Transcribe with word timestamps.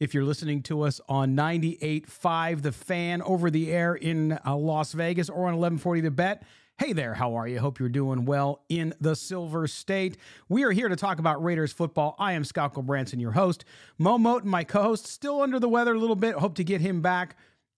if 0.00 0.14
you're 0.14 0.24
listening 0.24 0.62
to 0.62 0.80
us 0.80 0.98
on 1.10 1.36
98.5 1.36 2.62
The 2.62 2.72
Fan 2.72 3.20
over 3.20 3.50
the 3.50 3.70
air 3.70 3.94
in 3.94 4.38
uh, 4.46 4.56
Las 4.56 4.94
Vegas 4.94 5.28
or 5.28 5.40
on 5.40 5.58
1140 5.58 6.00
The 6.00 6.10
Bet, 6.10 6.42
hey 6.78 6.94
there, 6.94 7.12
how 7.12 7.34
are 7.34 7.46
you? 7.46 7.60
Hope 7.60 7.78
you're 7.78 7.90
doing 7.90 8.24
well 8.24 8.64
in 8.70 8.94
the 8.98 9.14
Silver 9.14 9.66
State. 9.66 10.16
We 10.48 10.64
are 10.64 10.70
here 10.70 10.88
to 10.88 10.96
talk 10.96 11.18
about 11.18 11.44
Raiders 11.44 11.74
football. 11.74 12.16
I 12.18 12.32
am 12.32 12.44
Scott 12.44 12.72
Branson, 12.74 13.20
your 13.20 13.32
host. 13.32 13.66
Mo 13.98 14.16
Moton, 14.16 14.44
my 14.44 14.64
co-host, 14.64 15.06
still 15.06 15.42
under 15.42 15.60
the 15.60 15.68
weather 15.68 15.92
a 15.92 15.98
little 15.98 16.16
bit. 16.16 16.36
Hope 16.36 16.54
to 16.54 16.64
get 16.64 16.80
him 16.80 17.02
back 17.02 17.36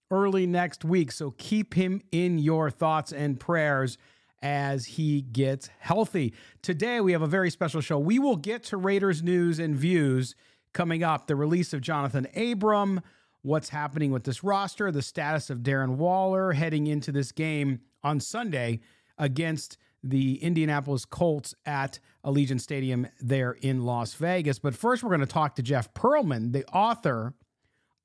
early 0.09 0.47
next 0.47 0.85
week. 0.85 1.11
So 1.11 1.31
keep 1.37 1.73
him 1.73 2.01
in 2.13 2.37
your 2.37 2.71
thoughts 2.71 3.11
and 3.11 3.37
prayers 3.37 3.97
as 4.41 4.85
he 4.85 5.21
gets 5.21 5.69
healthy. 5.79 6.33
Today, 6.61 7.01
we 7.01 7.11
have 7.11 7.21
a 7.21 7.27
very 7.27 7.49
special 7.49 7.81
show. 7.81 7.99
We 7.99 8.17
will 8.17 8.37
get 8.37 8.63
to 8.65 8.77
Raiders 8.77 9.21
news 9.21 9.59
and 9.59 9.75
views 9.75 10.35
coming 10.73 11.03
up 11.03 11.27
the 11.27 11.35
release 11.35 11.73
of 11.73 11.81
Johnathan 11.81 12.51
Abram, 12.51 13.01
what's 13.41 13.69
happening 13.69 14.11
with 14.11 14.23
this 14.23 14.43
roster, 14.43 14.91
the 14.91 15.01
status 15.01 15.49
of 15.49 15.59
Darren 15.59 15.95
Waller 15.95 16.53
heading 16.53 16.87
into 16.87 17.11
this 17.11 17.31
game 17.31 17.81
on 18.03 18.19
Sunday 18.19 18.79
against 19.17 19.77
the 20.03 20.35
Indianapolis 20.43 21.05
Colts 21.05 21.55
at 21.65 21.99
Allegiant 22.25 22.59
Stadium 22.59 23.07
there 23.21 23.53
in 23.61 23.85
Las 23.85 24.13
Vegas. 24.15 24.59
But 24.59 24.75
first, 24.75 25.03
we're 25.03 25.09
going 25.09 25.21
to 25.21 25.25
talk 25.25 25.55
to 25.55 25.63
Jeff 25.63 25.93
Pearlman, 25.93 26.51
the 26.51 26.65
author 26.67 27.33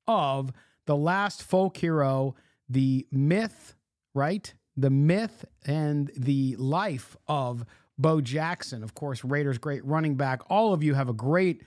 of 0.07 0.53
The 0.85 0.95
Last 0.95 1.43
Folk 1.43 1.77
Hero, 1.77 2.35
the 2.69 3.05
myth, 3.11 3.75
right? 4.13 4.53
The 4.77 4.89
myth 4.89 5.43
and 5.65 6.11
the 6.15 6.55
life 6.57 7.17
of 7.27 7.65
Bo 7.97 8.21
Jackson. 8.21 8.81
Of 8.81 8.93
course, 8.93 9.25
Raiders' 9.25 9.57
great 9.57 9.83
running 9.83 10.15
back. 10.15 10.41
All 10.49 10.73
of 10.73 10.83
you 10.83 10.93
have 10.93 11.09
a 11.09 11.13
great 11.13 11.63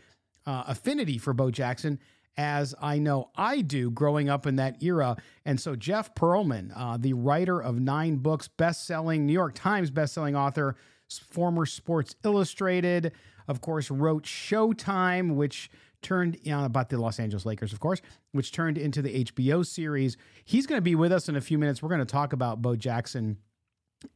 uh, 0.47 0.64
affinity 0.66 1.19
for 1.19 1.32
Bo 1.32 1.50
Jackson, 1.50 1.98
as 2.36 2.75
I 2.80 2.98
know 2.98 3.30
I 3.36 3.60
do 3.60 3.91
growing 3.91 4.28
up 4.28 4.47
in 4.47 4.56
that 4.56 4.82
era. 4.82 5.16
And 5.44 5.60
so, 5.60 5.76
Jeff 5.76 6.14
Pearlman, 6.14 6.72
uh, 6.75 6.97
the 6.97 7.12
writer 7.12 7.60
of 7.60 7.78
nine 7.78 8.16
books, 8.16 8.48
best 8.48 8.86
selling, 8.86 9.26
New 9.26 9.32
York 9.32 9.54
Times 9.54 9.91
best 9.91 10.14
selling 10.14 10.36
author, 10.36 10.76
former 11.30 11.66
Sports 11.66 12.16
Illustrated, 12.25 13.12
of 13.48 13.60
course, 13.60 13.91
wrote 13.91 14.25
Showtime, 14.25 15.34
which 15.34 15.70
turned 16.00 16.38
you 16.42 16.53
know, 16.53 16.64
about 16.64 16.88
the 16.88 16.98
Los 16.98 17.20
Angeles 17.20 17.47
Lakers, 17.47 17.72
of 17.72 17.80
course, 17.80 18.00
which 18.32 18.53
turned 18.53 18.76
into 18.76 19.03
the 19.03 19.24
HBO 19.24 19.64
series. 19.64 20.16
He's 20.44 20.66
going 20.66 20.78
to 20.78 20.82
be 20.82 20.94
with 20.94 21.12
us 21.12 21.28
in 21.28 21.36
a 21.36 21.41
few 21.41 21.59
minutes. 21.59 21.82
We're 21.82 21.88
going 21.88 22.00
to 22.00 22.04
talk 22.04 22.32
about 22.32 22.60
Bo 22.60 22.76
Jackson 22.76 23.38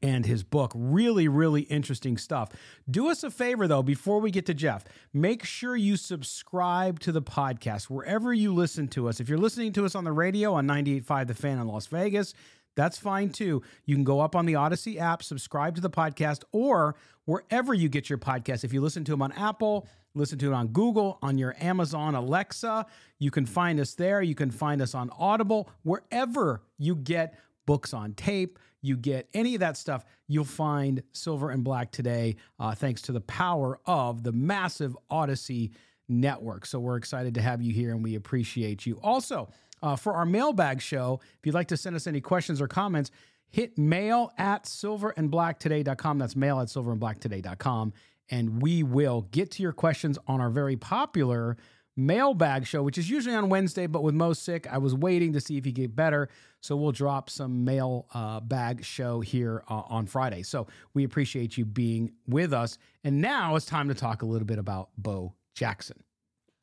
and 0.03 0.27
his 0.27 0.43
book. 0.43 0.73
Really, 0.75 1.29
really 1.29 1.63
interesting 1.63 2.17
stuff. 2.17 2.51
Do 2.91 3.09
us 3.09 3.23
a 3.23 3.31
favor, 3.31 3.67
though, 3.67 3.83
before 3.83 4.21
we 4.21 4.31
get 4.31 4.47
to 4.47 4.55
Jeff, 4.55 4.85
make 5.13 5.45
sure 5.45 5.77
you 5.77 5.97
subscribe 5.97 7.01
to 7.01 7.13
the 7.13 7.23
podcast 7.23 7.85
wherever 7.85 8.33
you 8.33 8.55
listen 8.55 8.89
to 8.89 9.09
us. 9.09 9.21
If 9.21 9.29
you're 9.29 9.39
listening 9.39 9.73
to 9.75 9.85
us 9.85 9.95
on 9.95 10.05
the 10.05 10.13
radio 10.13 10.55
on 10.55 10.67
98.5 10.67 11.27
The 11.29 11.35
Fan 11.35 11.59
in 11.59 11.67
Las 11.67 11.87
Vegas, 11.87 12.35
that's 12.77 12.99
fine 12.99 13.31
too. 13.31 13.63
You 13.87 13.95
can 13.97 14.05
go 14.05 14.21
up 14.21 14.37
on 14.37 14.47
the 14.47 14.55
Odyssey 14.55 14.99
app, 14.99 15.23
subscribe 15.23 15.75
to 15.77 15.81
the 15.81 15.91
podcast, 15.91 16.45
or 16.53 16.95
wherever 17.25 17.75
you 17.75 17.89
get 17.89 18.09
your 18.09 18.19
podcast. 18.19 18.65
If 18.65 18.73
you 18.73 18.81
listen 18.81 19.03
to 19.05 19.13
them 19.13 19.23
on 19.23 19.33
Apple, 19.33 19.89
listen 20.15 20.39
to 20.39 20.53
it 20.53 20.55
on 20.55 20.69
Google, 20.69 21.19
on 21.23 21.39
your 21.39 21.57
Amazon 21.59 22.15
Alexa, 22.15 22.87
you 23.19 23.31
can 23.31 23.47
find 23.47 23.81
us 23.81 23.95
there. 23.95 24.23
You 24.23 24.35
can 24.35 24.51
find 24.51 24.83
us 24.83 24.95
on 24.95 25.11
Audible, 25.19 25.71
wherever 25.83 26.63
you 26.79 26.95
get 26.97 27.39
books 27.67 27.93
on 27.93 28.15
tape, 28.15 28.59
you 28.87 28.97
get 28.97 29.29
any 29.35 29.55
of 29.55 29.61
that 29.61 29.77
stuff, 29.77 30.05
you'll 30.29 30.45
find 30.45 31.03
Silver 31.13 31.51
and 31.51 31.65
Black 31.65 31.91
today, 31.91 32.37
uh, 32.59 32.75
thanks 32.75 33.03
to 33.03 33.13
the 33.13 33.21
power 33.21 33.79
of 33.87 34.23
the 34.23 34.33
massive 34.33 34.97
Odyssey 35.11 35.73
network. 36.09 36.67
So 36.67 36.79
we're 36.79 36.97
excited 36.97 37.35
to 37.35 37.43
have 37.43 37.61
you 37.61 37.73
here 37.73 37.91
and 37.91 38.03
we 38.03 38.15
appreciate 38.15 38.87
you. 38.87 38.99
Also, 39.03 39.49
uh, 39.83 39.97
for 39.97 40.15
our 40.15 40.25
mailbag 40.25 40.81
show, 40.81 41.21
if 41.23 41.45
you'd 41.45 41.55
like 41.55 41.69
to 41.69 41.77
send 41.77 41.97
us 41.97 42.07
any 42.07 42.21
questions 42.21 42.61
or 42.61 42.69
comments, 42.69 43.11
hit 43.51 43.77
mail 43.77 44.33
at 44.39 44.65
silverandblacktoday.com. 44.65 46.19
That's 46.19 46.37
mail 46.37 46.61
at 46.61 46.69
silverandblacktoday.com. 46.69 47.93
And 48.31 48.61
we 48.61 48.83
will 48.83 49.23
get 49.31 49.53
to 49.53 49.63
your 49.63 49.73
questions 49.73 50.19
on 50.27 50.41
our 50.41 50.51
very 50.51 50.77
popular 50.77 51.57
mailbag 51.97 52.67
show, 52.67 52.83
which 52.83 52.99
is 52.99 53.09
usually 53.09 53.35
on 53.35 53.49
Wednesday, 53.49 53.87
but 53.87 54.03
with 54.03 54.15
Mo 54.15 54.33
sick, 54.33 54.67
I 54.71 54.79
was 54.79 54.95
waiting 54.95 55.33
to 55.33 55.41
see 55.41 55.57
if 55.57 55.65
he 55.65 55.73
get 55.73 55.97
better. 55.97 56.29
So 56.61 56.77
we'll 56.77 56.93
drop 56.93 57.31
some 57.31 57.65
mail 57.65 58.07
uh, 58.13 58.41
bag 58.41 58.85
show 58.85 59.21
here 59.21 59.63
uh, 59.69 59.83
on 59.89 60.07
Friday. 60.07 60.43
So 60.43 60.67
we 60.95 61.05
appreciate 61.05 61.57
you 61.57 61.65
being 61.65 62.13
with 62.27 62.53
us. 62.53 62.79
And 63.05 63.21
now 63.21 63.57
it's 63.57 63.67
time 63.67 63.89
to 63.89 63.95
talk 63.95 64.23
a 64.23 64.27
little 64.27 64.47
bit 64.47 64.59
about 64.59 64.91
Bo 64.99 65.35
Jackson. 65.55 66.06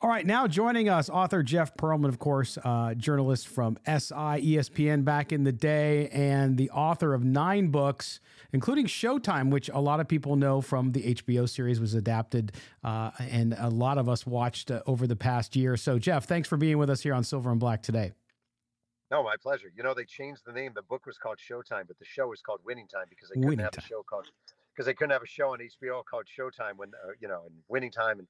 All 0.04 0.10
right, 0.10 0.26
now 0.26 0.48
joining 0.48 0.90
us, 0.90 1.10
author 1.10 1.42
Jeff 1.44 1.78
Pearlman, 1.78 2.10
of 2.10 2.20
course, 2.20 2.58
uh, 2.66 2.94
journalist 2.94 3.48
from 3.48 3.78
SI, 3.86 4.12
ESPN 4.12 5.06
back 5.06 5.32
in 5.32 5.46
the 5.46 5.54
day, 5.54 6.10
and 6.10 6.58
the 6.58 6.70
author 6.72 7.14
of 7.14 7.24
nine 7.24 7.68
books, 7.68 8.20
including 8.52 8.86
Showtime, 8.86 9.50
which 9.50 9.70
a 9.70 9.80
lot 9.80 10.02
of 10.02 10.10
people 10.10 10.36
know 10.36 10.60
from 10.60 10.92
the 10.92 11.16
HBO 11.16 11.48
series 11.48 11.80
was 11.80 11.94
adapted, 11.94 12.52
uh, 12.84 13.12
and 13.18 13.56
a 13.58 13.70
lot 13.70 13.98
of 13.98 14.10
us 14.10 14.28
watched 14.28 14.72
uh, 14.72 14.82
over 14.88 15.08
the 15.08 15.16
past 15.16 15.56
year. 15.56 15.78
So, 15.78 15.98
Jeff, 15.98 16.26
thanks 16.26 16.50
for 16.50 16.58
being 16.58 16.78
with 16.78 16.90
us 16.90 17.00
here 17.00 17.14
on 17.14 17.24
Silver 17.24 17.50
and 17.50 17.60
Black 17.62 17.82
today. 17.82 18.12
No, 19.10 19.24
my 19.24 19.36
pleasure. 19.42 19.72
You 19.74 19.84
know, 19.84 19.94
they 19.94 20.04
changed 20.04 20.42
the 20.46 20.52
name. 20.52 20.74
The 20.76 20.82
book 20.82 21.06
was 21.06 21.18
called 21.18 21.38
Showtime, 21.38 21.88
but 21.88 21.98
the 21.98 22.06
show 22.06 22.28
was 22.28 22.42
called 22.42 22.60
Winning 22.66 22.90
Time 22.90 23.06
because 23.08 23.30
they 23.30 23.36
couldn't 23.36 23.52
Winning 23.52 23.64
have 23.64 23.72
Time. 23.72 23.86
a 23.86 23.88
show 23.88 24.04
called 24.04 24.28
because 24.76 24.86
they 24.86 24.94
couldn't 24.94 25.12
have 25.12 25.24
a 25.24 25.28
show 25.28 25.54
on 25.54 25.60
HBO 25.60 26.04
called 26.04 26.26
Showtime 26.26 26.76
when 26.76 26.90
uh, 26.90 27.12
you 27.22 27.30
know 27.30 27.44
and 27.46 27.56
Winning 27.70 27.92
Time 27.92 28.20
and 28.20 28.28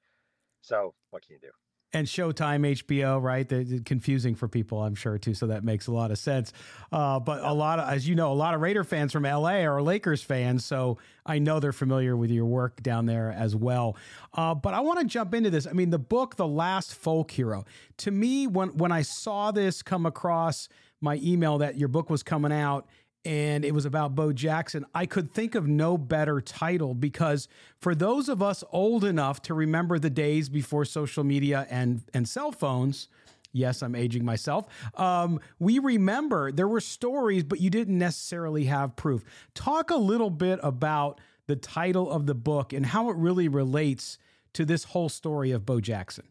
So 0.64 0.96
what 1.12 1.26
can 1.26 1.34
you 1.34 1.40
do? 1.40 1.52
and 1.94 2.08
Showtime, 2.08 2.68
HBO, 2.76 3.22
right? 3.22 3.48
They're, 3.48 3.64
confusing 3.86 4.34
for 4.34 4.48
people, 4.48 4.82
I'm 4.82 4.96
sure 4.96 5.18
too. 5.18 5.36
So 5.36 5.48
that 5.48 5.64
makes 5.64 5.88
a 5.88 5.92
lot 5.92 6.10
of 6.10 6.18
sense. 6.18 6.52
Uh, 6.92 7.20
but 7.20 7.44
a 7.44 7.54
lot 7.54 7.80
of, 7.80 7.88
as 7.88 8.08
you 8.08 8.16
know, 8.16 8.32
a 8.32 8.34
lot 8.34 8.56
of 8.56 8.62
Raider 8.62 8.84
fans 8.84 9.12
from 9.12 9.24
LA 9.24 9.62
are 9.62 9.82
Lakers 9.82 10.24
fans, 10.24 10.66
so 10.66 10.98
I 11.26 11.40
know 11.40 11.60
they're 11.60 11.72
familiar 11.72 12.18
with 12.18 12.32
your 12.32 12.46
work 12.46 12.82
down 12.82 13.06
there 13.06 13.32
as 13.32 13.56
well. 13.56 13.96
Uh, 14.34 14.56
but 14.56 14.74
I 14.74 14.80
want 14.80 15.00
to 15.00 15.06
jump 15.06 15.34
into 15.36 15.52
this. 15.52 15.68
I 15.68 15.74
mean, 15.74 15.92
the 15.92 16.00
book, 16.00 16.36
The 16.36 16.48
Last 16.48 16.96
Folk 16.96 17.30
Hero. 17.32 17.66
To 17.98 18.12
me, 18.12 18.48
when 18.48 18.70
when 18.70 18.92
I 18.92 19.04
saw 19.04 19.52
this 19.52 19.84
come 19.84 20.06
across 20.06 20.68
my 21.00 21.20
email 21.22 21.60
that 21.60 21.78
your 21.78 21.90
book 21.90 22.10
was 22.10 22.24
coming 22.24 22.54
out 22.54 22.88
and 23.26 23.64
it 23.64 23.74
was 23.74 23.86
about 23.86 24.16
Bo 24.16 24.34
Jackson. 24.34 24.86
I 24.94 25.06
could 25.06 25.34
think 25.34 25.56
of 25.56 25.68
no 25.68 25.98
better 25.98 26.42
title 26.42 26.94
because 26.94 27.48
for 27.80 27.96
those 27.96 28.28
of 28.28 28.42
us 28.42 28.64
old 28.72 29.04
enough 29.04 29.42
to 29.44 29.54
remember 29.54 29.98
the 29.98 30.10
days 30.10 30.50
before 30.50 30.86
social 30.86 31.24
media 31.24 31.66
and 31.70 32.02
and 32.14 32.28
cell 32.28 32.52
phones, 32.52 33.08
yes, 33.54 33.82
I'm 33.82 33.96
aging 33.96 34.26
myself. 34.26 34.66
Um, 34.96 35.40
we 35.60 35.80
remember 35.80 36.52
there 36.52 36.68
were 36.68 36.82
stories, 36.82 37.44
but 37.44 37.62
you 37.62 37.70
didn't 37.70 37.98
necessarily 37.98 38.66
have 38.66 38.96
proof. 38.96 39.24
Talk 39.54 39.90
a 39.90 39.96
little 39.96 40.30
bit 40.30 40.60
about 40.62 41.22
the 41.48 41.56
title 41.56 42.12
of 42.12 42.26
the 42.26 42.36
book 42.36 42.74
and 42.74 42.86
how 42.86 43.10
it 43.10 43.18
really 43.18 43.48
relates 43.48 44.18
to 44.54 44.66
this 44.66 44.86
whole 44.86 45.10
story 45.10 45.52
of 45.52 45.66
Bo 45.66 45.80
Jackson. 45.80 46.26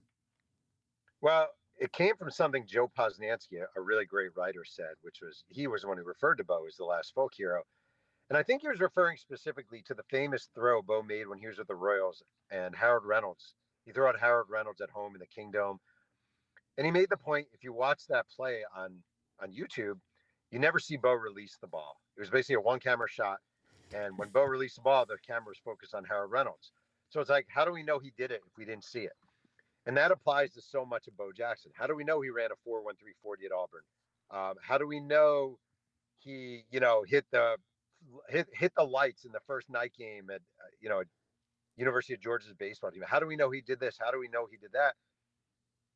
Well, 1.20 1.48
it 1.82 1.92
came 1.92 2.16
from 2.16 2.30
something 2.30 2.64
Joe 2.64 2.88
Posnanski, 2.96 3.60
a 3.76 3.80
really 3.80 4.04
great 4.04 4.30
writer, 4.36 4.64
said, 4.64 4.94
which 5.02 5.18
was 5.20 5.42
he 5.48 5.66
was 5.66 5.82
the 5.82 5.88
one 5.88 5.98
who 5.98 6.04
referred 6.04 6.36
to 6.36 6.44
Bo 6.44 6.64
as 6.64 6.76
the 6.76 6.84
last 6.84 7.12
folk 7.12 7.32
hero. 7.36 7.62
And 8.30 8.38
I 8.38 8.44
think 8.44 8.62
he 8.62 8.68
was 8.68 8.78
referring 8.78 9.16
specifically 9.16 9.82
to 9.86 9.94
the 9.94 10.04
famous 10.08 10.48
throw 10.54 10.80
Bo 10.80 11.02
made 11.02 11.26
when 11.26 11.40
he 11.40 11.48
was 11.48 11.58
with 11.58 11.66
the 11.66 11.74
Royals 11.74 12.22
and 12.52 12.76
Harold 12.76 13.04
Reynolds. 13.04 13.54
He 13.84 13.90
threw 13.90 14.06
out 14.06 14.20
Harold 14.20 14.46
Reynolds 14.48 14.80
at 14.80 14.90
home 14.90 15.14
in 15.14 15.18
the 15.18 15.26
Kingdome. 15.26 15.80
And 16.78 16.86
he 16.86 16.92
made 16.92 17.10
the 17.10 17.16
point 17.16 17.48
if 17.52 17.64
you 17.64 17.72
watch 17.72 18.06
that 18.08 18.26
play 18.30 18.60
on 18.76 19.02
on 19.42 19.50
YouTube, 19.50 19.98
you 20.52 20.60
never 20.60 20.78
see 20.78 20.96
Bo 20.96 21.14
release 21.14 21.58
the 21.60 21.66
ball. 21.66 21.96
It 22.16 22.20
was 22.20 22.30
basically 22.30 22.54
a 22.54 22.60
one 22.60 22.78
camera 22.78 23.08
shot. 23.10 23.38
And 23.92 24.16
when 24.16 24.28
Bo 24.28 24.44
released 24.44 24.76
the 24.76 24.82
ball, 24.82 25.04
the 25.04 25.16
camera 25.26 25.48
was 25.48 25.58
focused 25.58 25.96
on 25.96 26.04
Harold 26.04 26.30
Reynolds. 26.30 26.70
So 27.08 27.20
it's 27.20 27.28
like, 27.28 27.46
how 27.48 27.64
do 27.64 27.72
we 27.72 27.82
know 27.82 27.98
he 27.98 28.12
did 28.16 28.30
it 28.30 28.40
if 28.46 28.56
we 28.56 28.64
didn't 28.64 28.84
see 28.84 29.00
it? 29.00 29.12
And 29.86 29.96
that 29.96 30.12
applies 30.12 30.52
to 30.52 30.62
so 30.62 30.84
much 30.84 31.08
of 31.08 31.16
Bo 31.16 31.32
Jackson. 31.32 31.72
How 31.74 31.86
do 31.86 31.96
we 31.96 32.04
know 32.04 32.20
he 32.20 32.30
ran 32.30 32.52
a 32.52 32.56
413 32.64 33.14
40 33.22 33.46
at 33.46 33.52
Auburn? 33.52 33.82
Um, 34.30 34.54
how 34.62 34.78
do 34.78 34.86
we 34.86 35.00
know 35.00 35.58
he, 36.18 36.64
you 36.70 36.80
know, 36.80 37.04
hit 37.06 37.24
the 37.32 37.56
hit 38.28 38.48
hit 38.52 38.72
the 38.76 38.84
lights 38.84 39.24
in 39.24 39.32
the 39.32 39.40
first 39.46 39.68
night 39.70 39.92
game 39.98 40.30
at 40.30 40.36
uh, 40.36 40.70
you 40.80 40.88
know 40.88 41.02
University 41.76 42.14
of 42.14 42.20
Georgia's 42.20 42.54
baseball 42.54 42.90
team? 42.90 43.02
How 43.06 43.18
do 43.18 43.26
we 43.26 43.36
know 43.36 43.50
he 43.50 43.60
did 43.60 43.80
this? 43.80 43.98
How 44.00 44.10
do 44.10 44.18
we 44.18 44.28
know 44.28 44.46
he 44.50 44.56
did 44.56 44.72
that? 44.72 44.94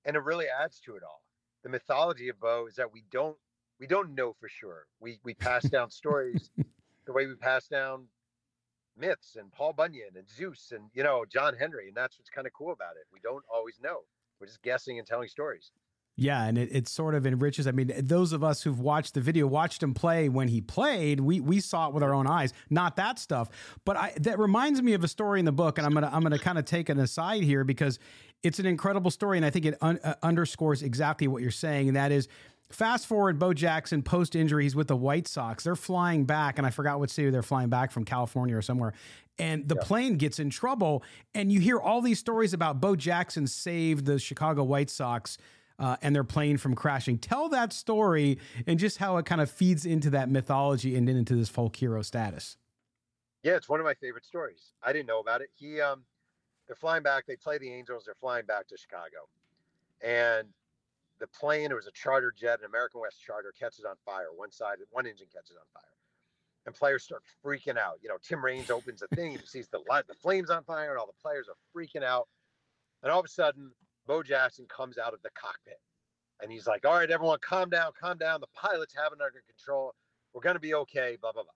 And 0.04 0.16
it 0.16 0.22
really 0.22 0.46
adds 0.48 0.80
to 0.80 0.96
it 0.96 1.02
all. 1.02 1.22
The 1.62 1.68
mythology 1.68 2.28
of 2.28 2.38
Bo 2.40 2.66
is 2.66 2.76
that 2.76 2.92
we 2.92 3.04
don't 3.10 3.36
we 3.78 3.86
don't 3.86 4.14
know 4.14 4.34
for 4.38 4.48
sure. 4.48 4.86
We 5.00 5.20
we 5.24 5.34
pass 5.34 5.64
down 5.64 5.90
stories 5.90 6.50
the 7.06 7.12
way 7.12 7.26
we 7.26 7.34
pass 7.34 7.66
down 7.68 8.06
myths 8.98 9.36
and 9.38 9.52
Paul 9.52 9.72
Bunyan 9.72 10.10
and 10.16 10.28
Zeus 10.28 10.72
and 10.74 10.84
you 10.94 11.02
know 11.02 11.24
John 11.30 11.54
Henry, 11.54 11.88
and 11.88 11.96
that's 11.96 12.18
what's 12.18 12.30
kind 12.30 12.46
of 12.46 12.52
cool 12.52 12.72
about 12.72 12.96
it. 12.96 13.06
We 13.12 13.20
don't 13.22 13.44
always 13.52 13.78
know. 13.82 14.00
We're 14.40 14.46
just 14.46 14.62
guessing 14.62 14.98
and 14.98 15.06
telling 15.06 15.28
stories. 15.28 15.72
Yeah, 16.18 16.44
and 16.44 16.56
it, 16.56 16.70
it 16.72 16.88
sort 16.88 17.14
of 17.14 17.26
enriches. 17.26 17.66
I 17.66 17.72
mean, 17.72 17.92
those 17.98 18.32
of 18.32 18.42
us 18.42 18.62
who've 18.62 18.80
watched 18.80 19.12
the 19.12 19.20
video, 19.20 19.46
watched 19.46 19.82
him 19.82 19.92
play 19.92 20.30
when 20.30 20.48
he 20.48 20.62
played, 20.62 21.20
we 21.20 21.40
we 21.40 21.60
saw 21.60 21.88
it 21.88 21.94
with 21.94 22.02
our 22.02 22.14
own 22.14 22.26
eyes, 22.26 22.54
not 22.70 22.96
that 22.96 23.18
stuff. 23.18 23.50
But 23.84 23.98
I, 23.98 24.14
that 24.20 24.38
reminds 24.38 24.80
me 24.80 24.94
of 24.94 25.04
a 25.04 25.08
story 25.08 25.40
in 25.40 25.44
the 25.44 25.52
book, 25.52 25.76
and 25.76 25.86
I'm 25.86 25.92
gonna 25.92 26.10
I'm 26.10 26.22
gonna 26.22 26.38
kind 26.38 26.58
of 26.58 26.64
take 26.64 26.88
an 26.88 26.98
aside 26.98 27.42
here 27.42 27.64
because 27.64 27.98
it's 28.42 28.58
an 28.58 28.64
incredible 28.64 29.10
story, 29.10 29.36
and 29.36 29.44
I 29.44 29.50
think 29.50 29.66
it 29.66 29.76
un, 29.82 30.00
uh, 30.02 30.14
underscores 30.22 30.82
exactly 30.82 31.28
what 31.28 31.42
you're 31.42 31.50
saying, 31.50 31.88
and 31.88 31.96
that 31.96 32.12
is 32.12 32.28
Fast 32.70 33.06
forward, 33.06 33.38
Bo 33.38 33.54
Jackson 33.54 34.02
post 34.02 34.34
injury, 34.34 34.64
he's 34.64 34.74
with 34.74 34.88
the 34.88 34.96
White 34.96 35.28
Sox. 35.28 35.62
They're 35.62 35.76
flying 35.76 36.24
back, 36.24 36.58
and 36.58 36.66
I 36.66 36.70
forgot 36.70 36.98
what 36.98 37.10
city 37.10 37.30
they're 37.30 37.42
flying 37.42 37.68
back 37.68 37.92
from, 37.92 38.04
California 38.04 38.56
or 38.56 38.62
somewhere. 38.62 38.92
And 39.38 39.68
the 39.68 39.76
yeah. 39.76 39.84
plane 39.84 40.16
gets 40.16 40.38
in 40.38 40.50
trouble, 40.50 41.04
and 41.34 41.52
you 41.52 41.60
hear 41.60 41.78
all 41.78 42.00
these 42.00 42.18
stories 42.18 42.52
about 42.52 42.80
Bo 42.80 42.96
Jackson 42.96 43.46
saved 43.46 44.04
the 44.04 44.18
Chicago 44.18 44.64
White 44.64 44.90
Sox 44.90 45.38
uh, 45.78 45.96
and 46.02 46.14
their 46.14 46.24
plane 46.24 46.56
from 46.56 46.74
crashing. 46.74 47.18
Tell 47.18 47.48
that 47.50 47.72
story 47.72 48.38
and 48.66 48.78
just 48.78 48.98
how 48.98 49.16
it 49.18 49.26
kind 49.26 49.40
of 49.40 49.50
feeds 49.50 49.86
into 49.86 50.10
that 50.10 50.28
mythology 50.28 50.96
and 50.96 51.08
into 51.08 51.36
this 51.36 51.48
folk 51.48 51.76
hero 51.76 52.02
status. 52.02 52.56
Yeah, 53.42 53.54
it's 53.54 53.68
one 53.68 53.78
of 53.78 53.86
my 53.86 53.94
favorite 53.94 54.24
stories. 54.24 54.72
I 54.82 54.92
didn't 54.92 55.06
know 55.06 55.20
about 55.20 55.40
it. 55.40 55.50
He, 55.54 55.80
um, 55.80 56.02
they're 56.66 56.74
flying 56.74 57.04
back. 57.04 57.26
They 57.26 57.36
play 57.36 57.58
the 57.58 57.70
Angels. 57.72 58.04
They're 58.06 58.14
flying 58.14 58.44
back 58.44 58.66
to 58.68 58.76
Chicago, 58.76 59.28
and 60.02 60.48
the 61.26 61.38
plane, 61.38 61.70
it 61.70 61.74
was 61.74 61.86
a 61.86 61.92
charter 61.92 62.32
jet, 62.36 62.60
an 62.60 62.66
American 62.66 63.00
West 63.00 63.20
charter, 63.24 63.52
catches 63.58 63.84
on 63.84 63.94
fire. 64.04 64.26
One 64.34 64.52
side, 64.52 64.76
one 64.90 65.06
engine 65.06 65.26
catches 65.32 65.56
on 65.56 65.66
fire. 65.72 65.82
And 66.66 66.74
players 66.74 67.04
start 67.04 67.22
freaking 67.44 67.78
out. 67.78 67.98
You 68.02 68.08
know, 68.08 68.16
Tim 68.22 68.44
Raines 68.44 68.70
opens 68.70 69.00
the 69.00 69.08
thing, 69.14 69.32
he 69.32 69.38
sees 69.44 69.68
the 69.68 69.80
light, 69.88 70.06
the 70.08 70.14
flames 70.14 70.50
on 70.50 70.64
fire, 70.64 70.90
and 70.90 70.98
all 70.98 71.06
the 71.06 71.22
players 71.22 71.46
are 71.48 71.56
freaking 71.74 72.02
out. 72.02 72.28
And 73.02 73.12
all 73.12 73.20
of 73.20 73.26
a 73.26 73.28
sudden, 73.28 73.70
Bo 74.06 74.22
Jackson 74.22 74.66
comes 74.68 74.98
out 74.98 75.14
of 75.14 75.22
the 75.22 75.30
cockpit 75.30 75.78
and 76.42 76.50
he's 76.50 76.66
like, 76.66 76.84
All 76.84 76.94
right, 76.94 77.10
everyone, 77.10 77.38
calm 77.40 77.70
down, 77.70 77.92
calm 78.00 78.18
down. 78.18 78.40
The 78.40 78.46
pilot's 78.54 78.94
have 78.94 79.12
it 79.12 79.20
under 79.20 79.42
control. 79.46 79.94
We're 80.32 80.42
going 80.42 80.56
to 80.56 80.60
be 80.60 80.74
okay, 80.74 81.16
blah, 81.20 81.32
blah, 81.32 81.42
blah. 81.42 81.52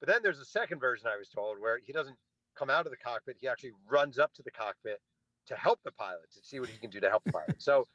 But 0.00 0.08
then 0.08 0.20
there's 0.22 0.40
a 0.40 0.44
second 0.44 0.80
version 0.80 1.06
I 1.06 1.16
was 1.16 1.28
told 1.28 1.60
where 1.60 1.78
he 1.84 1.92
doesn't 1.92 2.16
come 2.56 2.70
out 2.70 2.86
of 2.86 2.90
the 2.90 2.96
cockpit. 2.96 3.36
He 3.40 3.48
actually 3.48 3.72
runs 3.88 4.18
up 4.18 4.32
to 4.34 4.42
the 4.42 4.50
cockpit 4.50 5.00
to 5.46 5.56
help 5.56 5.80
the 5.84 5.92
pilots 5.92 6.36
and 6.36 6.44
see 6.44 6.60
what 6.60 6.68
he 6.68 6.78
can 6.78 6.90
do 6.90 7.00
to 7.00 7.08
help 7.08 7.22
the 7.24 7.32
pilot. 7.32 7.60
So 7.62 7.86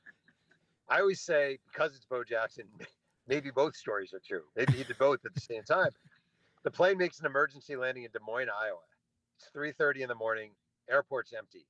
I 0.89 0.99
always 0.99 1.21
say 1.21 1.59
because 1.71 1.95
it's 1.95 2.05
Bo 2.05 2.23
Jackson, 2.23 2.65
maybe 3.27 3.51
both 3.51 3.75
stories 3.75 4.13
are 4.13 4.21
true. 4.25 4.43
Maybe 4.55 4.73
he 4.73 4.83
did 4.83 4.97
both 4.97 5.25
at 5.25 5.33
the 5.33 5.41
same 5.41 5.63
time. 5.63 5.91
The 6.63 6.71
plane 6.71 6.97
makes 6.97 7.19
an 7.19 7.25
emergency 7.25 7.75
landing 7.75 8.03
in 8.03 8.11
Des 8.11 8.19
Moines, 8.25 8.49
Iowa. 8.49 8.79
It's 9.37 9.49
3:30 9.55 10.01
in 10.01 10.07
the 10.09 10.15
morning. 10.15 10.51
Airport's 10.89 11.33
empty. 11.33 11.65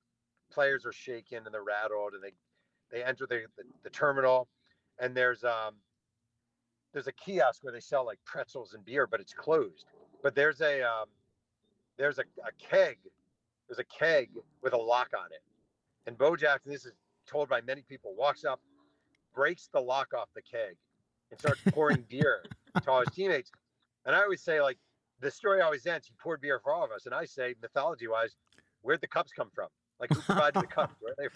Players 0.51 0.86
are 0.86 0.94
shaken 0.94 1.45
and 1.45 1.54
they're 1.54 1.63
rattled, 1.63 2.13
and 2.13 2.24
they 2.24 2.33
they 2.92 3.04
enter 3.04 3.27
the, 3.27 3.44
the, 3.57 3.63
the 3.83 3.89
terminal, 3.89 4.48
and 5.00 5.16
there's 5.16 5.44
um 5.44 5.75
there's 6.94 7.07
a 7.07 7.12
kiosk 7.12 7.63
where 7.63 7.74
they 7.74 7.80
sell 7.80 8.06
like 8.06 8.19
pretzels 8.25 8.74
and 8.74 8.83
beer, 8.83 9.06
but 9.06 9.19
it's 9.19 9.33
closed. 9.33 9.86
But 10.24 10.36
there's 10.36 10.62
a 10.62 10.81
um, 10.81 11.06
there's 11.98 12.18
a, 12.18 12.24
a 12.44 12.51
keg. 12.60 12.98
There's 13.68 13.80
a 13.80 13.83
keg 13.83 14.30
with 14.63 14.74
a 14.74 14.77
lock 14.77 15.10
on 15.18 15.27
it. 15.31 15.44
And 16.07 16.18
Bo 16.18 16.36
Jackson, 16.36 16.71
this 16.71 16.86
is 16.86 16.94
told 17.27 17.50
by 17.50 17.62
many 17.62 17.83
people, 17.88 18.16
walks 18.16 18.44
up, 18.44 18.59
breaks 19.33 19.69
the 19.74 19.80
lock 19.80 20.14
off 20.14 20.30
the 20.36 20.42
keg 20.42 20.76
and 21.31 21.40
starts 21.40 21.62
pouring 21.71 22.04
beer 22.09 22.44
to 22.81 22.92
all 22.92 23.00
his 23.02 23.09
teammates. 23.14 23.52
And 24.06 24.16
I 24.16 24.21
always 24.21 24.42
say, 24.42 24.62
like, 24.62 24.78
the 25.21 25.30
story 25.30 25.62
always 25.62 25.86
ends. 25.86 26.07
He 26.07 26.14
poured 26.21 26.42
beer 26.42 26.59
for 26.64 26.74
all 26.74 26.83
of 26.83 26.92
us. 26.92 27.06
And 27.06 27.14
I 27.14 27.26
say, 27.26 27.56
mythology 27.62 28.07
wise, 28.07 28.36
where'd 28.81 29.02
the 29.02 29.07
cups 29.07 29.31
come 29.36 29.50
from? 29.54 29.68
Like, 30.00 30.12
who 30.14 30.21
provided 30.21 30.64
the 30.64 30.68
cups? 30.68 30.95
Where 31.02 31.14
they 31.18 31.28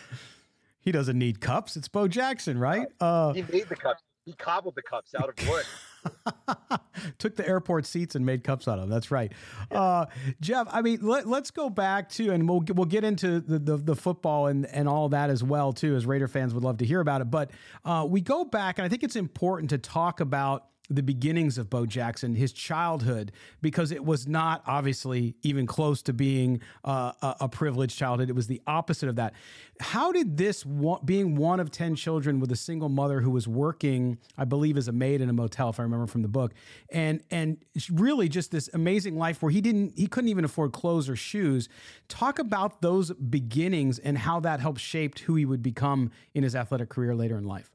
He 0.79 0.91
doesn't 0.91 1.17
need 1.17 1.41
cups. 1.41 1.75
It's 1.75 1.88
Bo 1.88 2.07
Jackson, 2.07 2.57
right? 2.57 2.88
Uh, 3.00 3.33
he 3.33 3.41
made 3.41 3.67
the 3.69 3.75
cups. 3.75 4.01
He 4.25 4.33
cobbled 4.33 4.75
the 4.75 4.81
cups 4.81 5.13
out 5.15 5.29
of 5.29 5.47
wood. 5.47 5.65
Took 7.17 7.36
the 7.36 7.48
airport 7.48 7.86
seats 7.86 8.15
and 8.15 8.25
made 8.25 8.43
cups 8.43 8.67
out 8.67 8.75
of 8.75 8.81
them. 8.81 8.89
That's 8.89 9.12
right. 9.12 9.31
Yeah. 9.72 9.81
Uh, 9.81 10.05
Jeff, 10.41 10.67
I 10.72 10.81
mean, 10.81 11.00
let, 11.01 11.25
us 11.25 11.51
go 11.51 11.69
back 11.69 12.10
to, 12.10 12.31
and 12.31 12.48
we'll 12.48 12.63
we'll 12.74 12.86
get 12.86 13.03
into 13.03 13.39
the, 13.39 13.60
the, 13.60 13.77
the 13.77 13.95
football 13.95 14.48
and 14.48 14.65
and 14.67 14.88
all 14.88 15.10
that 15.10 15.29
as 15.29 15.43
well 15.43 15.74
too, 15.74 15.95
as 15.95 16.05
Raider 16.05 16.27
fans 16.27 16.53
would 16.53 16.63
love 16.63 16.77
to 16.77 16.86
hear 16.86 17.00
about 17.00 17.22
it. 17.22 17.31
But 17.31 17.51
uh, 17.83 18.05
we 18.07 18.22
go 18.22 18.45
back, 18.45 18.77
and 18.77 18.86
I 18.86 18.89
think 18.89 19.03
it's 19.03 19.15
important 19.15 19.72
to 19.72 19.77
talk 19.77 20.19
about 20.19 20.65
the 20.89 21.01
beginnings 21.01 21.57
of 21.57 21.69
Bo 21.69 21.85
Jackson, 21.85 22.35
his 22.35 22.51
childhood, 22.51 23.31
because 23.61 23.91
it 23.91 24.03
was 24.03 24.27
not 24.27 24.61
obviously 24.67 25.35
even 25.41 25.65
close 25.65 26.01
to 26.03 26.13
being 26.13 26.61
uh, 26.83 27.13
a, 27.21 27.47
privileged 27.47 27.97
childhood. 27.97 28.29
It 28.29 28.35
was 28.35 28.47
the 28.47 28.61
opposite 28.67 29.07
of 29.07 29.15
that. 29.15 29.33
How 29.79 30.11
did 30.11 30.37
this, 30.37 30.65
being 31.05 31.35
one 31.35 31.59
of 31.59 31.71
10 31.71 31.95
children 31.95 32.39
with 32.39 32.51
a 32.51 32.55
single 32.55 32.89
mother 32.89 33.21
who 33.21 33.31
was 33.31 33.47
working, 33.47 34.17
I 34.37 34.43
believe, 34.43 34.75
as 34.77 34.87
a 34.87 34.91
maid 34.91 35.21
in 35.21 35.29
a 35.29 35.33
motel, 35.33 35.69
if 35.69 35.79
I 35.79 35.83
remember 35.83 36.07
from 36.07 36.21
the 36.21 36.27
book, 36.27 36.53
and, 36.89 37.21
and 37.31 37.57
really 37.89 38.27
just 38.27 38.51
this 38.51 38.69
amazing 38.73 39.17
life 39.17 39.41
where 39.41 39.51
he 39.51 39.61
didn't, 39.61 39.97
he 39.97 40.07
couldn't 40.07 40.29
even 40.29 40.43
afford 40.43 40.73
clothes 40.73 41.07
or 41.07 41.15
shoes. 41.15 41.69
Talk 42.09 42.39
about 42.39 42.81
those 42.81 43.11
beginnings 43.13 43.99
and 43.99 44.17
how 44.17 44.41
that 44.41 44.59
helped 44.59 44.81
shaped 44.81 45.19
who 45.19 45.35
he 45.35 45.45
would 45.45 45.63
become 45.63 46.11
in 46.33 46.43
his 46.43 46.55
athletic 46.55 46.89
career 46.89 47.15
later 47.15 47.37
in 47.37 47.45
life. 47.45 47.72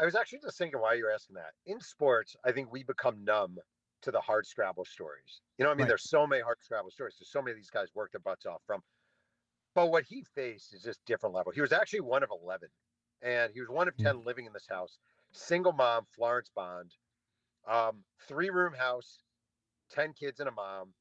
I 0.00 0.04
was 0.04 0.14
actually 0.14 0.40
just 0.42 0.56
thinking 0.56 0.80
why 0.80 0.94
you're 0.94 1.12
asking 1.12 1.36
that. 1.36 1.52
In 1.66 1.78
sports, 1.80 2.34
I 2.44 2.52
think 2.52 2.72
we 2.72 2.82
become 2.82 3.22
numb 3.22 3.58
to 4.02 4.10
the 4.10 4.20
hard 4.20 4.46
scrabble 4.46 4.86
stories. 4.86 5.42
You 5.58 5.64
know, 5.64 5.70
I 5.70 5.74
mean, 5.74 5.82
right. 5.82 5.88
there's 5.88 6.08
so 6.08 6.26
many 6.26 6.40
hard 6.40 6.56
scrabble 6.62 6.90
stories. 6.90 7.16
There's 7.20 7.30
so 7.30 7.42
many 7.42 7.52
of 7.52 7.58
these 7.58 7.70
guys 7.70 7.88
work 7.94 8.12
their 8.12 8.20
butts 8.20 8.46
off 8.46 8.62
from. 8.66 8.80
But 9.74 9.90
what 9.90 10.04
he 10.04 10.24
faced 10.34 10.74
is 10.74 10.82
just 10.82 11.00
different 11.06 11.34
level. 11.34 11.52
He 11.52 11.60
was 11.60 11.72
actually 11.72 12.00
one 12.00 12.22
of 12.22 12.30
11, 12.42 12.68
and 13.22 13.52
he 13.52 13.60
was 13.60 13.68
one 13.68 13.88
of 13.88 13.94
hmm. 13.94 14.04
10 14.04 14.16
mm. 14.16 14.26
living 14.26 14.46
in 14.46 14.52
this 14.52 14.66
house. 14.68 14.98
Single 15.32 15.72
mom, 15.72 16.06
Florence 16.16 16.50
Bond, 16.56 16.90
um, 17.68 18.02
three 18.26 18.50
room 18.50 18.72
house, 18.72 19.18
10 19.92 20.14
kids 20.14 20.40
and 20.40 20.48
a 20.48 20.52
mom. 20.52 20.92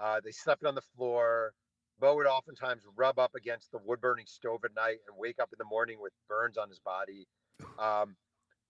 Uh, 0.00 0.20
they 0.22 0.32
slept 0.32 0.64
on 0.64 0.74
the 0.74 0.82
floor. 0.96 1.52
Bo 2.00 2.16
would 2.16 2.26
oftentimes 2.26 2.82
rub 2.96 3.18
up 3.18 3.34
against 3.36 3.70
the 3.70 3.78
wood 3.84 4.00
burning 4.00 4.26
stove 4.26 4.60
at 4.64 4.74
night 4.74 4.98
and 5.06 5.16
wake 5.16 5.38
up 5.40 5.50
in 5.52 5.58
the 5.58 5.64
morning 5.64 5.98
with 6.00 6.12
burns 6.28 6.58
on 6.58 6.68
his 6.68 6.80
body. 6.80 7.26
Um, 7.78 8.16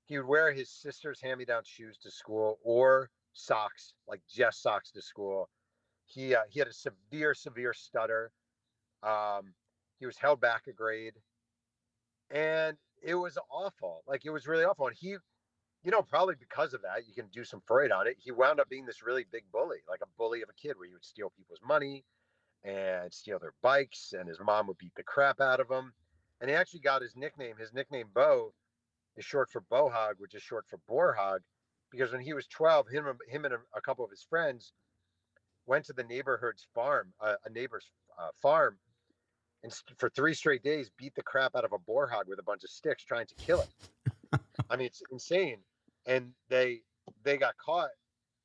he 0.06 0.18
would 0.18 0.26
wear 0.26 0.52
his 0.52 0.70
sister's 0.70 1.20
hand 1.20 1.38
me 1.38 1.44
down 1.44 1.62
shoes 1.64 1.96
to 2.02 2.10
school 2.10 2.58
or 2.62 3.10
socks, 3.32 3.94
like 4.08 4.20
just 4.28 4.62
socks 4.62 4.90
to 4.92 5.02
school. 5.02 5.48
He 6.06 6.34
uh, 6.34 6.42
he 6.50 6.58
had 6.58 6.68
a 6.68 6.72
severe, 6.72 7.34
severe 7.34 7.72
stutter. 7.72 8.30
Um, 9.02 9.54
he 9.98 10.06
was 10.06 10.18
held 10.18 10.40
back 10.40 10.66
a 10.66 10.72
grade, 10.72 11.14
and 12.30 12.76
it 13.02 13.14
was 13.14 13.38
awful. 13.50 14.02
Like 14.06 14.24
it 14.24 14.30
was 14.30 14.46
really 14.46 14.64
awful. 14.64 14.86
And 14.86 14.96
he, 14.98 15.16
you 15.82 15.90
know, 15.90 16.02
probably 16.02 16.34
because 16.38 16.74
of 16.74 16.82
that, 16.82 17.06
you 17.06 17.14
can 17.14 17.30
do 17.32 17.44
some 17.44 17.62
Freud 17.66 17.92
on 17.92 18.06
it. 18.06 18.16
He 18.18 18.32
wound 18.32 18.60
up 18.60 18.68
being 18.68 18.86
this 18.86 19.02
really 19.02 19.24
big 19.30 19.44
bully, 19.52 19.78
like 19.88 20.00
a 20.02 20.18
bully 20.18 20.42
of 20.42 20.48
a 20.48 20.60
kid, 20.60 20.74
where 20.76 20.88
he 20.88 20.92
would 20.92 21.04
steal 21.04 21.32
people's 21.36 21.62
money 21.66 22.04
and 22.64 23.12
steal 23.12 23.38
their 23.38 23.54
bikes, 23.62 24.12
and 24.12 24.28
his 24.28 24.38
mom 24.40 24.66
would 24.66 24.78
beat 24.78 24.94
the 24.96 25.02
crap 25.02 25.40
out 25.40 25.60
of 25.60 25.70
him. 25.70 25.92
And 26.40 26.50
he 26.50 26.56
actually 26.56 26.80
got 26.80 27.02
his 27.02 27.16
nickname. 27.16 27.56
His 27.56 27.72
nickname 27.72 28.08
Bo 28.12 28.52
is 29.16 29.24
short 29.24 29.50
for 29.50 29.62
Bohog, 29.62 30.14
which 30.18 30.34
is 30.34 30.42
short 30.42 30.66
for 30.68 30.78
Boarhog, 30.88 31.40
because 31.90 32.12
when 32.12 32.20
he 32.20 32.32
was 32.32 32.46
12, 32.46 32.88
him, 32.88 33.04
him 33.28 33.44
and 33.44 33.54
a, 33.54 33.58
a 33.76 33.80
couple 33.80 34.04
of 34.04 34.10
his 34.10 34.22
friends 34.22 34.72
went 35.66 35.84
to 35.86 35.92
the 35.92 36.04
neighborhood's 36.04 36.66
farm, 36.74 37.12
uh, 37.20 37.34
a 37.44 37.50
neighbor's 37.50 37.90
uh, 38.18 38.28
farm, 38.40 38.78
and 39.62 39.72
st- 39.72 39.98
for 39.98 40.08
three 40.10 40.34
straight 40.34 40.62
days 40.62 40.90
beat 40.98 41.14
the 41.14 41.22
crap 41.22 41.54
out 41.54 41.64
of 41.64 41.72
a 41.72 41.78
boar 41.78 42.08
hog 42.08 42.26
with 42.28 42.38
a 42.38 42.42
bunch 42.42 42.64
of 42.64 42.70
sticks 42.70 43.04
trying 43.04 43.26
to 43.26 43.34
kill 43.36 43.60
it. 43.60 44.40
I 44.70 44.76
mean, 44.76 44.86
it's 44.86 45.02
insane. 45.12 45.58
And 46.06 46.32
they 46.48 46.80
they 47.22 47.36
got 47.36 47.56
caught, 47.58 47.90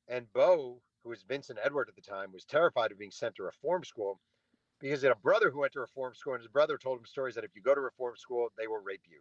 and 0.06 0.32
Bo, 0.32 0.80
who 1.02 1.10
was 1.10 1.22
Vincent 1.22 1.58
Edward 1.64 1.88
at 1.88 1.96
the 1.96 2.02
time, 2.02 2.32
was 2.32 2.44
terrified 2.44 2.92
of 2.92 2.98
being 2.98 3.10
sent 3.10 3.34
to 3.36 3.42
reform 3.42 3.82
school 3.82 4.20
because 4.80 5.00
he 5.00 5.06
had 5.08 5.16
a 5.16 5.20
brother 5.20 5.50
who 5.50 5.60
went 5.60 5.72
to 5.72 5.80
reform 5.80 6.14
school, 6.14 6.34
and 6.34 6.42
his 6.42 6.50
brother 6.50 6.78
told 6.78 6.98
him 6.98 7.04
stories 7.04 7.34
that 7.34 7.42
if 7.42 7.50
you 7.56 7.62
go 7.62 7.74
to 7.74 7.80
reform 7.80 8.16
school, 8.16 8.48
they 8.56 8.68
will 8.68 8.80
rape 8.80 9.02
you. 9.08 9.18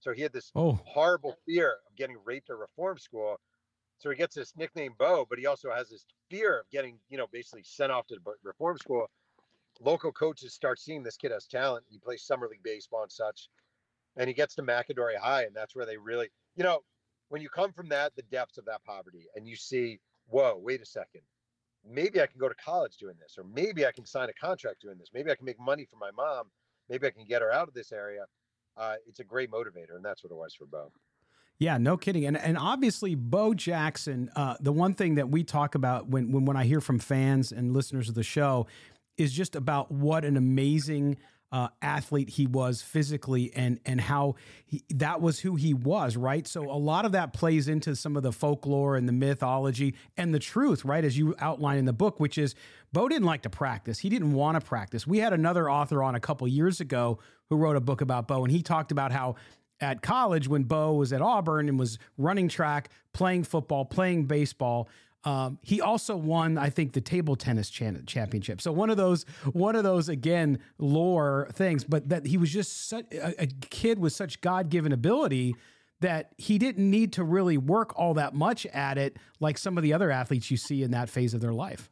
So 0.00 0.12
he 0.12 0.22
had 0.22 0.32
this 0.32 0.52
Oh. 0.54 0.80
horrible 0.82 1.36
fear 1.46 1.80
of 1.88 1.96
getting 1.96 2.18
raped 2.24 2.50
at 2.50 2.56
reform 2.58 2.98
school. 2.98 3.38
So 3.98 4.10
he 4.10 4.16
gets 4.16 4.34
this 4.36 4.56
nickname 4.56 4.94
Bo, 4.98 5.26
but 5.28 5.38
he 5.38 5.46
also 5.46 5.72
has 5.72 5.90
this 5.90 6.06
fear 6.30 6.60
of 6.60 6.70
getting, 6.70 7.00
you 7.08 7.18
know, 7.18 7.28
basically 7.28 7.64
sent 7.64 7.92
off 7.92 8.06
to 8.08 8.18
reform 8.42 8.78
school. 8.78 9.08
Local 9.80 10.12
coaches 10.12 10.54
start 10.54 10.78
seeing 10.78 11.02
this 11.02 11.16
kid 11.16 11.32
has 11.32 11.46
talent. 11.46 11.86
He 11.88 11.98
plays 11.98 12.24
summer 12.24 12.48
league 12.48 12.62
baseball 12.62 13.02
and 13.02 13.12
such, 13.12 13.48
and 14.16 14.28
he 14.28 14.34
gets 14.34 14.54
to 14.56 14.62
McAdory 14.62 15.16
High, 15.16 15.44
and 15.44 15.54
that's 15.56 15.74
where 15.74 15.86
they 15.86 15.96
really, 15.98 16.30
you 16.56 16.64
know, 16.64 16.82
when 17.28 17.42
you 17.42 17.48
come 17.50 17.72
from 17.72 17.88
that, 17.90 18.14
the 18.16 18.22
depths 18.22 18.58
of 18.58 18.64
that 18.66 18.84
poverty, 18.84 19.28
and 19.34 19.48
you 19.48 19.56
see, 19.56 20.00
whoa, 20.26 20.56
wait 20.58 20.82
a 20.82 20.86
second, 20.86 21.22
maybe 21.84 22.20
I 22.20 22.26
can 22.26 22.40
go 22.40 22.48
to 22.48 22.54
college 22.56 22.96
doing 22.98 23.16
this, 23.18 23.38
or 23.38 23.44
maybe 23.44 23.86
I 23.86 23.92
can 23.92 24.06
sign 24.06 24.30
a 24.30 24.34
contract 24.34 24.82
doing 24.82 24.98
this, 24.98 25.10
maybe 25.14 25.30
I 25.30 25.36
can 25.36 25.46
make 25.46 25.60
money 25.60 25.86
for 25.86 25.96
my 25.96 26.10
mom, 26.12 26.50
maybe 26.88 27.06
I 27.06 27.10
can 27.10 27.26
get 27.26 27.42
her 27.42 27.52
out 27.52 27.68
of 27.68 27.74
this 27.74 27.92
area. 27.92 28.26
Uh, 28.80 28.94
it's 29.06 29.20
a 29.20 29.24
great 29.24 29.50
motivator, 29.50 29.94
and 29.94 30.04
that's 30.04 30.24
what 30.24 30.32
it 30.32 30.36
was 30.36 30.54
for 30.54 30.64
Bo. 30.64 30.90
Yeah, 31.58 31.76
no 31.76 31.98
kidding. 31.98 32.24
And 32.24 32.38
and 32.38 32.56
obviously 32.56 33.14
Bo 33.14 33.52
Jackson, 33.52 34.30
uh, 34.34 34.56
the 34.60 34.72
one 34.72 34.94
thing 34.94 35.16
that 35.16 35.28
we 35.28 35.44
talk 35.44 35.74
about 35.74 36.08
when, 36.08 36.32
when 36.32 36.46
when 36.46 36.56
I 36.56 36.64
hear 36.64 36.80
from 36.80 36.98
fans 36.98 37.52
and 37.52 37.74
listeners 37.74 38.08
of 38.08 38.14
the 38.14 38.22
show 38.22 38.66
is 39.18 39.32
just 39.32 39.54
about 39.54 39.92
what 39.92 40.24
an 40.24 40.38
amazing 40.38 41.18
uh, 41.52 41.68
athlete 41.82 42.30
he 42.30 42.46
was 42.46 42.80
physically 42.80 43.52
and 43.54 43.80
and 43.84 44.00
how 44.00 44.36
he, 44.64 44.82
that 44.88 45.20
was 45.20 45.40
who 45.40 45.56
he 45.56 45.74
was, 45.74 46.16
right? 46.16 46.46
So 46.46 46.62
a 46.70 46.78
lot 46.78 47.04
of 47.04 47.12
that 47.12 47.34
plays 47.34 47.68
into 47.68 47.94
some 47.94 48.16
of 48.16 48.22
the 48.22 48.32
folklore 48.32 48.96
and 48.96 49.06
the 49.06 49.12
mythology 49.12 49.94
and 50.16 50.32
the 50.32 50.38
truth, 50.38 50.84
right? 50.84 51.04
As 51.04 51.18
you 51.18 51.34
outline 51.40 51.76
in 51.76 51.84
the 51.84 51.92
book, 51.92 52.20
which 52.20 52.38
is 52.38 52.54
Bo 52.92 53.08
didn't 53.08 53.26
like 53.26 53.42
to 53.42 53.50
practice. 53.50 53.98
He 54.00 54.08
didn't 54.08 54.32
want 54.32 54.60
to 54.60 54.66
practice. 54.66 55.06
We 55.06 55.18
had 55.18 55.32
another 55.32 55.70
author 55.70 56.02
on 56.02 56.14
a 56.14 56.20
couple 56.20 56.48
years 56.48 56.80
ago 56.80 57.18
who 57.48 57.56
wrote 57.56 57.76
a 57.76 57.80
book 57.80 58.00
about 58.00 58.26
Bo, 58.26 58.42
and 58.42 58.52
he 58.52 58.62
talked 58.62 58.90
about 58.90 59.12
how 59.12 59.36
at 59.80 60.02
college 60.02 60.48
when 60.48 60.64
Bo 60.64 60.94
was 60.94 61.12
at 61.12 61.22
Auburn 61.22 61.68
and 61.68 61.78
was 61.78 61.98
running 62.18 62.48
track, 62.48 62.90
playing 63.12 63.44
football, 63.44 63.84
playing 63.84 64.26
baseball. 64.26 64.88
Um, 65.24 65.58
he 65.62 65.80
also 65.80 66.16
won, 66.16 66.58
I 66.58 66.70
think, 66.70 66.92
the 66.92 67.00
table 67.00 67.36
tennis 67.36 67.70
championship. 67.70 68.60
So 68.60 68.72
one 68.72 68.90
of 68.90 68.96
those, 68.96 69.24
one 69.52 69.76
of 69.76 69.84
those 69.84 70.08
again 70.08 70.58
lore 70.78 71.48
things. 71.52 71.84
But 71.84 72.08
that 72.08 72.26
he 72.26 72.36
was 72.36 72.50
just 72.50 72.88
such 72.88 73.06
a, 73.12 73.42
a 73.42 73.46
kid 73.46 73.98
with 73.98 74.12
such 74.12 74.40
God 74.40 74.70
given 74.70 74.92
ability 74.92 75.54
that 76.00 76.32
he 76.38 76.58
didn't 76.58 76.88
need 76.90 77.12
to 77.14 77.24
really 77.24 77.58
work 77.58 77.98
all 77.98 78.14
that 78.14 78.34
much 78.34 78.64
at 78.66 78.96
it, 78.96 79.18
like 79.38 79.58
some 79.58 79.76
of 79.76 79.82
the 79.82 79.92
other 79.92 80.10
athletes 80.10 80.50
you 80.50 80.56
see 80.56 80.82
in 80.82 80.90
that 80.92 81.10
phase 81.10 81.34
of 81.34 81.42
their 81.42 81.52
life. 81.52 81.90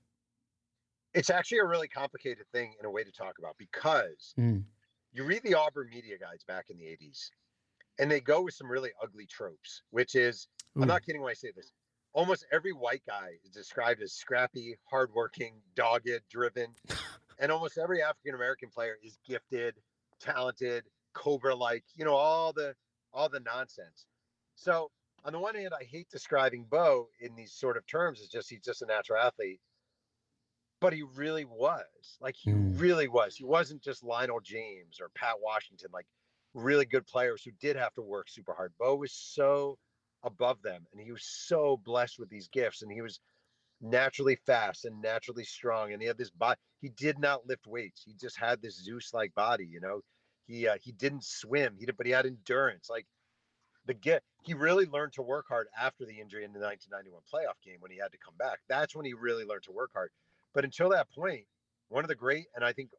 It's 1.19 1.31
actually 1.31 1.59
a 1.59 1.65
really 1.65 1.89
complicated 1.89 2.47
thing 2.53 2.75
in 2.79 2.87
a 2.87 2.91
way 2.91 3.03
to 3.03 3.11
talk 3.11 3.41
about 3.41 3.57
because 3.59 4.35
Mm. 4.39 4.65
you 5.11 5.25
read 5.25 5.43
the 5.43 5.53
Auburn 5.55 5.89
media 5.91 6.17
guides 6.17 6.45
back 6.45 6.71
in 6.71 6.79
the 6.79 6.87
80s, 6.87 7.33
and 7.99 8.09
they 8.09 8.21
go 8.21 8.41
with 8.43 8.55
some 8.55 8.71
really 8.71 8.93
ugly 9.03 9.27
tropes, 9.27 9.83
which 9.91 10.15
is, 10.15 10.47
Ooh. 10.77 10.83
I'm 10.83 10.87
not 10.89 11.03
kidding 11.03 11.21
when 11.21 11.33
I 11.33 11.35
say 11.35 11.51
this, 11.51 11.73
almost 12.13 12.47
every 12.53 12.73
white 12.73 13.03
guy 13.05 13.31
is 13.45 13.51
described 13.51 14.01
as 14.01 14.13
scrappy, 14.13 14.79
hardworking, 14.89 15.61
dogged, 15.75 16.23
driven. 16.31 16.73
and 17.41 17.51
almost 17.51 17.79
every 17.79 18.01
African 18.01 18.37
American 18.37 18.71
player 18.71 18.97
is 19.03 19.19
gifted, 19.27 19.75
talented, 20.21 20.85
cobra 21.15 21.53
like, 21.53 21.85
you 21.97 22.05
know, 22.05 22.15
all 22.15 22.53
the 22.53 22.77
all 23.13 23.29
the 23.29 23.41
nonsense. 23.41 24.07
So 24.55 24.93
on 25.25 25.33
the 25.33 25.41
one 25.41 25.57
hand, 25.57 25.73
I 25.75 25.83
hate 25.83 26.09
describing 26.11 26.65
Bo 26.71 27.09
in 27.19 27.35
these 27.35 27.53
sort 27.55 27.77
of 27.77 27.85
terms 27.89 28.21
as 28.21 28.29
just 28.29 28.49
he's 28.51 28.63
just 28.63 28.83
a 28.83 28.87
natural 28.87 29.19
athlete. 29.19 29.61
But 30.81 30.93
he 30.93 31.03
really 31.03 31.45
was. 31.45 32.19
Like 32.21 32.37
he 32.37 32.51
Mm. 32.51 32.81
really 32.81 33.09
was. 33.09 33.37
He 33.37 33.45
wasn't 33.45 33.83
just 33.83 34.05
Lionel 34.05 34.41
James 34.41 35.01
or 35.01 35.09
Pat 35.11 35.41
Washington, 35.41 35.91
like 35.93 36.07
really 36.55 36.85
good 36.85 37.07
players 37.07 37.43
who 37.43 37.51
did 37.61 37.77
have 37.77 37.95
to 37.95 38.03
work 38.03 38.29
super 38.29 38.55
hard. 38.55 38.73
Bo 38.79 38.97
was 38.97 39.13
so 39.13 39.79
above 40.25 40.61
them 40.63 40.85
and 40.93 41.01
he 41.01 41.13
was 41.13 41.25
so 41.25 41.77
blessed 41.85 42.19
with 42.19 42.29
these 42.29 42.49
gifts 42.49 42.83
and 42.83 42.91
he 42.91 43.01
was 43.01 43.21
naturally 43.81 44.37
fast 44.47 44.85
and 44.85 45.01
naturally 45.01 45.45
strong 45.45 45.93
and 45.93 46.03
he 46.03 46.09
had 46.09 46.19
this 46.19 46.31
body 46.31 46.59
he 46.81 46.89
did 46.89 47.19
not 47.19 47.47
lift 47.47 47.67
weights 47.67 48.03
he 48.05 48.13
just 48.15 48.37
had 48.37 48.61
this 48.61 48.83
zeus 48.83 49.15
like 49.15 49.33
body 49.35 49.65
you 49.65 49.81
know 49.81 50.01
he 50.47 50.67
uh, 50.67 50.77
he 50.83 50.91
didn't 50.93 51.23
swim 51.23 51.77
he 51.79 51.87
did 51.87 51.97
but 51.97 52.07
he 52.07 52.13
had 52.13 52.27
endurance 52.27 52.91
like 52.91 53.07
the 53.87 53.95
get 53.95 54.23
he 54.43 54.55
really 54.55 54.87
learned 54.87 55.13
to 55.13 55.23
work 55.23 55.47
hard 55.49 55.69
after 55.81 56.05
the 56.05 56.21
injury 56.21 56.45
in 56.45 56.53
the 56.53 56.59
1991 56.59 57.23
playoff 57.33 57.63
game 57.65 57.77
when 57.79 57.93
he 57.93 57.99
had 57.99 58.11
to 58.11 58.19
come 58.19 58.35
back 58.37 58.59
that's 58.69 58.97
when 58.97 59.07
he 59.07 59.15
really 59.15 59.45
learned 59.45 59.63
to 59.63 59.73
work 59.73 59.91
hard 59.93 60.11
but 60.55 60.65
until 60.65 60.89
that 60.89 61.09
point 61.11 61.45
one 61.89 62.05
of 62.05 62.09
the 62.09 62.15
great 62.15 62.47
and 62.55 62.65
i 62.65 62.73
think 62.73 62.91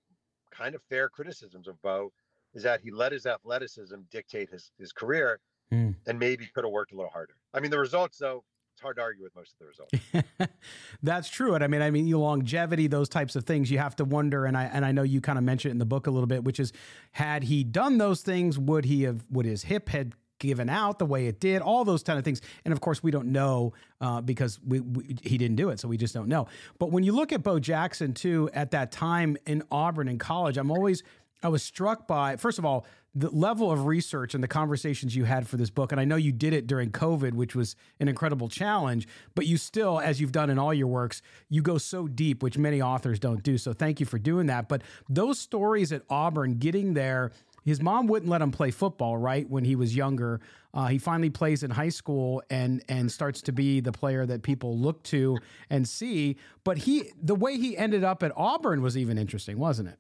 kind 0.52 0.76
of 0.76 0.82
fair 0.90 1.10
criticisms 1.10 1.68
of 1.68 1.82
bo 1.82 2.12
is 2.54 2.64
that 2.64 2.82
he 2.82 2.90
let 2.92 3.12
his 3.12 3.26
athleticism 3.26 3.96
dictate 4.12 4.50
his 4.50 4.72
his 4.78 4.92
career 4.92 5.40
Mm. 5.72 5.94
and 6.08 6.18
maybe 6.18 6.48
could 6.56 6.64
have 6.64 6.72
worked 6.74 6.94
a 6.94 6.96
little 6.96 7.12
harder 7.12 7.36
i 7.54 7.60
mean 7.60 7.70
the 7.70 7.78
results 7.78 8.18
though 8.18 8.44
it's 8.74 8.82
hard 8.82 8.96
to 8.96 9.04
argue 9.04 9.22
with 9.22 9.36
most 9.36 9.54
of 9.54 9.60
the 9.60 9.66
results 9.68 10.50
That's 11.04 11.30
true. 11.30 11.54
And 11.54 11.64
I 11.64 11.68
mean, 11.68 11.82
I 11.82 11.92
mean, 11.92 12.10
longevity, 12.10 12.88
those 12.88 13.10
types 13.10 13.36
of 13.36 13.44
things, 13.44 13.70
you 13.70 13.78
have 13.78 13.96
to 13.98 14.06
wonder. 14.06 14.46
And 14.46 14.58
I 14.58 14.66
and 14.66 14.86
I 14.86 14.92
know 14.92 15.04
you 15.04 15.22
kind 15.22 15.38
of 15.38 15.44
mentioned 15.44 15.72
it 15.72 15.74
in 15.74 15.78
the 15.80 15.86
book 15.86 16.08
a 16.08 16.12
little 16.12 16.28
bit, 16.28 16.44
which 16.44 16.60
is, 16.60 16.72
had 17.12 17.44
he 17.44 17.64
done 17.64 17.98
those 17.98 18.22
things, 18.22 18.58
would 18.58 18.86
he 18.86 19.04
have? 19.04 19.26
Would 19.30 19.46
his 19.46 19.64
hip 19.64 19.90
had 19.90 20.14
given 20.40 20.70
out 20.70 21.00
the 21.00 21.06
way 21.06 21.28
it 21.28 21.40
did? 21.40 21.62
All 21.62 21.86
those 21.86 22.04
kind 22.04 22.18
of 22.18 22.26
things. 22.26 22.42
And 22.66 22.72
of 22.72 22.82
course, 22.82 23.04
we 23.04 23.12
don't 23.12 23.28
know 23.28 23.74
uh, 24.02 24.22
because 24.22 24.60
we, 24.66 24.80
we 24.80 25.18
he 25.22 25.38
didn't 25.38 25.58
do 25.58 25.70
it, 25.70 25.80
so 25.80 25.88
we 25.88 25.98
just 25.98 26.14
don't 26.14 26.28
know. 26.28 26.48
But 26.80 26.92
when 26.92 27.04
you 27.04 27.12
look 27.12 27.32
at 27.32 27.44
Bo 27.44 27.60
Jackson 27.60 28.14
too, 28.14 28.50
at 28.54 28.72
that 28.72 28.92
time 28.92 29.38
in 29.46 29.64
Auburn 29.72 30.08
in 30.08 30.18
college, 30.18 30.58
I'm 30.58 30.72
always 30.72 31.04
I 31.42 31.48
was 31.50 31.64
struck 31.64 32.08
by 32.08 32.36
first 32.36 32.60
of 32.60 32.66
all 32.66 32.86
the 33.16 33.30
level 33.32 33.72
of 33.72 33.88
research 33.88 34.36
and 34.36 34.44
the 34.44 34.48
conversations 34.48 35.16
you 35.16 35.24
had 35.24 35.48
for 35.48 35.58
this 35.58 35.70
book. 35.70 35.92
And 35.92 36.00
I 36.00 36.06
know 36.06 36.16
you 36.16 36.32
did 36.32 36.54
it 36.54 36.68
during 36.68 36.92
COVID, 36.92 37.34
which 37.34 37.56
was 37.56 37.76
an 38.00 38.08
incredible 38.08 38.48
challenge, 38.50 39.08
but 39.34 39.48
you 39.48 39.58
still, 39.58 40.00
as 40.00 40.22
you've 40.22 40.32
done 40.32 40.50
in 40.50 40.60
all 40.60 40.74
your 40.74 40.88
works, 40.88 41.22
you 41.50 41.62
go 41.62 41.78
so 41.80 42.08
deep, 42.08 42.44
which 42.44 42.58
many 42.58 42.82
authors 42.82 43.20
don't 43.20 43.42
do. 43.42 43.58
So 43.58 43.74
thank 43.74 44.00
you 44.00 44.06
for 44.06 44.20
doing 44.20 44.46
that. 44.48 44.70
But 44.70 44.84
those 45.10 45.40
stories 45.40 45.92
at 45.92 46.04
Auburn, 46.10 46.60
getting 46.60 46.94
there, 46.94 47.32
his 47.70 47.82
mom 47.82 48.08
wouldn't 48.08 48.30
let 48.30 48.42
him 48.42 48.52
play 48.52 48.72
football, 48.72 49.18
right? 49.18 49.50
When 49.50 49.64
he 49.64 49.76
was 49.76 49.96
younger, 49.96 50.42
uh, 50.74 50.88
he 50.88 50.98
finally 50.98 51.30
plays 51.30 51.64
in 51.64 51.72
high 51.72 51.90
school 51.90 52.44
and 52.50 52.84
and 52.90 53.12
starts 53.12 53.42
to 53.44 53.52
be 53.52 53.80
the 53.80 53.92
player 53.92 54.26
that 54.26 54.44
people 54.44 54.78
look 54.78 55.02
to 55.04 55.38
and 55.70 55.88
see. 55.88 56.38
But 56.64 56.80
he, 56.80 57.12
the 57.22 57.36
way 57.36 57.58
he 57.58 57.78
ended 57.78 58.04
up 58.04 58.24
at 58.24 58.32
Auburn 58.36 58.82
was 58.82 58.98
even 58.98 59.18
interesting, 59.18 59.58
wasn't 59.58 59.90
it? 59.90 60.00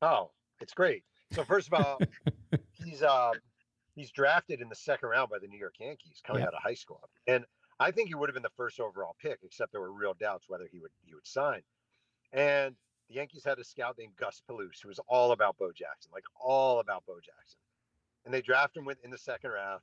Oh, 0.00 0.30
it's 0.60 0.74
great. 0.74 1.04
So 1.32 1.44
first 1.44 1.68
of 1.72 1.74
all, 1.74 2.00
he's 2.72 3.02
uh 3.02 3.32
he's 3.94 4.10
drafted 4.10 4.60
in 4.60 4.68
the 4.68 4.74
second 4.74 5.08
round 5.10 5.30
by 5.30 5.38
the 5.38 5.46
New 5.46 5.58
York 5.58 5.74
Yankees 5.78 6.20
coming 6.26 6.40
Yeah. 6.42 6.48
out 6.48 6.54
of 6.54 6.62
high 6.62 6.74
school. 6.74 7.00
And 7.26 7.44
I 7.80 7.90
think 7.90 8.08
he 8.08 8.14
would 8.14 8.28
have 8.28 8.34
been 8.34 8.42
the 8.42 8.50
first 8.56 8.80
overall 8.80 9.16
pick, 9.20 9.40
except 9.42 9.72
there 9.72 9.80
were 9.80 9.92
real 9.92 10.14
doubts 10.14 10.48
whether 10.48 10.68
he 10.70 10.78
would 10.80 10.90
he 11.04 11.14
would 11.14 11.26
sign. 11.26 11.62
And 12.32 12.76
the 13.12 13.18
Yankees 13.18 13.44
had 13.44 13.58
a 13.58 13.64
scout 13.64 13.96
named 13.98 14.16
Gus 14.16 14.42
Palouse 14.48 14.80
who 14.82 14.88
was 14.88 15.00
all 15.08 15.32
about 15.32 15.58
Bo 15.58 15.70
Jackson, 15.72 16.10
like 16.14 16.24
all 16.40 16.80
about 16.80 17.04
Bo 17.06 17.16
Jackson. 17.16 17.58
And 18.24 18.32
they 18.32 18.40
draft 18.40 18.76
him 18.76 18.88
in 19.04 19.10
the 19.10 19.18
second 19.18 19.50
round 19.50 19.82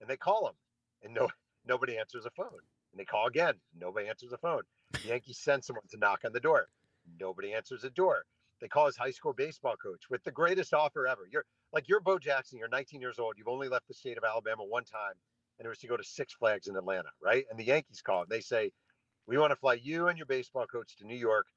and 0.00 0.08
they 0.08 0.16
call 0.16 0.48
him 0.48 0.54
and 1.02 1.14
no 1.14 1.28
nobody 1.66 1.98
answers 1.98 2.24
the 2.24 2.30
phone. 2.30 2.60
And 2.92 3.00
they 3.00 3.04
call 3.04 3.26
again, 3.26 3.54
nobody 3.78 4.08
answers 4.08 4.30
the 4.30 4.38
phone. 4.38 4.62
The 5.02 5.08
Yankees 5.08 5.38
send 5.38 5.64
someone 5.64 5.86
to 5.90 5.98
knock 5.98 6.20
on 6.24 6.32
the 6.32 6.40
door. 6.40 6.68
Nobody 7.20 7.52
answers 7.52 7.82
the 7.82 7.90
door 7.90 8.24
They 8.60 8.68
call 8.68 8.86
his 8.86 8.96
high 8.96 9.10
school 9.10 9.32
baseball 9.34 9.76
coach 9.82 10.10
with 10.10 10.22
the 10.24 10.30
greatest 10.30 10.72
offer 10.72 11.06
ever. 11.08 11.28
You're 11.30 11.46
like 11.72 11.88
you're 11.88 12.00
Bo 12.00 12.18
Jackson. 12.18 12.58
You're 12.58 12.68
19 12.68 13.00
years 13.00 13.18
old. 13.18 13.34
You've 13.38 13.48
only 13.48 13.68
left 13.68 13.88
the 13.88 13.94
state 13.94 14.18
of 14.18 14.24
Alabama 14.24 14.64
one 14.64 14.84
time, 14.84 15.14
and 15.58 15.66
it 15.66 15.68
was 15.68 15.78
to 15.80 15.88
go 15.88 15.96
to 15.96 16.04
Six 16.04 16.34
Flags 16.34 16.68
in 16.68 16.76
Atlanta, 16.76 17.10
right? 17.20 17.44
And 17.50 17.58
the 17.58 17.64
Yankees 17.64 18.02
call 18.02 18.22
and 18.22 18.30
they 18.30 18.40
say, 18.40 18.72
"We 19.26 19.38
want 19.38 19.50
to 19.50 19.56
fly 19.56 19.74
you 19.74 20.08
and 20.08 20.16
your 20.18 20.26
baseball 20.26 20.66
coach 20.66 20.96
to 20.98 21.06
New 21.06 21.16
York 21.16 21.48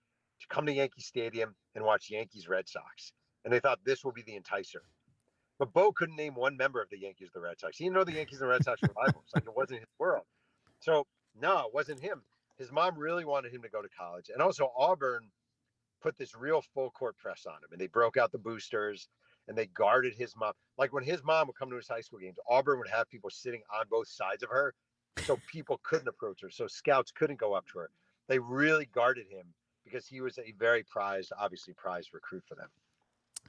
to 0.42 0.48
come 0.48 0.66
to 0.66 0.74
Yankee 0.74 1.02
Stadium 1.02 1.56
and 1.76 1.84
watch 1.84 2.10
Yankees 2.10 2.48
Red 2.48 2.68
Sox." 2.68 3.12
And 3.44 3.54
they 3.54 3.60
thought 3.60 3.80
this 3.86 4.04
will 4.04 4.12
be 4.12 4.24
the 4.24 4.40
enticer. 4.40 4.82
But 5.58 5.72
Bo 5.72 5.92
couldn't 5.92 6.16
name 6.16 6.36
one 6.36 6.58
member 6.58 6.82
of 6.82 6.90
the 6.90 7.00
Yankees, 7.00 7.30
the 7.34 7.40
Red 7.40 7.60
Sox. 7.60 7.78
He 7.78 7.86
didn't 7.86 7.96
know 7.96 8.04
the 8.04 8.14
Yankees 8.14 8.42
and 8.42 8.50
Red 8.50 8.64
Sox 8.64 8.82
were 8.82 8.90
rivals. 8.98 9.26
Like 9.34 9.46
it 9.46 9.56
wasn't 9.56 9.80
his 9.80 9.90
world. 10.00 10.26
So 10.80 11.06
no, 11.40 11.60
it 11.68 11.74
wasn't 11.74 12.02
him. 12.02 12.24
His 12.58 12.72
mom 12.72 12.98
really 12.98 13.26
wanted 13.26 13.54
him 13.54 13.62
to 13.62 13.70
go 13.70 13.82
to 13.82 13.90
college, 13.90 14.30
and 14.30 14.42
also 14.42 14.72
Auburn 14.78 15.30
put 16.02 16.18
this 16.18 16.36
real 16.36 16.62
full 16.74 16.92
court 16.92 17.18
press 17.18 17.46
on 17.46 17.56
him, 17.56 17.70
and 17.72 17.80
they 17.80 17.88
broke 17.88 18.18
out 18.18 18.32
the 18.32 18.38
boosters 18.38 19.08
and 19.48 19.58
they 19.58 19.68
guarded 19.68 20.14
his 20.14 20.36
mom. 20.36 20.54
Like 20.78 20.94
when 20.94 21.04
his 21.04 21.24
mom 21.24 21.48
would 21.48 21.56
come 21.56 21.70
to 21.70 21.76
his 21.76 21.88
high 21.88 22.02
school 22.02 22.20
games, 22.20 22.38
Auburn 22.50 22.80
would 22.80 22.90
have 22.90 23.10
people 23.10 23.30
sitting 23.30 23.62
on 23.74 23.86
both 23.90 24.08
sides 24.08 24.44
of 24.44 24.50
her, 24.50 24.74
so 25.24 25.40
people 25.52 25.80
couldn't 25.84 26.08
approach 26.08 26.42
her, 26.42 26.50
so 26.50 26.68
scouts 26.68 27.12
couldn't 27.12 27.40
go 27.40 27.54
up 27.54 27.66
to 27.68 27.80
her. 27.80 27.90
They 28.28 28.40
really 28.40 28.88
guarded 28.88 29.28
him 29.30 29.54
because 29.86 30.08
he 30.08 30.20
was 30.20 30.38
a 30.40 30.54
very 30.60 30.84
prized, 30.84 31.32
obviously 31.40 31.74
prized 31.74 32.10
recruit 32.14 32.44
for 32.48 32.56
them. 32.56 32.68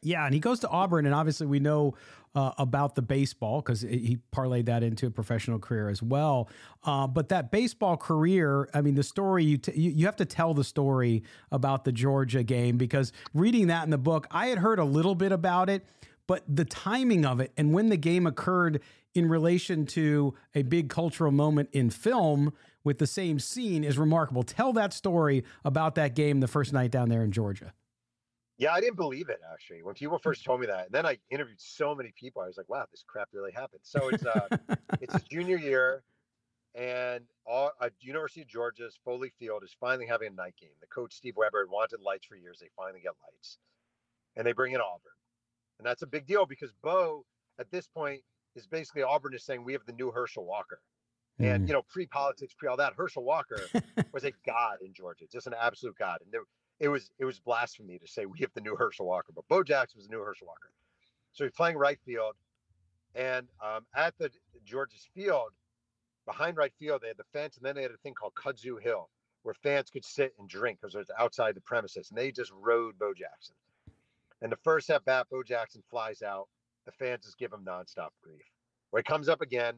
Yeah, 0.03 0.25
and 0.25 0.35
he 0.35 0.41
goes 0.41 0.61
to 0.61 0.69
Auburn, 0.69 1.07
and 1.07 1.15
obviously 1.15 1.47
we 1.47 1.59
know 1.59 1.95
uh, 2.35 2.53
about 2.59 2.95
the 2.95 3.03
baseball 3.03 3.63
because 3.63 3.81
he 3.81 4.19
parlayed 4.33 4.67
that 4.67 4.83
into 4.83 5.07
a 5.07 5.11
professional 5.11 5.59
career 5.59 5.89
as 5.89 6.03
well. 6.03 6.49
Uh, 6.85 7.07
but 7.07 7.31
that 7.31 7.51
baseball 7.51 7.97
career, 7.97 8.69
I 8.75 8.83
mean, 8.83 8.95
the 8.95 9.03
story 9.03 9.45
you, 9.45 9.57
t- 9.57 9.73
you 9.75 9.91
you 9.91 10.07
have 10.07 10.17
to 10.17 10.27
tell 10.27 10.53
the 10.53 10.65
story 10.65 11.23
about 11.51 11.85
the 11.85 11.93
Georgia 11.93 12.43
game 12.43 12.77
because 12.77 13.13
reading 13.33 13.69
that 13.69 13.85
in 13.85 13.91
the 13.91 13.99
book, 13.99 14.27
I 14.31 14.49
had 14.49 14.59
heard 14.59 14.79
a 14.79 14.85
little 14.85 15.15
bit 15.15 15.33
about 15.33 15.71
it, 15.71 15.87
but 16.27 16.45
the 16.47 16.65
timing 16.67 17.25
of 17.25 17.41
it 17.41 17.53
and 17.57 17.73
when 17.73 17.89
the 17.89 17.97
game 17.97 18.27
occurred 18.27 18.83
in 19.15 19.29
relation 19.29 19.87
to 19.87 20.35
a 20.55 20.63
big 20.63 20.91
cultural 20.91 21.33
moment 21.33 21.71
in 21.73 21.89
film 21.89 22.53
with 22.87 22.99
the 22.99 23.07
same 23.07 23.41
scene 23.41 23.83
is 23.83 23.99
remarkable. 23.99 24.45
Tell 24.45 24.73
that 24.75 24.93
story 24.93 25.45
about 25.65 25.97
that 25.97 26.15
game 26.15 26.39
the 26.39 26.47
first 26.47 26.73
night 26.73 26.93
down 26.93 27.09
there 27.09 27.25
in 27.25 27.33
Georgia. 27.33 27.75
Yeah, 28.59 28.73
I 28.73 28.81
didn't 28.81 28.97
believe 28.97 29.29
it 29.29 29.41
actually 29.53 29.83
when 29.83 29.95
people 29.95 30.19
first 30.19 30.45
told 30.45 30.61
me 30.61 30.67
that. 30.69 30.87
And 30.87 30.95
then 30.95 31.05
I 31.05 31.19
interviewed 31.29 31.61
so 31.61 31.95
many 31.95 32.15
people. 32.19 32.41
I 32.41 32.47
was 32.47 32.57
like, 32.57 32.69
wow, 32.69 32.87
this 32.91 33.05
crap 33.07 33.29
really 33.33 33.51
happened. 33.51 33.81
So 33.83 34.09
it's 34.09 34.25
uh, 34.25 34.49
it's 35.01 35.13
his 35.13 35.25
junior 35.25 35.59
year, 35.59 36.05
and 36.75 37.25
all 37.45 37.73
uh, 37.81 37.91
University 38.01 38.41
of 38.41 38.49
Georgia's 38.49 38.99
Foley 39.05 39.31
Field 39.39 39.63
is 39.65 39.77
finally 39.79 40.07
having 40.07 40.29
a 40.29 40.35
night 40.35 40.55
game. 40.59 40.71
The 40.81 40.87
coach 40.87 41.13
Steve 41.13 41.35
Webber 41.37 41.65
had 41.65 41.71
wanted 41.71 42.01
lights 42.01 42.25
for 42.25 42.37
years. 42.37 42.59
They 42.61 42.69
finally 42.77 43.01
get 43.01 43.13
lights, 43.23 43.59
and 44.37 44.47
they 44.47 44.53
bring 44.53 44.73
in 44.73 44.81
Auburn, 44.81 45.13
and 45.79 45.87
that's 45.87 46.03
a 46.03 46.07
big 46.07 46.25
deal 46.25 46.47
because 46.47 46.73
Bo 46.83 47.27
at 47.59 47.71
this 47.71 47.89
point 47.89 48.23
is 48.55 48.67
basically 48.67 49.03
Auburn 49.03 49.35
is 49.35 49.45
saying 49.45 49.65
we 49.65 49.73
have 49.73 49.85
the 49.87 49.93
new 49.93 50.13
Herschel 50.13 50.47
Walker. 50.47 50.81
And 51.39 51.65
Mm. 51.65 51.69
you 51.69 51.75
know, 51.75 51.83
pre-politics, 51.83 52.55
pre 52.55 52.69
all 52.69 52.77
that, 52.79 52.95
Herschel 52.95 53.25
Walker 53.25 53.59
was 54.13 54.25
a 54.25 54.33
god 54.47 54.79
in 54.83 54.93
Georgia, 54.95 55.27
just 55.31 55.47
an 55.47 55.55
absolute 55.59 55.97
god. 55.97 56.21
And 56.23 56.33
there, 56.33 56.43
it 56.81 56.89
was 56.89 57.11
it 57.19 57.25
was 57.25 57.41
blasphemy 57.41 57.99
to 57.99 58.07
say 58.07 58.27
we 58.27 58.39
have 58.41 58.53
the 58.55 58.61
new 58.61 58.77
Herschel 58.77 59.07
Walker, 59.07 59.33
but 59.35 59.47
Bo 59.49 59.63
Jackson 59.63 59.99
was 59.99 60.07
the 60.09 60.15
new 60.17 60.23
Herschel 60.23 60.47
Walker. 60.47 60.71
So 61.33 61.45
he's 61.45 61.53
playing 61.53 61.77
right 61.77 61.99
field, 62.05 62.35
and 63.15 63.49
um, 63.63 63.87
at 63.95 64.17
the 64.19 64.31
Georgia's 64.65 65.07
field, 65.15 65.51
behind 66.27 66.57
right 66.57 66.73
field, 66.79 67.03
they 67.03 67.09
had 67.09 67.19
the 67.19 67.25
fence, 67.33 67.57
and 67.57 67.65
then 67.67 67.75
they 67.77 67.83
had 67.83 67.91
a 67.91 67.99
thing 67.99 68.15
called 68.15 68.35
Kudzu 68.35 68.81
Hill, 68.81 69.11
where 69.43 69.55
fans 69.55 69.91
could 69.91 70.05
sit 70.05 70.35
and 70.39 70.49
drink 70.49 70.81
because 70.81 70.95
it 70.95 70.99
was 70.99 71.11
outside 71.19 71.55
the 71.55 71.61
premises, 71.61 72.11
and 72.11 72.19
they 72.19 72.33
just 72.33 72.53
rode 72.53 72.99
Bo 72.99 73.13
Jackson. 73.15 73.55
And 74.43 74.51
the 74.53 74.57
first 74.57 74.91
at 74.91 75.05
bat, 75.05 75.27
Bo 75.31 75.43
Jackson 75.43 75.83
flies 75.91 76.23
out. 76.23 76.49
The 76.85 76.93
fans 76.93 77.25
just 77.25 77.39
give 77.39 77.53
him 77.53 77.65
nonstop 77.65 78.11
grief. 78.23 78.43
Where 78.91 79.01
he 79.01 79.05
comes 79.05 79.29
up 79.29 79.41
again. 79.41 79.75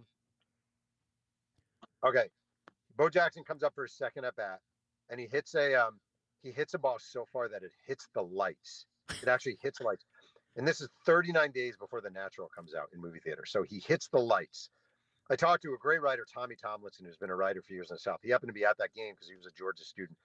Okay, 2.04 2.28
Bo 2.96 3.08
Jackson 3.08 3.44
comes 3.44 3.62
up 3.62 3.74
for 3.74 3.84
his 3.84 3.92
second 3.92 4.24
at 4.24 4.37
bat, 4.37 4.61
and 5.11 5.18
he 5.18 5.26
hits 5.26 5.54
a 5.54 5.74
um, 5.74 5.98
he 6.42 6.52
hits 6.52 6.74
a 6.74 6.78
ball 6.78 6.98
so 6.98 7.24
far 7.32 7.48
that 7.48 7.62
it 7.62 7.72
hits 7.87 8.08
the 8.14 8.22
lights. 8.22 8.87
It 9.22 9.28
actually 9.28 9.58
hits 9.62 9.80
lights. 9.80 10.04
And 10.56 10.66
this 10.66 10.80
is 10.80 10.88
39 11.06 11.52
days 11.52 11.76
before 11.76 12.00
The 12.00 12.11
Natural 12.11 12.48
comes 12.54 12.74
out 12.74 12.88
in 12.92 13.00
movie 13.00 13.20
theater. 13.20 13.44
So 13.46 13.62
he 13.62 13.80
hits 13.87 14.08
the 14.08 14.18
lights. 14.18 14.70
I 15.30 15.37
talked 15.37 15.62
to 15.62 15.74
a 15.74 15.78
great 15.78 16.00
writer, 16.00 16.24
Tommy 16.32 16.56
Tomlinson, 16.56 17.06
who's 17.06 17.16
been 17.16 17.30
a 17.30 17.37
writer 17.37 17.62
for 17.62 17.74
years 17.74 17.90
in 17.90 17.94
the 17.94 18.00
South. 18.00 18.18
He 18.22 18.30
happened 18.30 18.48
to 18.48 18.54
be 18.54 18.64
at 18.64 18.78
that 18.78 18.94
game 18.94 19.14
because 19.14 19.28
he 19.28 19.37
was 19.37 19.46
a 19.46 19.56
Georgia 19.56 19.84
student. 19.84 20.18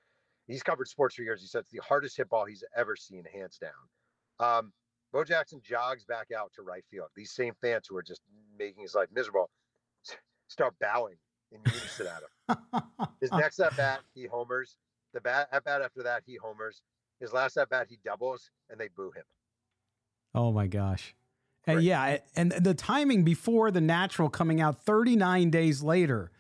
He's 0.48 0.64
covered 0.64 0.88
sports 0.88 1.16
for 1.16 1.24
years. 1.24 1.42
He 1.42 1.48
said 1.48 1.60
it's 1.60 1.72
the 1.72 1.82
hardest 1.84 2.18
hit 2.18 2.30
ball 2.30 2.46
he's 2.46 2.64
ever 2.76 2.96
seen, 2.96 3.24
hands 3.32 3.60
down. 3.60 3.72
Um, 4.40 4.74
Bo 5.12 5.24
Jackson 5.24 5.62
jogs 5.64 6.06
back 6.06 6.30
out 6.36 6.52
to 6.56 6.64
right 6.64 6.84
field. 6.90 7.10
These 7.16 7.32
same 7.32 7.54
fans 7.62 7.86
who 7.88 7.98
are 7.98 8.04
just 8.04 8.22
making 8.58 8.82
his 8.82 8.96
life 8.96 9.10
miserable 9.14 9.50
start 10.48 10.74
bowing 10.80 11.16
in 11.54 11.60
unison 11.66 12.08
at 12.08 12.58
him. 12.58 13.08
His 13.22 13.32
next 13.32 13.60
at 13.60 13.76
bat, 13.78 14.02
he 14.14 14.26
homers. 14.26 14.78
The 15.14 15.22
bat 15.22 15.48
at 15.52 15.64
bat 15.64 15.82
after 15.82 16.04
that, 16.04 16.24
he 16.26 16.36
homers. 16.36 16.82
His 17.20 17.32
last 17.32 17.56
at 17.58 17.70
bat, 17.70 17.88
he 17.90 18.00
doubles, 18.04 18.50
and 18.70 18.80
they 18.80 18.90
boo 18.96 19.12
him. 19.16 19.24
Oh 20.36 20.52
my 20.52 20.68
gosh. 20.68 21.16
Uh, 21.68 21.72
and 21.74 21.84
yeah, 21.84 22.18
and 22.36 22.52
the 22.52 22.74
timing 22.74 23.24
before 23.24 23.72
the 23.72 23.80
natural 23.82 24.30
coming 24.30 24.60
out 24.60 24.84
39 24.84 25.50
days 25.50 25.82
later 25.84 26.32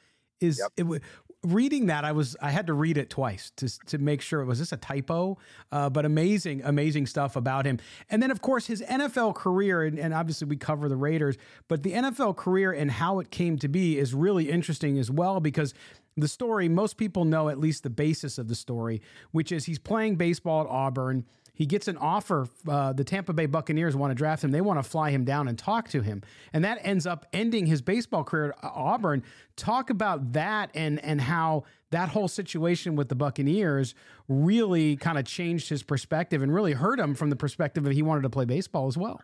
is 0.41 0.59
Yep. 0.77 0.89
it, 0.95 1.01
reading 1.43 1.87
that 1.87 2.05
I 2.05 2.11
was 2.11 2.35
I 2.41 2.51
had 2.51 2.67
to 2.67 2.73
read 2.73 2.97
it 2.97 3.09
twice 3.09 3.51
to 3.57 3.67
to 3.87 3.97
make 3.97 4.21
sure 4.21 4.41
it 4.41 4.45
was 4.45 4.59
this 4.59 4.71
a 4.71 4.77
typo? 4.77 5.37
Uh, 5.71 5.89
but 5.89 6.05
amazing 6.05 6.61
amazing 6.63 7.05
stuff 7.05 7.35
about 7.35 7.65
him. 7.65 7.79
And 8.09 8.21
then 8.21 8.31
of 8.31 8.41
course 8.41 8.67
his 8.67 8.81
NFL 8.81 9.35
career 9.35 9.83
and, 9.83 9.99
and 9.99 10.13
obviously 10.13 10.47
we 10.47 10.55
cover 10.55 10.87
the 10.87 10.95
Raiders 10.95 11.37
but 11.67 11.83
the 11.83 11.91
NFL 11.91 12.35
career 12.37 12.71
and 12.71 12.91
how 12.91 13.19
it 13.19 13.31
came 13.31 13.57
to 13.59 13.67
be 13.67 13.97
is 13.97 14.13
really 14.13 14.49
interesting 14.49 14.97
as 14.97 15.11
well 15.11 15.39
because 15.39 15.73
the 16.15 16.27
story 16.27 16.69
most 16.69 16.97
people 16.97 17.25
know 17.25 17.49
at 17.49 17.59
least 17.59 17.83
the 17.83 17.89
basis 17.89 18.37
of 18.37 18.47
the 18.47 18.55
story 18.55 19.01
which 19.31 19.51
is 19.51 19.65
he's 19.65 19.79
playing 19.79 20.15
baseball 20.15 20.61
at 20.61 20.67
Auburn 20.67 21.25
he 21.53 21.65
gets 21.65 21.87
an 21.87 21.97
offer. 21.97 22.47
Uh, 22.67 22.93
the 22.93 23.03
Tampa 23.03 23.31
Bay 23.33 23.45
Buccaneers 23.45 23.95
want 23.95 24.11
to 24.11 24.15
draft 24.15 24.43
him. 24.43 24.51
They 24.51 24.61
want 24.61 24.81
to 24.83 24.89
fly 24.89 25.11
him 25.11 25.23
down 25.23 25.47
and 25.47 25.57
talk 25.57 25.89
to 25.89 26.01
him, 26.01 26.23
and 26.51 26.63
that 26.65 26.79
ends 26.81 27.05
up 27.05 27.25
ending 27.31 27.65
his 27.67 27.81
baseball 27.81 28.23
career 28.23 28.55
at 28.63 28.71
Auburn. 28.73 29.23
Talk 29.55 29.89
about 29.89 30.33
that 30.33 30.71
and 30.73 30.99
and 31.03 31.21
how 31.21 31.63
that 31.91 32.09
whole 32.09 32.27
situation 32.27 32.95
with 32.95 33.09
the 33.09 33.15
Buccaneers 33.15 33.93
really 34.27 34.95
kind 34.95 35.17
of 35.19 35.25
changed 35.25 35.69
his 35.69 35.83
perspective 35.83 36.41
and 36.41 36.51
really 36.53 36.73
hurt 36.73 36.99
him 36.99 37.13
from 37.13 37.29
the 37.29 37.35
perspective 37.35 37.85
of 37.85 37.91
he 37.91 38.01
wanted 38.01 38.21
to 38.23 38.29
play 38.31 38.45
baseball 38.45 38.87
as 38.87 38.97
well. 38.97 39.21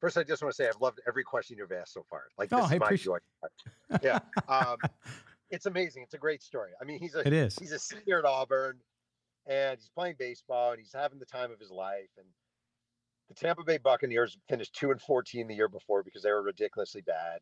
First, 0.00 0.18
I 0.18 0.24
just 0.24 0.42
want 0.42 0.52
to 0.52 0.56
say 0.56 0.68
I've 0.68 0.78
loved 0.82 1.00
every 1.08 1.24
question 1.24 1.56
you've 1.56 1.72
asked 1.72 1.94
so 1.94 2.04
far. 2.10 2.24
Like 2.36 2.50
Oh, 2.52 2.58
this 2.62 2.72
I 2.72 2.74
is 2.74 2.80
my 2.80 2.96
joy. 2.96 3.18
Yeah, 4.02 4.18
um, 4.48 4.76
it's 5.50 5.64
amazing. 5.64 6.02
It's 6.02 6.12
a 6.12 6.18
great 6.18 6.42
story. 6.42 6.72
I 6.82 6.84
mean, 6.84 6.98
he's 6.98 7.14
a 7.14 7.26
It 7.26 7.32
is. 7.32 7.58
he's 7.58 7.72
a 7.72 7.78
senior 7.78 8.18
at 8.18 8.26
Auburn, 8.26 8.76
and 9.46 9.78
he's 9.78 9.90
playing 9.94 10.16
baseball, 10.18 10.70
and 10.70 10.80
he's 10.80 10.92
having 10.92 11.18
the 11.18 11.26
time 11.26 11.50
of 11.50 11.60
his 11.60 11.70
life. 11.70 12.10
And 12.16 12.26
the 13.28 13.34
Tampa 13.34 13.62
Bay 13.64 13.78
Buccaneers 13.78 14.36
finished 14.48 14.74
two 14.74 14.90
and 14.90 15.00
fourteen 15.00 15.48
the 15.48 15.54
year 15.54 15.68
before 15.68 16.02
because 16.02 16.22
they 16.22 16.30
were 16.32 16.42
ridiculously 16.42 17.02
bad, 17.02 17.40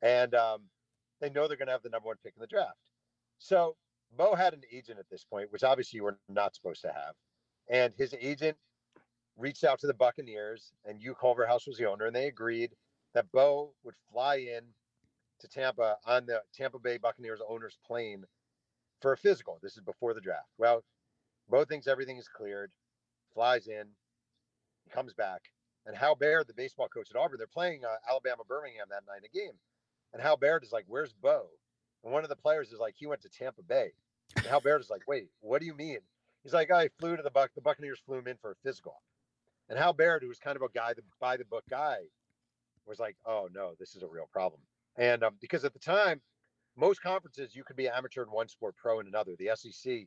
and 0.00 0.34
um, 0.34 0.62
they 1.20 1.30
know 1.30 1.46
they're 1.46 1.56
going 1.56 1.66
to 1.66 1.72
have 1.72 1.82
the 1.82 1.88
number 1.90 2.08
one 2.08 2.16
pick 2.22 2.34
in 2.36 2.40
the 2.40 2.46
draft. 2.46 2.78
So 3.38 3.76
Bo 4.16 4.34
had 4.34 4.54
an 4.54 4.62
agent 4.72 4.98
at 4.98 5.08
this 5.10 5.24
point, 5.24 5.52
which 5.52 5.64
obviously 5.64 5.98
you 5.98 6.04
were 6.04 6.18
not 6.28 6.54
supposed 6.54 6.82
to 6.82 6.92
have, 6.92 7.14
and 7.68 7.92
his 7.96 8.14
agent 8.20 8.56
reached 9.38 9.64
out 9.64 9.78
to 9.80 9.86
the 9.86 9.94
Buccaneers, 9.94 10.72
and 10.84 10.98
Hugh 10.98 11.14
Culverhouse 11.14 11.66
was 11.66 11.78
the 11.78 11.88
owner, 11.88 12.06
and 12.06 12.14
they 12.14 12.26
agreed 12.26 12.72
that 13.14 13.30
Bo 13.32 13.72
would 13.82 13.94
fly 14.12 14.36
in 14.36 14.62
to 15.40 15.48
Tampa 15.48 15.96
on 16.06 16.26
the 16.26 16.40
Tampa 16.54 16.78
Bay 16.78 16.98
Buccaneers 16.98 17.40
owner's 17.48 17.78
plane 17.86 18.24
for 19.00 19.12
a 19.12 19.16
physical. 19.16 19.58
This 19.62 19.76
is 19.76 19.82
before 19.82 20.14
the 20.14 20.20
draft. 20.20 20.48
Well, 20.58 20.84
Bo 21.48 21.64
thinks 21.64 21.86
everything 21.86 22.16
is 22.16 22.28
cleared, 22.28 22.70
flies 23.34 23.66
in, 23.66 23.88
comes 24.90 25.12
back, 25.14 25.42
and 25.86 25.96
Hal 25.96 26.14
Baird, 26.14 26.46
the 26.46 26.54
baseball 26.54 26.88
coach 26.88 27.10
at 27.10 27.16
Auburn, 27.16 27.38
they're 27.38 27.46
playing 27.46 27.84
uh, 27.84 27.96
Alabama 28.08 28.42
Birmingham 28.46 28.86
that 28.90 29.04
night 29.06 29.18
in 29.18 29.24
a 29.24 29.28
game, 29.28 29.58
and 30.12 30.22
Hal 30.22 30.36
Baird 30.36 30.62
is 30.62 30.72
like, 30.72 30.84
"Where's 30.86 31.12
Bo?" 31.12 31.48
And 32.04 32.12
one 32.12 32.22
of 32.22 32.28
the 32.28 32.36
players 32.36 32.72
is 32.72 32.78
like, 32.78 32.94
"He 32.96 33.06
went 33.06 33.22
to 33.22 33.28
Tampa 33.28 33.62
Bay." 33.62 33.92
And 34.36 34.46
Hal 34.46 34.60
Baird 34.60 34.80
is 34.80 34.90
like, 34.90 35.02
"Wait, 35.08 35.28
what 35.40 35.60
do 35.60 35.66
you 35.66 35.74
mean?" 35.74 35.98
He's 36.42 36.52
like, 36.52 36.70
"I 36.70 36.88
flew 36.88 37.16
to 37.16 37.22
the 37.22 37.30
Buck. 37.30 37.50
The 37.54 37.60
Buccaneers 37.60 38.00
flew 38.00 38.18
him 38.18 38.28
in 38.28 38.36
for 38.36 38.52
a 38.52 38.56
physical." 38.62 39.02
And 39.68 39.78
Hal 39.78 39.92
Baird, 39.92 40.22
who 40.22 40.28
was 40.28 40.38
kind 40.38 40.56
of 40.56 40.62
a 40.62 40.68
guy, 40.68 40.94
the 40.94 41.02
by 41.20 41.36
the 41.36 41.44
book 41.44 41.64
guy, 41.68 41.98
was 42.86 42.98
like, 42.98 43.16
"Oh 43.24 43.48
no, 43.52 43.74
this 43.78 43.94
is 43.94 44.02
a 44.02 44.08
real 44.08 44.28
problem." 44.32 44.60
And 44.96 45.22
um, 45.24 45.36
because 45.40 45.64
at 45.64 45.72
the 45.72 45.78
time, 45.78 46.20
most 46.76 47.02
conferences 47.02 47.54
you 47.54 47.64
could 47.64 47.76
be 47.76 47.88
amateur 47.88 48.22
in 48.22 48.30
one 48.30 48.48
sport, 48.48 48.76
pro 48.76 49.00
in 49.00 49.06
another. 49.06 49.32
The 49.38 49.50
SEC, 49.54 50.06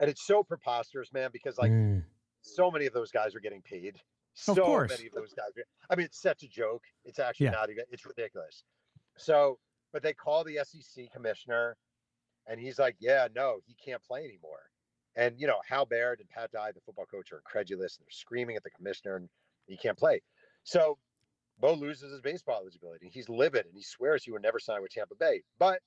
and 0.00 0.10
it's 0.10 0.26
so 0.26 0.42
preposterous, 0.42 1.12
man, 1.12 1.30
because 1.32 1.58
like 1.58 1.70
Mm. 1.70 2.04
so 2.40 2.70
many 2.70 2.86
of 2.86 2.92
those 2.92 3.10
guys 3.12 3.34
are 3.34 3.40
getting 3.40 3.62
paid. 3.62 3.96
Of 3.96 4.02
So 4.56 4.64
course. 4.64 4.90
many 4.90 5.06
of 5.06 5.12
those 5.12 5.32
guys. 5.34 5.50
I 5.90 5.96
mean, 5.96 6.06
it's 6.06 6.20
such 6.20 6.42
a 6.42 6.48
joke. 6.48 6.84
It's 7.04 7.18
actually 7.18 7.46
Yeah. 7.46 7.52
not 7.52 7.70
even. 7.70 7.84
It's 7.90 8.06
ridiculous. 8.06 8.64
So, 9.16 9.60
but 9.92 10.02
they 10.02 10.14
call 10.14 10.44
the 10.44 10.58
SEC 10.58 11.08
commissioner, 11.12 11.76
and 12.46 12.58
he's 12.60 12.78
like, 12.78 12.96
"Yeah, 13.00 13.28
no, 13.34 13.60
he 13.66 13.74
can't 13.74 14.02
play 14.02 14.24
anymore." 14.24 14.70
And 15.16 15.38
you 15.40 15.46
know, 15.46 15.60
Hal 15.66 15.84
Baird 15.84 16.20
and 16.20 16.28
Pat 16.30 16.50
Dye, 16.52 16.72
the 16.72 16.80
football 16.80 17.06
coach, 17.06 17.32
are 17.32 17.38
incredulous 17.38 17.96
and 17.98 18.06
they're 18.06 18.10
screaming 18.12 18.56
at 18.56 18.62
the 18.62 18.70
commissioner 18.70 19.16
and 19.16 19.28
he 19.66 19.76
can't 19.76 19.98
play. 19.98 20.22
So 20.62 20.98
Bo 21.58 21.74
loses 21.74 22.12
his 22.12 22.20
baseball 22.22 22.60
eligibility. 22.60 23.08
He's 23.10 23.28
livid 23.28 23.66
and 23.66 23.74
he 23.74 23.82
swears 23.82 24.24
he 24.24 24.30
would 24.30 24.42
never 24.42 24.58
sign 24.60 24.80
with 24.80 24.92
Tampa 24.92 25.16
Bay. 25.16 25.42
But 25.58 25.82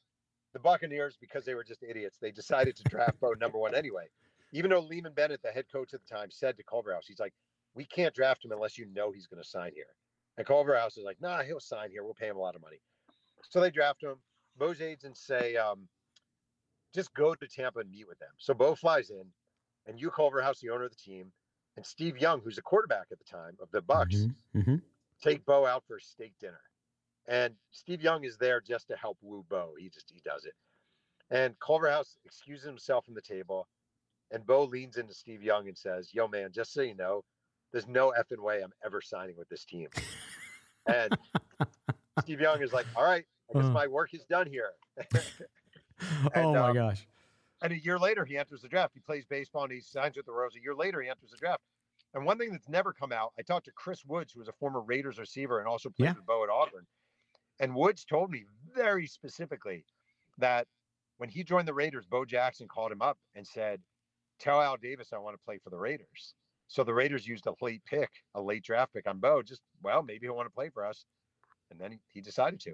the 0.53 0.59
Buccaneers, 0.59 1.17
because 1.19 1.45
they 1.45 1.55
were 1.55 1.63
just 1.63 1.83
idiots, 1.83 2.17
they 2.21 2.31
decided 2.31 2.75
to 2.77 2.83
draft 2.83 3.19
Bo 3.19 3.33
number 3.33 3.57
one 3.57 3.75
anyway. 3.75 4.05
Even 4.51 4.69
though 4.69 4.83
Leeman 4.83 5.15
Bennett, 5.15 5.41
the 5.41 5.51
head 5.51 5.65
coach 5.71 5.93
at 5.93 6.01
the 6.05 6.15
time, 6.15 6.29
said 6.29 6.55
to 6.57 6.63
Culverhouse, 6.63 7.07
he's 7.07 7.19
like, 7.19 7.33
we 7.73 7.85
can't 7.85 8.13
draft 8.13 8.45
him 8.45 8.51
unless 8.51 8.77
you 8.77 8.85
know 8.93 9.11
he's 9.11 9.25
going 9.25 9.41
to 9.41 9.49
sign 9.49 9.71
here. 9.73 9.87
And 10.37 10.45
Culverhouse 10.45 10.97
is 10.97 11.03
like, 11.03 11.19
nah, 11.19 11.41
he'll 11.41 11.59
sign 11.59 11.89
here. 11.89 12.03
We'll 12.03 12.13
pay 12.13 12.27
him 12.27 12.37
a 12.37 12.39
lot 12.39 12.55
of 12.55 12.61
money. 12.61 12.77
So 13.49 13.59
they 13.59 13.71
draft 13.71 14.03
him. 14.03 14.15
Bo's 14.57 14.81
agents 14.81 15.25
say, 15.25 15.55
um, 15.55 15.87
just 16.93 17.13
go 17.15 17.33
to 17.33 17.47
Tampa 17.47 17.79
and 17.79 17.89
meet 17.89 18.07
with 18.07 18.19
them. 18.19 18.29
So 18.37 18.53
Bo 18.53 18.75
flies 18.75 19.09
in, 19.09 19.23
and 19.87 19.97
Hugh 19.97 20.11
Culverhouse, 20.11 20.59
the 20.59 20.69
owner 20.69 20.85
of 20.85 20.91
the 20.91 20.97
team, 20.97 21.31
and 21.75 21.85
Steve 21.85 22.19
Young, 22.19 22.41
who's 22.43 22.59
a 22.59 22.61
quarterback 22.61 23.07
at 23.11 23.17
the 23.17 23.25
time 23.25 23.57
of 23.59 23.69
the 23.71 23.81
Bucks, 23.81 24.15
mm-hmm. 24.15 24.59
Mm-hmm. 24.59 24.75
take 25.23 25.43
Bo 25.45 25.65
out 25.65 25.83
for 25.87 25.97
a 25.97 26.01
steak 26.01 26.33
dinner. 26.39 26.61
And 27.27 27.53
Steve 27.71 28.01
Young 28.01 28.23
is 28.25 28.37
there 28.37 28.61
just 28.61 28.87
to 28.87 28.95
help 28.95 29.17
woo 29.21 29.45
Bo. 29.49 29.71
He 29.77 29.89
just 29.89 30.11
he 30.13 30.21
does 30.25 30.45
it. 30.45 30.53
And 31.29 31.57
Culverhouse 31.59 32.17
excuses 32.25 32.65
himself 32.65 33.05
from 33.05 33.13
the 33.13 33.21
table, 33.21 33.67
and 34.31 34.45
Bo 34.45 34.65
leans 34.65 34.97
into 34.97 35.13
Steve 35.13 35.41
Young 35.41 35.67
and 35.67 35.77
says, 35.77 36.13
"Yo, 36.13 36.27
man, 36.27 36.51
just 36.53 36.73
so 36.73 36.81
you 36.81 36.95
know, 36.95 37.23
there's 37.71 37.87
no 37.87 38.13
effing 38.19 38.43
way 38.43 38.61
I'm 38.61 38.73
ever 38.85 39.01
signing 39.01 39.37
with 39.37 39.47
this 39.49 39.63
team." 39.63 39.87
and 40.87 41.17
Steve 42.21 42.41
Young 42.41 42.61
is 42.61 42.73
like, 42.73 42.85
"All 42.95 43.05
right, 43.05 43.25
I 43.49 43.59
guess 43.59 43.67
uh. 43.67 43.71
my 43.71 43.87
work 43.87 44.13
is 44.13 44.25
done 44.25 44.47
here." 44.47 44.71
and, 44.97 46.45
oh 46.45 46.53
my 46.53 46.69
um, 46.69 46.75
gosh! 46.75 47.07
And 47.61 47.71
a 47.71 47.79
year 47.79 47.97
later, 47.97 48.25
he 48.25 48.37
enters 48.37 48.61
the 48.61 48.67
draft. 48.67 48.93
He 48.93 48.99
plays 48.99 49.23
baseball 49.25 49.63
and 49.63 49.71
he 49.71 49.79
signs 49.79 50.17
with 50.17 50.25
the 50.25 50.33
Rose. 50.33 50.55
A 50.57 50.61
year 50.61 50.75
later, 50.75 51.01
he 51.01 51.09
enters 51.09 51.31
the 51.31 51.37
draft. 51.37 51.61
And 52.13 52.25
one 52.25 52.37
thing 52.37 52.51
that's 52.51 52.69
never 52.69 52.93
come 52.93 53.11
out, 53.11 53.31
I 53.39 53.41
talked 53.41 53.65
to 53.65 53.71
Chris 53.71 54.05
Woods, 54.05 54.33
who 54.33 54.39
was 54.39 54.49
a 54.49 54.53
former 54.53 54.81
Raiders 54.81 55.17
receiver 55.17 55.59
and 55.59 55.67
also 55.67 55.89
played 55.89 56.07
yeah. 56.07 56.13
with 56.13 56.25
Bo 56.25 56.43
at 56.43 56.49
Auburn. 56.49 56.85
And 57.59 57.75
Woods 57.75 58.05
told 58.05 58.31
me 58.31 58.45
very 58.75 59.07
specifically 59.07 59.85
that 60.37 60.67
when 61.17 61.29
he 61.29 61.43
joined 61.43 61.67
the 61.67 61.73
Raiders, 61.73 62.05
Bo 62.05 62.25
Jackson 62.25 62.67
called 62.67 62.91
him 62.91 63.01
up 63.01 63.17
and 63.35 63.45
said, 63.45 63.79
Tell 64.39 64.61
Al 64.61 64.77
Davis 64.77 65.13
I 65.13 65.19
want 65.19 65.35
to 65.35 65.45
play 65.45 65.59
for 65.63 65.69
the 65.69 65.77
Raiders. 65.77 66.33
So 66.67 66.83
the 66.83 66.93
Raiders 66.93 67.27
used 67.27 67.45
a 67.45 67.53
late 67.61 67.83
pick, 67.85 68.09
a 68.35 68.41
late 68.41 68.63
draft 68.63 68.93
pick 68.93 69.07
on 69.07 69.19
Bo. 69.19 69.41
Just, 69.43 69.61
well, 69.83 70.01
maybe 70.01 70.25
he'll 70.25 70.35
want 70.35 70.47
to 70.47 70.53
play 70.53 70.69
for 70.69 70.85
us. 70.85 71.05
And 71.69 71.79
then 71.79 71.91
he, 71.91 71.99
he 72.11 72.21
decided 72.21 72.59
to. 72.61 72.73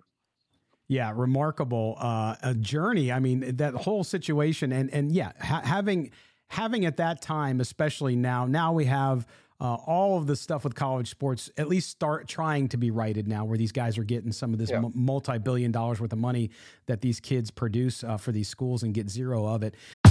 Yeah, 0.88 1.12
remarkable 1.16 1.96
uh, 2.00 2.36
a 2.42 2.56
journey. 2.56 3.12
I 3.12 3.20
mean, 3.20 3.58
that 3.58 3.76
whole 3.76 4.04
situation, 4.04 4.72
and 4.72 4.92
and 4.92 5.12
yeah, 5.12 5.34
ha- 5.40 5.62
having 5.64 6.12
having 6.48 6.86
at 6.86 6.98
that 6.98 7.22
time, 7.22 7.62
especially 7.62 8.16
now, 8.16 8.48
now 8.48 8.74
we 8.74 8.86
have 8.86 9.28
uh, 9.62 9.76
all 9.76 10.18
of 10.18 10.28
the 10.28 10.36
stuff 10.36 10.64
with 10.64 10.74
college 10.74 11.10
sports 11.10 11.52
at 11.58 11.68
least 11.68 11.90
start 11.90 12.28
trying 12.28 12.70
to 12.70 12.78
be 12.78 12.92
righted 12.92 13.28
now, 13.28 13.44
where 13.44 13.58
these 13.58 13.72
guys 13.72 13.98
are 13.98 14.04
getting 14.04 14.32
some 14.32 14.54
of 14.54 14.60
this 14.60 14.70
yeah. 14.70 14.78
m- 14.78 14.92
multi-billion 14.96 15.72
dollars 15.72 16.00
worth 16.00 16.14
of 16.14 16.20
money 16.20 16.50
that 16.86 17.02
these 17.02 17.20
kids 17.20 17.52
produce 17.52 18.04
uh, 18.04 18.18
for 18.18 18.32
these 18.32 18.48
schools 18.48 18.84
and 18.84 18.94
get 18.94 19.10
zero 19.10 19.46
of 19.46 19.64
it. 19.64 19.76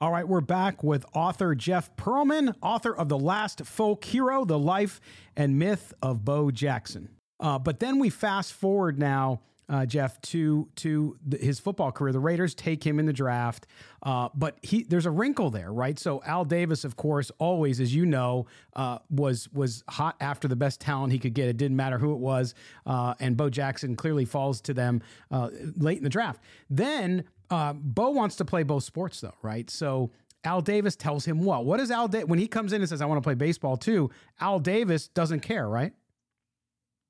All 0.00 0.10
right, 0.10 0.26
we're 0.26 0.40
back 0.40 0.82
with 0.82 1.06
author 1.14 1.54
Jeff 1.54 1.94
Pearlman, 1.96 2.54
author 2.62 2.94
of 2.94 3.08
The 3.08 3.18
Last 3.18 3.64
Folk 3.64 4.04
Hero, 4.04 4.44
The 4.44 4.58
Life 4.58 5.00
and 5.36 5.58
Myth 5.58 5.94
of 6.02 6.24
Bo 6.24 6.50
Jackson. 6.50 7.08
Uh, 7.40 7.58
but 7.58 7.80
then 7.80 7.98
we 7.98 8.10
fast 8.10 8.52
forward 8.52 8.98
now, 8.98 9.40
uh, 9.68 9.84
Jeff, 9.84 10.20
to 10.22 10.68
to 10.76 11.16
the, 11.26 11.36
his 11.38 11.58
football 11.58 11.92
career. 11.92 12.12
The 12.12 12.20
Raiders 12.20 12.54
take 12.54 12.84
him 12.84 12.98
in 12.98 13.06
the 13.06 13.12
draft, 13.12 13.66
uh, 14.02 14.28
but 14.34 14.58
he 14.62 14.84
there's 14.84 15.06
a 15.06 15.10
wrinkle 15.10 15.50
there, 15.50 15.72
right? 15.72 15.98
So 15.98 16.22
Al 16.24 16.44
Davis, 16.44 16.84
of 16.84 16.96
course, 16.96 17.30
always, 17.38 17.80
as 17.80 17.94
you 17.94 18.06
know, 18.06 18.46
uh, 18.74 18.98
was 19.10 19.48
was 19.52 19.82
hot 19.88 20.16
after 20.20 20.46
the 20.46 20.56
best 20.56 20.80
talent 20.80 21.12
he 21.12 21.18
could 21.18 21.34
get. 21.34 21.48
It 21.48 21.56
didn't 21.56 21.76
matter 21.76 21.98
who 21.98 22.12
it 22.12 22.18
was, 22.18 22.54
uh, 22.86 23.14
and 23.18 23.36
Bo 23.36 23.50
Jackson 23.50 23.96
clearly 23.96 24.24
falls 24.24 24.60
to 24.62 24.74
them 24.74 25.02
uh, 25.30 25.50
late 25.76 25.98
in 25.98 26.04
the 26.04 26.10
draft. 26.10 26.40
Then 26.70 27.24
uh, 27.50 27.72
Bo 27.74 28.10
wants 28.10 28.36
to 28.36 28.44
play 28.44 28.62
both 28.62 28.84
sports, 28.84 29.20
though, 29.20 29.34
right? 29.42 29.68
So 29.70 30.10
Al 30.44 30.60
Davis 30.60 30.96
tells 30.96 31.24
him 31.24 31.40
what? 31.40 31.64
What 31.64 31.80
is 31.80 31.90
Al 31.90 32.08
Davis 32.08 32.28
when 32.28 32.38
he 32.38 32.46
comes 32.46 32.72
in 32.72 32.80
and 32.80 32.88
says, 32.88 33.02
"I 33.02 33.06
want 33.06 33.18
to 33.18 33.26
play 33.26 33.34
baseball 33.34 33.76
too"? 33.76 34.10
Al 34.40 34.60
Davis 34.60 35.08
doesn't 35.08 35.40
care, 35.40 35.68
right? 35.68 35.92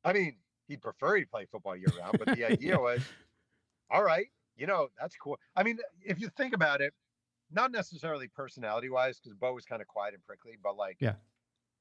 I 0.04 0.12
mean, 0.12 0.36
he'd 0.68 0.82
prefer 0.82 1.20
to 1.20 1.26
play 1.26 1.46
football 1.50 1.76
year 1.76 1.88
round, 1.98 2.18
but 2.18 2.36
the 2.36 2.44
idea 2.50 2.78
was, 2.78 3.00
all 3.90 4.02
right, 4.02 4.26
you 4.56 4.66
know, 4.66 4.88
that's 5.00 5.16
cool. 5.16 5.38
I 5.54 5.62
mean, 5.62 5.78
if 6.00 6.20
you 6.20 6.28
think 6.36 6.54
about 6.54 6.80
it, 6.80 6.94
not 7.50 7.72
necessarily 7.72 8.28
personality 8.28 8.88
wise, 8.88 9.18
because 9.18 9.36
Bo 9.36 9.52
was 9.52 9.64
kind 9.64 9.82
of 9.82 9.88
quiet 9.88 10.14
and 10.14 10.24
prickly, 10.24 10.52
but 10.62 10.76
like, 10.76 10.96
yeah, 11.00 11.14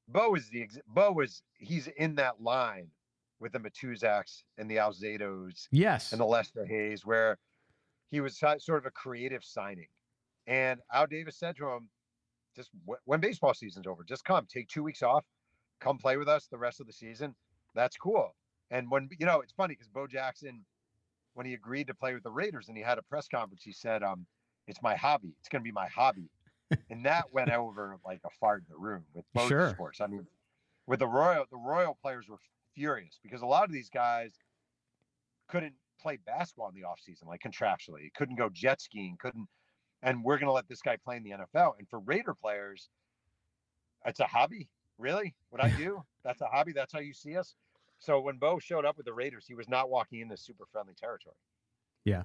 Bo 0.08 0.34
is 0.34 0.48
the 0.50 0.68
Bo 0.86 1.12
was 1.12 1.42
he's 1.54 1.86
in 1.86 2.16
that 2.16 2.42
line 2.42 2.88
with 3.40 3.52
the 3.52 3.58
Matuszaks 3.58 4.42
and 4.58 4.70
the 4.70 4.76
Alzados, 4.76 5.68
yes, 5.70 6.12
and 6.12 6.20
the 6.20 6.26
Lester 6.26 6.64
Hayes, 6.64 7.04
where 7.04 7.38
he 8.10 8.20
was 8.20 8.38
sort 8.38 8.78
of 8.78 8.86
a 8.86 8.90
creative 8.90 9.44
signing. 9.44 9.88
And 10.46 10.80
Al 10.92 11.06
Davis 11.06 11.38
said 11.38 11.56
to 11.56 11.68
him, 11.68 11.88
just 12.54 12.70
when 13.04 13.20
baseball 13.20 13.52
season's 13.52 13.86
over, 13.86 14.04
just 14.04 14.24
come, 14.24 14.46
take 14.48 14.68
two 14.68 14.82
weeks 14.82 15.02
off, 15.02 15.24
come 15.80 15.98
play 15.98 16.16
with 16.16 16.28
us 16.28 16.46
the 16.46 16.56
rest 16.56 16.80
of 16.80 16.86
the 16.86 16.92
season. 16.92 17.34
That's 17.74 17.96
cool. 17.96 18.34
And 18.70 18.90
when, 18.90 19.08
you 19.18 19.26
know, 19.26 19.40
it's 19.40 19.52
funny 19.52 19.74
because 19.74 19.88
Bo 19.88 20.06
Jackson, 20.06 20.64
when 21.34 21.46
he 21.46 21.54
agreed 21.54 21.88
to 21.88 21.94
play 21.94 22.14
with 22.14 22.22
the 22.22 22.30
Raiders 22.30 22.68
and 22.68 22.76
he 22.76 22.82
had 22.82 22.98
a 22.98 23.02
press 23.02 23.28
conference, 23.28 23.62
he 23.62 23.72
said, 23.72 24.02
um, 24.02 24.26
it's 24.66 24.82
my 24.82 24.96
hobby. 24.96 25.34
It's 25.38 25.48
going 25.48 25.62
to 25.62 25.64
be 25.64 25.72
my 25.72 25.88
hobby. 25.88 26.30
and 26.90 27.04
that 27.04 27.32
went 27.32 27.50
over 27.50 27.96
like 28.04 28.20
a 28.24 28.30
fart 28.40 28.60
in 28.60 28.66
the 28.70 28.78
room 28.78 29.04
with 29.14 29.24
both 29.34 29.48
sure. 29.48 29.70
sports. 29.70 30.00
I 30.00 30.06
mean, 30.06 30.26
with 30.86 31.00
the 31.00 31.06
Royal, 31.06 31.44
the 31.50 31.58
Royal 31.58 31.96
players 32.00 32.28
were 32.28 32.38
furious 32.74 33.18
because 33.22 33.42
a 33.42 33.46
lot 33.46 33.64
of 33.64 33.72
these 33.72 33.90
guys 33.90 34.32
couldn't 35.48 35.74
play 36.00 36.18
basketball 36.26 36.68
in 36.68 36.74
the 36.74 36.82
offseason, 36.82 37.26
like 37.26 37.40
contractually. 37.40 38.02
He 38.02 38.10
couldn't 38.16 38.36
go 38.36 38.48
jet 38.48 38.80
skiing, 38.80 39.16
couldn't 39.18 39.48
and 40.02 40.22
we're 40.22 40.38
gonna 40.38 40.52
let 40.52 40.68
this 40.68 40.82
guy 40.82 40.96
play 40.96 41.16
in 41.16 41.22
the 41.22 41.30
NFL. 41.30 41.74
And 41.78 41.88
for 41.88 42.00
Raider 42.00 42.34
players, 42.34 42.88
it's 44.04 44.20
a 44.20 44.26
hobby. 44.26 44.68
Really? 44.98 45.34
What 45.50 45.62
I 45.62 45.70
do? 45.70 46.02
That's 46.24 46.40
a 46.40 46.46
hobby. 46.46 46.72
That's 46.72 46.92
how 46.92 47.00
you 47.00 47.12
see 47.12 47.36
us. 47.36 47.54
So 47.98 48.20
when 48.20 48.36
Bo 48.36 48.58
showed 48.58 48.84
up 48.84 48.96
with 48.96 49.06
the 49.06 49.12
Raiders, 49.12 49.44
he 49.46 49.54
was 49.54 49.68
not 49.68 49.90
walking 49.90 50.20
into 50.20 50.36
super 50.36 50.64
friendly 50.70 50.94
territory. 50.94 51.36
Yeah. 52.04 52.24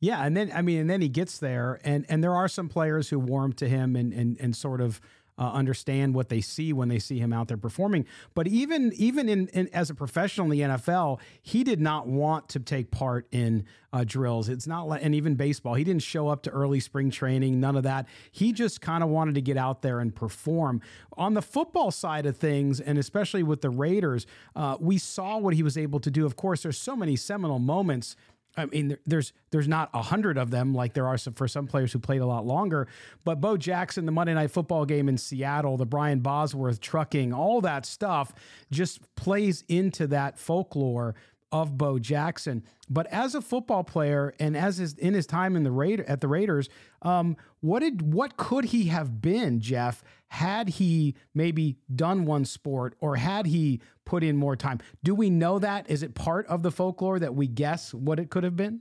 Yeah, 0.00 0.24
and 0.24 0.36
then 0.36 0.50
I 0.52 0.62
mean, 0.62 0.80
and 0.80 0.90
then 0.90 1.00
he 1.00 1.08
gets 1.08 1.38
there, 1.38 1.78
and 1.84 2.04
and 2.08 2.24
there 2.24 2.34
are 2.34 2.48
some 2.48 2.68
players 2.68 3.08
who 3.10 3.20
warm 3.20 3.52
to 3.54 3.68
him 3.68 3.94
and 3.94 4.12
and 4.12 4.36
and 4.40 4.56
sort 4.56 4.80
of 4.80 5.00
uh, 5.42 5.50
understand 5.50 6.14
what 6.14 6.28
they 6.28 6.40
see 6.40 6.72
when 6.72 6.88
they 6.88 7.00
see 7.00 7.18
him 7.18 7.32
out 7.32 7.48
there 7.48 7.56
performing. 7.56 8.06
But 8.32 8.46
even 8.46 8.92
even 8.94 9.28
in, 9.28 9.48
in, 9.48 9.68
as 9.72 9.90
a 9.90 9.94
professional 9.94 10.44
in 10.44 10.56
the 10.56 10.60
NFL, 10.76 11.18
he 11.42 11.64
did 11.64 11.80
not 11.80 12.06
want 12.06 12.48
to 12.50 12.60
take 12.60 12.92
part 12.92 13.26
in 13.32 13.64
uh, 13.92 14.04
drills. 14.04 14.48
It's 14.48 14.68
not 14.68 14.86
like, 14.86 15.04
and 15.04 15.16
even 15.16 15.34
baseball, 15.34 15.74
he 15.74 15.82
didn't 15.82 16.02
show 16.02 16.28
up 16.28 16.44
to 16.44 16.50
early 16.50 16.78
spring 16.78 17.10
training. 17.10 17.58
None 17.58 17.74
of 17.74 17.82
that. 17.82 18.06
He 18.30 18.52
just 18.52 18.80
kind 18.80 19.02
of 19.02 19.10
wanted 19.10 19.34
to 19.34 19.40
get 19.40 19.56
out 19.56 19.82
there 19.82 19.98
and 19.98 20.14
perform. 20.14 20.80
On 21.16 21.34
the 21.34 21.42
football 21.42 21.90
side 21.90 22.24
of 22.24 22.36
things, 22.36 22.80
and 22.80 22.96
especially 22.96 23.42
with 23.42 23.62
the 23.62 23.70
Raiders, 23.70 24.28
uh, 24.54 24.76
we 24.78 24.96
saw 24.96 25.38
what 25.38 25.54
he 25.54 25.64
was 25.64 25.76
able 25.76 25.98
to 25.98 26.10
do. 26.10 26.24
Of 26.24 26.36
course, 26.36 26.62
there's 26.62 26.78
so 26.78 26.94
many 26.94 27.16
seminal 27.16 27.58
moments 27.58 28.14
I 28.56 28.66
mean, 28.66 28.98
there's 29.06 29.32
there's 29.50 29.68
not 29.68 29.90
a 29.94 30.02
hundred 30.02 30.36
of 30.36 30.50
them 30.50 30.74
like 30.74 30.94
there 30.94 31.06
are 31.06 31.16
some, 31.16 31.34
for 31.34 31.48
some 31.48 31.66
players 31.66 31.92
who 31.92 31.98
played 31.98 32.20
a 32.20 32.26
lot 32.26 32.46
longer. 32.46 32.88
But 33.24 33.40
Bo 33.40 33.56
Jackson, 33.56 34.06
the 34.06 34.12
Monday 34.12 34.34
Night 34.34 34.50
Football 34.50 34.84
game 34.84 35.08
in 35.08 35.16
Seattle, 35.16 35.76
the 35.76 35.86
Brian 35.86 36.20
Bosworth 36.20 36.80
trucking, 36.80 37.32
all 37.32 37.60
that 37.62 37.86
stuff 37.86 38.32
just 38.70 39.00
plays 39.14 39.64
into 39.68 40.06
that 40.08 40.38
folklore 40.38 41.14
of 41.50 41.76
Bo 41.76 41.98
Jackson. 41.98 42.64
But 42.88 43.06
as 43.08 43.34
a 43.34 43.42
football 43.42 43.84
player 43.84 44.34
and 44.40 44.56
as 44.56 44.78
his, 44.78 44.94
in 44.94 45.14
his 45.14 45.26
time 45.26 45.54
in 45.54 45.62
the 45.62 45.70
Raider 45.70 46.04
at 46.08 46.20
the 46.20 46.28
Raiders, 46.28 46.68
um, 47.02 47.36
what 47.60 47.80
did 47.80 48.12
what 48.12 48.36
could 48.36 48.66
he 48.66 48.84
have 48.84 49.20
been, 49.20 49.60
Jeff, 49.60 50.02
had 50.32 50.70
he 50.70 51.14
maybe 51.34 51.76
done 51.94 52.24
one 52.24 52.46
sport 52.46 52.94
or 53.00 53.16
had 53.16 53.44
he 53.44 53.82
put 54.06 54.24
in 54.24 54.34
more 54.34 54.56
time? 54.56 54.80
Do 55.02 55.14
we 55.14 55.28
know 55.28 55.58
that? 55.58 55.90
Is 55.90 56.02
it 56.02 56.14
part 56.14 56.46
of 56.46 56.62
the 56.62 56.70
folklore 56.70 57.18
that 57.18 57.34
we 57.34 57.46
guess 57.46 57.92
what 57.92 58.18
it 58.18 58.30
could 58.30 58.42
have 58.42 58.56
been? 58.56 58.80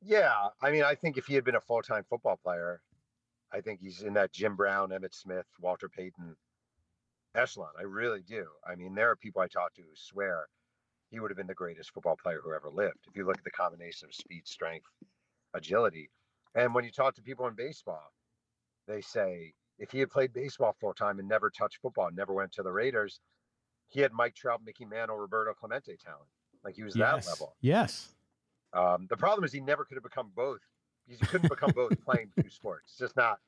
Yeah, 0.00 0.32
I 0.62 0.70
mean, 0.70 0.84
I 0.84 0.94
think 0.94 1.18
if 1.18 1.26
he 1.26 1.34
had 1.34 1.42
been 1.42 1.56
a 1.56 1.60
full 1.60 1.82
time 1.82 2.04
football 2.08 2.38
player, 2.40 2.82
I 3.52 3.60
think 3.60 3.80
he's 3.80 4.02
in 4.02 4.14
that 4.14 4.32
Jim 4.32 4.54
Brown, 4.54 4.90
Emmitt 4.90 5.12
Smith, 5.12 5.46
Walter 5.60 5.88
Payton 5.88 6.36
echelon. 7.34 7.72
I 7.76 7.82
really 7.82 8.22
do. 8.22 8.46
I 8.64 8.76
mean, 8.76 8.94
there 8.94 9.10
are 9.10 9.16
people 9.16 9.42
I 9.42 9.48
talk 9.48 9.74
to 9.74 9.82
who 9.82 9.88
swear 9.96 10.46
he 11.10 11.18
would 11.18 11.32
have 11.32 11.38
been 11.38 11.48
the 11.48 11.54
greatest 11.54 11.90
football 11.90 12.16
player 12.22 12.38
who 12.44 12.54
ever 12.54 12.70
lived. 12.70 13.08
If 13.08 13.16
you 13.16 13.26
look 13.26 13.38
at 13.38 13.44
the 13.44 13.50
combination 13.50 14.06
of 14.06 14.14
speed, 14.14 14.46
strength, 14.46 14.86
agility, 15.52 16.10
and 16.54 16.72
when 16.72 16.84
you 16.84 16.92
talk 16.92 17.16
to 17.16 17.22
people 17.22 17.48
in 17.48 17.54
baseball, 17.54 18.12
they 18.86 19.00
say 19.00 19.52
if 19.80 19.90
he 19.90 19.98
had 19.98 20.10
played 20.10 20.32
baseball 20.32 20.76
full 20.78 20.92
time 20.92 21.18
and 21.18 21.28
never 21.28 21.50
touched 21.50 21.78
football, 21.80 22.10
never 22.12 22.32
went 22.32 22.52
to 22.52 22.62
the 22.62 22.70
Raiders, 22.70 23.18
he 23.88 24.00
had 24.00 24.12
Mike 24.12 24.34
Trout, 24.34 24.60
Mickey 24.64 24.84
Mantle, 24.84 25.16
Roberto 25.16 25.52
Clemente 25.54 25.96
talent. 25.96 26.28
Like 26.62 26.76
he 26.76 26.82
was 26.84 26.94
yes. 26.94 27.24
that 27.24 27.30
level. 27.30 27.56
Yes. 27.62 28.10
Um, 28.74 29.06
the 29.08 29.16
problem 29.16 29.42
is 29.44 29.52
he 29.52 29.60
never 29.60 29.84
could 29.84 29.96
have 29.96 30.04
become 30.04 30.30
both. 30.36 30.60
because 31.08 31.20
He 31.20 31.26
couldn't 31.26 31.48
become 31.48 31.72
both 31.74 31.92
playing 32.04 32.30
two 32.40 32.50
sports. 32.50 32.90
It's 32.90 32.98
just 32.98 33.16
not, 33.16 33.38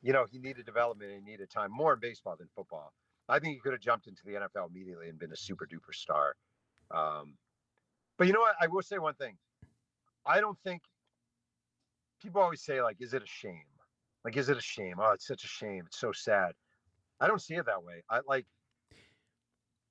you 0.00 0.12
know, 0.12 0.24
he 0.28 0.38
needed 0.38 0.64
development 0.64 1.12
and 1.12 1.22
he 1.24 1.30
needed 1.30 1.50
time 1.50 1.70
more 1.70 1.92
in 1.92 2.00
baseball 2.00 2.36
than 2.36 2.48
football. 2.56 2.92
I 3.28 3.38
think 3.38 3.54
he 3.54 3.60
could 3.60 3.72
have 3.72 3.80
jumped 3.80 4.08
into 4.08 4.22
the 4.24 4.32
NFL 4.32 4.70
immediately 4.70 5.08
and 5.08 5.18
been 5.18 5.32
a 5.32 5.36
super 5.36 5.66
duper 5.66 5.94
star. 5.94 6.34
Um, 6.90 7.34
but 8.18 8.26
you 8.26 8.32
know 8.32 8.40
what? 8.40 8.56
I 8.60 8.66
will 8.66 8.82
say 8.82 8.98
one 8.98 9.14
thing. 9.14 9.36
I 10.26 10.40
don't 10.40 10.58
think 10.64 10.82
people 12.20 12.40
always 12.40 12.62
say, 12.62 12.82
like, 12.82 12.96
is 13.00 13.14
it 13.14 13.22
a 13.22 13.26
shame? 13.26 13.64
Like, 14.24 14.36
is 14.36 14.48
it 14.48 14.56
a 14.56 14.62
shame? 14.62 14.96
Oh, 14.98 15.12
it's 15.12 15.26
such 15.26 15.44
a 15.44 15.48
shame. 15.48 15.82
It's 15.86 15.98
so 15.98 16.12
sad. 16.12 16.52
I 17.20 17.26
don't 17.26 17.40
see 17.40 17.54
it 17.54 17.66
that 17.66 17.82
way. 17.82 18.02
I 18.10 18.20
like, 18.26 18.46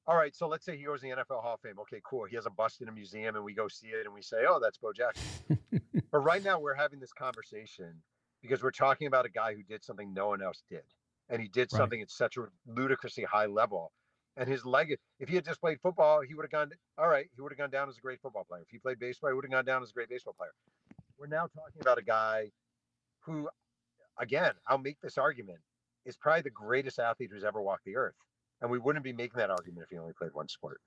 all 0.07 0.17
right, 0.17 0.35
so 0.35 0.47
let's 0.47 0.65
say 0.65 0.75
he 0.77 0.83
goes 0.83 1.03
in 1.03 1.09
the 1.09 1.15
NFL 1.15 1.41
Hall 1.41 1.53
of 1.55 1.61
Fame. 1.61 1.79
Okay, 1.81 2.01
cool. 2.03 2.25
He 2.25 2.35
has 2.35 2.45
a 2.45 2.49
bust 2.49 2.81
in 2.81 2.89
a 2.89 2.91
museum 2.91 3.35
and 3.35 3.45
we 3.45 3.53
go 3.53 3.67
see 3.67 3.87
it 3.87 4.05
and 4.05 4.13
we 4.13 4.21
say, 4.21 4.37
oh, 4.47 4.59
that's 4.61 4.77
Bo 4.77 4.91
Jackson. 4.93 5.59
but 6.11 6.19
right 6.19 6.43
now 6.43 6.59
we're 6.59 6.73
having 6.73 6.99
this 6.99 7.13
conversation 7.13 7.93
because 8.41 8.63
we're 8.63 8.71
talking 8.71 9.07
about 9.07 9.25
a 9.25 9.29
guy 9.29 9.53
who 9.53 9.63
did 9.63 9.83
something 9.83 10.13
no 10.13 10.27
one 10.27 10.41
else 10.41 10.63
did. 10.69 10.83
And 11.29 11.41
he 11.41 11.47
did 11.47 11.69
something 11.69 11.99
right. 11.99 12.03
at 12.03 12.11
such 12.11 12.37
a 12.37 12.45
ludicrously 12.67 13.23
high 13.23 13.45
level. 13.45 13.91
And 14.37 14.49
his 14.49 14.65
leg, 14.65 14.95
if 15.19 15.29
he 15.29 15.35
had 15.35 15.45
just 15.45 15.61
played 15.61 15.79
football, 15.81 16.21
he 16.21 16.33
would 16.33 16.43
have 16.43 16.51
gone, 16.51 16.71
all 16.97 17.07
right, 17.07 17.27
he 17.35 17.41
would 17.41 17.51
have 17.51 17.59
gone 17.59 17.69
down 17.69 17.87
as 17.87 17.97
a 17.97 18.01
great 18.01 18.19
football 18.21 18.43
player. 18.43 18.63
If 18.63 18.69
he 18.69 18.79
played 18.79 18.99
baseball, 18.99 19.29
he 19.29 19.35
would 19.35 19.45
have 19.45 19.51
gone 19.51 19.65
down 19.65 19.83
as 19.83 19.91
a 19.91 19.93
great 19.93 20.09
baseball 20.09 20.35
player. 20.37 20.51
We're 21.17 21.27
now 21.27 21.47
talking 21.55 21.79
about 21.81 21.99
a 21.99 22.03
guy 22.03 22.51
who, 23.21 23.47
again, 24.19 24.51
I'll 24.67 24.77
make 24.77 24.99
this 25.01 25.17
argument, 25.17 25.59
is 26.05 26.15
probably 26.15 26.41
the 26.41 26.49
greatest 26.49 26.99
athlete 26.99 27.29
who's 27.31 27.43
ever 27.43 27.61
walked 27.61 27.85
the 27.85 27.95
earth 27.95 28.15
and 28.61 28.69
we 28.69 28.77
wouldn't 28.77 29.03
be 29.03 29.13
making 29.13 29.37
that 29.37 29.49
argument 29.49 29.83
if 29.83 29.89
he 29.89 29.97
only 29.97 30.13
played 30.13 30.33
one 30.33 30.47
sport. 30.47 30.79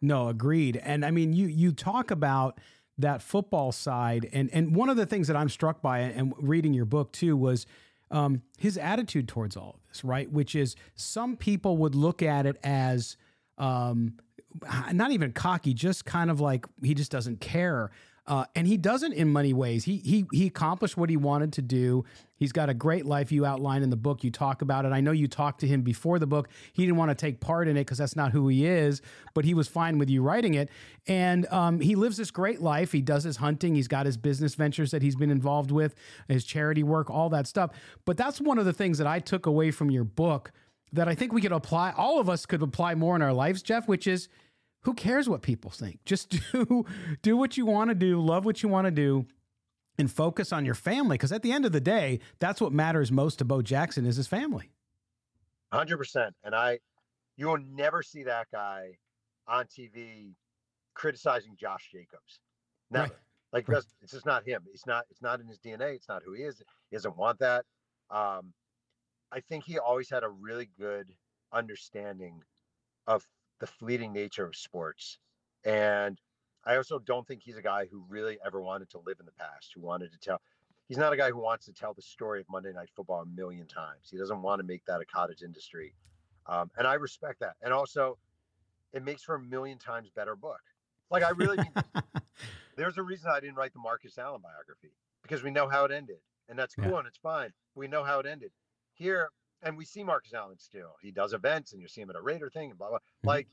No, 0.00 0.28
agreed. 0.28 0.76
And 0.76 1.04
I 1.04 1.10
mean, 1.10 1.32
you 1.32 1.46
you 1.46 1.72
talk 1.72 2.10
about 2.10 2.60
that 2.98 3.22
football 3.22 3.72
side, 3.72 4.28
and 4.32 4.50
and 4.52 4.76
one 4.76 4.90
of 4.90 4.96
the 4.96 5.06
things 5.06 5.28
that 5.28 5.36
I'm 5.36 5.48
struck 5.48 5.80
by, 5.80 6.00
and 6.00 6.34
reading 6.36 6.74
your 6.74 6.84
book 6.84 7.12
too, 7.12 7.36
was 7.36 7.66
um, 8.10 8.42
his 8.58 8.76
attitude 8.76 9.28
towards 9.28 9.56
all 9.56 9.70
of 9.70 9.88
this, 9.88 10.04
right? 10.04 10.30
Which 10.30 10.54
is 10.54 10.76
some 10.94 11.36
people 11.36 11.78
would 11.78 11.94
look 11.94 12.22
at 12.22 12.44
it 12.44 12.58
as 12.62 13.16
um, 13.56 14.18
not 14.92 15.10
even 15.10 15.32
cocky, 15.32 15.72
just 15.72 16.04
kind 16.04 16.30
of 16.30 16.40
like 16.40 16.66
he 16.82 16.94
just 16.94 17.10
doesn't 17.10 17.40
care. 17.40 17.90
Uh, 18.26 18.46
and 18.54 18.66
he 18.66 18.78
doesn't 18.78 19.12
in 19.12 19.32
many 19.32 19.52
ways. 19.52 19.84
He 19.84 19.98
he 19.98 20.24
he 20.32 20.46
accomplished 20.46 20.96
what 20.96 21.10
he 21.10 21.16
wanted 21.16 21.52
to 21.54 21.62
do. 21.62 22.04
He's 22.36 22.52
got 22.52 22.70
a 22.70 22.74
great 22.74 23.04
life 23.04 23.30
you 23.30 23.44
outline 23.44 23.82
in 23.82 23.90
the 23.90 23.96
book. 23.96 24.24
You 24.24 24.30
talk 24.30 24.62
about 24.62 24.86
it. 24.86 24.92
I 24.92 25.02
know 25.02 25.12
you 25.12 25.28
talked 25.28 25.60
to 25.60 25.66
him 25.66 25.82
before 25.82 26.18
the 26.18 26.26
book. 26.26 26.48
He 26.72 26.84
didn't 26.86 26.96
want 26.96 27.10
to 27.10 27.14
take 27.14 27.40
part 27.40 27.68
in 27.68 27.76
it 27.76 27.82
because 27.82 27.98
that's 27.98 28.16
not 28.16 28.32
who 28.32 28.48
he 28.48 28.66
is, 28.66 29.02
but 29.34 29.44
he 29.44 29.52
was 29.52 29.68
fine 29.68 29.98
with 29.98 30.08
you 30.08 30.22
writing 30.22 30.54
it. 30.54 30.70
And 31.06 31.46
um, 31.52 31.80
he 31.80 31.96
lives 31.96 32.16
this 32.16 32.30
great 32.30 32.62
life. 32.62 32.92
He 32.92 33.02
does 33.02 33.24
his 33.24 33.36
hunting. 33.36 33.74
He's 33.74 33.88
got 33.88 34.06
his 34.06 34.16
business 34.16 34.54
ventures 34.54 34.90
that 34.92 35.02
he's 35.02 35.16
been 35.16 35.30
involved 35.30 35.70
with, 35.70 35.94
his 36.26 36.44
charity 36.44 36.82
work, 36.82 37.10
all 37.10 37.28
that 37.28 37.46
stuff. 37.46 37.72
But 38.06 38.16
that's 38.16 38.40
one 38.40 38.58
of 38.58 38.64
the 38.64 38.72
things 38.72 38.96
that 38.98 39.06
I 39.06 39.20
took 39.20 39.44
away 39.44 39.70
from 39.70 39.90
your 39.90 40.04
book 40.04 40.50
that 40.94 41.08
I 41.08 41.14
think 41.14 41.32
we 41.32 41.42
could 41.42 41.52
apply. 41.52 41.92
All 41.96 42.20
of 42.20 42.30
us 42.30 42.46
could 42.46 42.62
apply 42.62 42.94
more 42.94 43.16
in 43.16 43.22
our 43.22 43.32
lives, 43.32 43.62
Jeff, 43.62 43.86
which 43.86 44.06
is 44.06 44.28
who 44.84 44.94
cares 44.94 45.28
what 45.28 45.42
people 45.42 45.70
think? 45.70 46.04
Just 46.04 46.30
do 46.52 46.86
do 47.22 47.36
what 47.36 47.56
you 47.56 47.66
want 47.66 47.90
to 47.90 47.94
do, 47.94 48.20
love 48.20 48.44
what 48.44 48.62
you 48.62 48.68
want 48.68 48.86
to 48.86 48.90
do, 48.90 49.26
and 49.98 50.10
focus 50.10 50.52
on 50.52 50.64
your 50.64 50.74
family. 50.74 51.14
Because 51.14 51.32
at 51.32 51.42
the 51.42 51.52
end 51.52 51.64
of 51.64 51.72
the 51.72 51.80
day, 51.80 52.20
that's 52.38 52.60
what 52.60 52.72
matters 52.72 53.10
most 53.10 53.38
to 53.38 53.44
Bo 53.44 53.62
Jackson 53.62 54.06
is 54.06 54.16
his 54.16 54.26
family. 54.26 54.70
Hundred 55.72 55.96
percent. 55.96 56.34
And 56.44 56.54
I, 56.54 56.78
you 57.36 57.46
will 57.46 57.58
never 57.58 58.02
see 58.02 58.22
that 58.24 58.46
guy 58.52 58.90
on 59.48 59.66
TV 59.66 60.34
criticizing 60.94 61.56
Josh 61.58 61.88
Jacobs. 61.90 62.38
Never. 62.90 63.04
Right. 63.04 63.12
Like 63.52 63.68
right. 63.68 63.82
it's 64.02 64.12
just 64.12 64.26
not 64.26 64.46
him. 64.46 64.62
It's 64.72 64.86
not. 64.86 65.04
It's 65.10 65.22
not 65.22 65.40
in 65.40 65.46
his 65.46 65.58
DNA. 65.58 65.94
It's 65.94 66.08
not 66.08 66.22
who 66.24 66.34
he 66.34 66.42
is. 66.42 66.62
He 66.90 66.96
doesn't 66.96 67.16
want 67.16 67.38
that. 67.38 67.64
Um, 68.10 68.52
I 69.32 69.40
think 69.40 69.64
he 69.64 69.78
always 69.78 70.10
had 70.10 70.22
a 70.22 70.28
really 70.28 70.68
good 70.78 71.08
understanding 71.52 72.42
of 73.06 73.26
the 73.60 73.66
fleeting 73.66 74.12
nature 74.12 74.46
of 74.46 74.56
sports. 74.56 75.18
And 75.64 76.20
I 76.64 76.76
also 76.76 76.98
don't 76.98 77.26
think 77.26 77.42
he's 77.42 77.56
a 77.56 77.62
guy 77.62 77.86
who 77.90 78.04
really 78.08 78.38
ever 78.44 78.60
wanted 78.60 78.90
to 78.90 78.98
live 79.06 79.18
in 79.20 79.26
the 79.26 79.32
past, 79.32 79.72
who 79.74 79.80
wanted 79.80 80.12
to 80.12 80.18
tell. 80.18 80.40
He's 80.88 80.98
not 80.98 81.12
a 81.12 81.16
guy 81.16 81.30
who 81.30 81.38
wants 81.38 81.64
to 81.66 81.72
tell 81.72 81.94
the 81.94 82.02
story 82.02 82.40
of 82.40 82.46
Monday 82.50 82.72
Night 82.72 82.90
Football 82.94 83.22
a 83.22 83.26
million 83.26 83.66
times. 83.66 84.08
He 84.10 84.18
doesn't 84.18 84.42
want 84.42 84.60
to 84.60 84.66
make 84.66 84.84
that 84.86 85.00
a 85.00 85.04
cottage 85.06 85.42
industry. 85.42 85.94
Um, 86.46 86.70
and 86.76 86.86
I 86.86 86.94
respect 86.94 87.40
that. 87.40 87.56
And 87.62 87.72
also, 87.72 88.18
it 88.92 89.02
makes 89.02 89.22
for 89.22 89.36
a 89.36 89.40
million 89.40 89.78
times 89.78 90.10
better 90.14 90.36
book. 90.36 90.60
Like, 91.10 91.22
I 91.22 91.30
really 91.30 91.56
mean, 91.56 91.72
there's 92.76 92.98
a 92.98 93.02
reason 93.02 93.30
I 93.30 93.40
didn't 93.40 93.56
write 93.56 93.72
the 93.72 93.78
Marcus 93.78 94.18
Allen 94.18 94.42
biography 94.42 94.92
because 95.22 95.42
we 95.42 95.50
know 95.50 95.68
how 95.68 95.84
it 95.84 95.90
ended. 95.90 96.18
And 96.48 96.58
that's 96.58 96.74
cool 96.74 96.90
yeah. 96.90 96.98
and 96.98 97.06
it's 97.06 97.18
fine. 97.18 97.50
We 97.74 97.88
know 97.88 98.04
how 98.04 98.20
it 98.20 98.26
ended. 98.26 98.50
Here, 98.92 99.30
and 99.64 99.76
we 99.76 99.84
see 99.84 100.04
Marcus 100.04 100.34
Allen 100.34 100.58
still. 100.58 100.94
He 101.00 101.10
does 101.10 101.32
events, 101.32 101.72
and 101.72 101.80
you 101.80 101.88
see 101.88 102.02
him 102.02 102.10
at 102.10 102.16
a 102.16 102.22
Raider 102.22 102.50
thing, 102.50 102.70
and 102.70 102.78
blah 102.78 102.90
blah. 102.90 102.98
Mm-hmm. 102.98 103.28
Like 103.28 103.48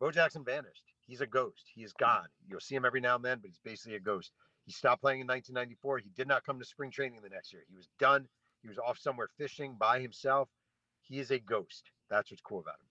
Bo 0.00 0.10
Jackson 0.10 0.44
vanished. 0.44 0.82
He's 1.06 1.20
a 1.20 1.26
ghost. 1.26 1.70
He 1.74 1.82
is 1.82 1.92
gone. 1.92 2.26
You'll 2.48 2.60
see 2.60 2.74
him 2.74 2.84
every 2.84 3.00
now 3.00 3.16
and 3.16 3.24
then, 3.24 3.38
but 3.40 3.48
he's 3.48 3.60
basically 3.64 3.96
a 3.96 4.00
ghost. 4.00 4.32
He 4.64 4.72
stopped 4.72 5.02
playing 5.02 5.20
in 5.20 5.26
1994. 5.26 5.98
He 5.98 6.10
did 6.16 6.26
not 6.26 6.44
come 6.44 6.58
to 6.58 6.64
spring 6.64 6.90
training 6.90 7.20
the 7.22 7.28
next 7.28 7.52
year. 7.52 7.62
He 7.68 7.76
was 7.76 7.88
done. 7.98 8.26
He 8.62 8.68
was 8.68 8.78
off 8.78 8.98
somewhere 8.98 9.28
fishing 9.36 9.76
by 9.78 10.00
himself. 10.00 10.48
He 11.02 11.20
is 11.20 11.30
a 11.30 11.38
ghost. 11.38 11.90
That's 12.08 12.30
what's 12.30 12.40
cool 12.40 12.60
about 12.60 12.80
him. 12.80 12.86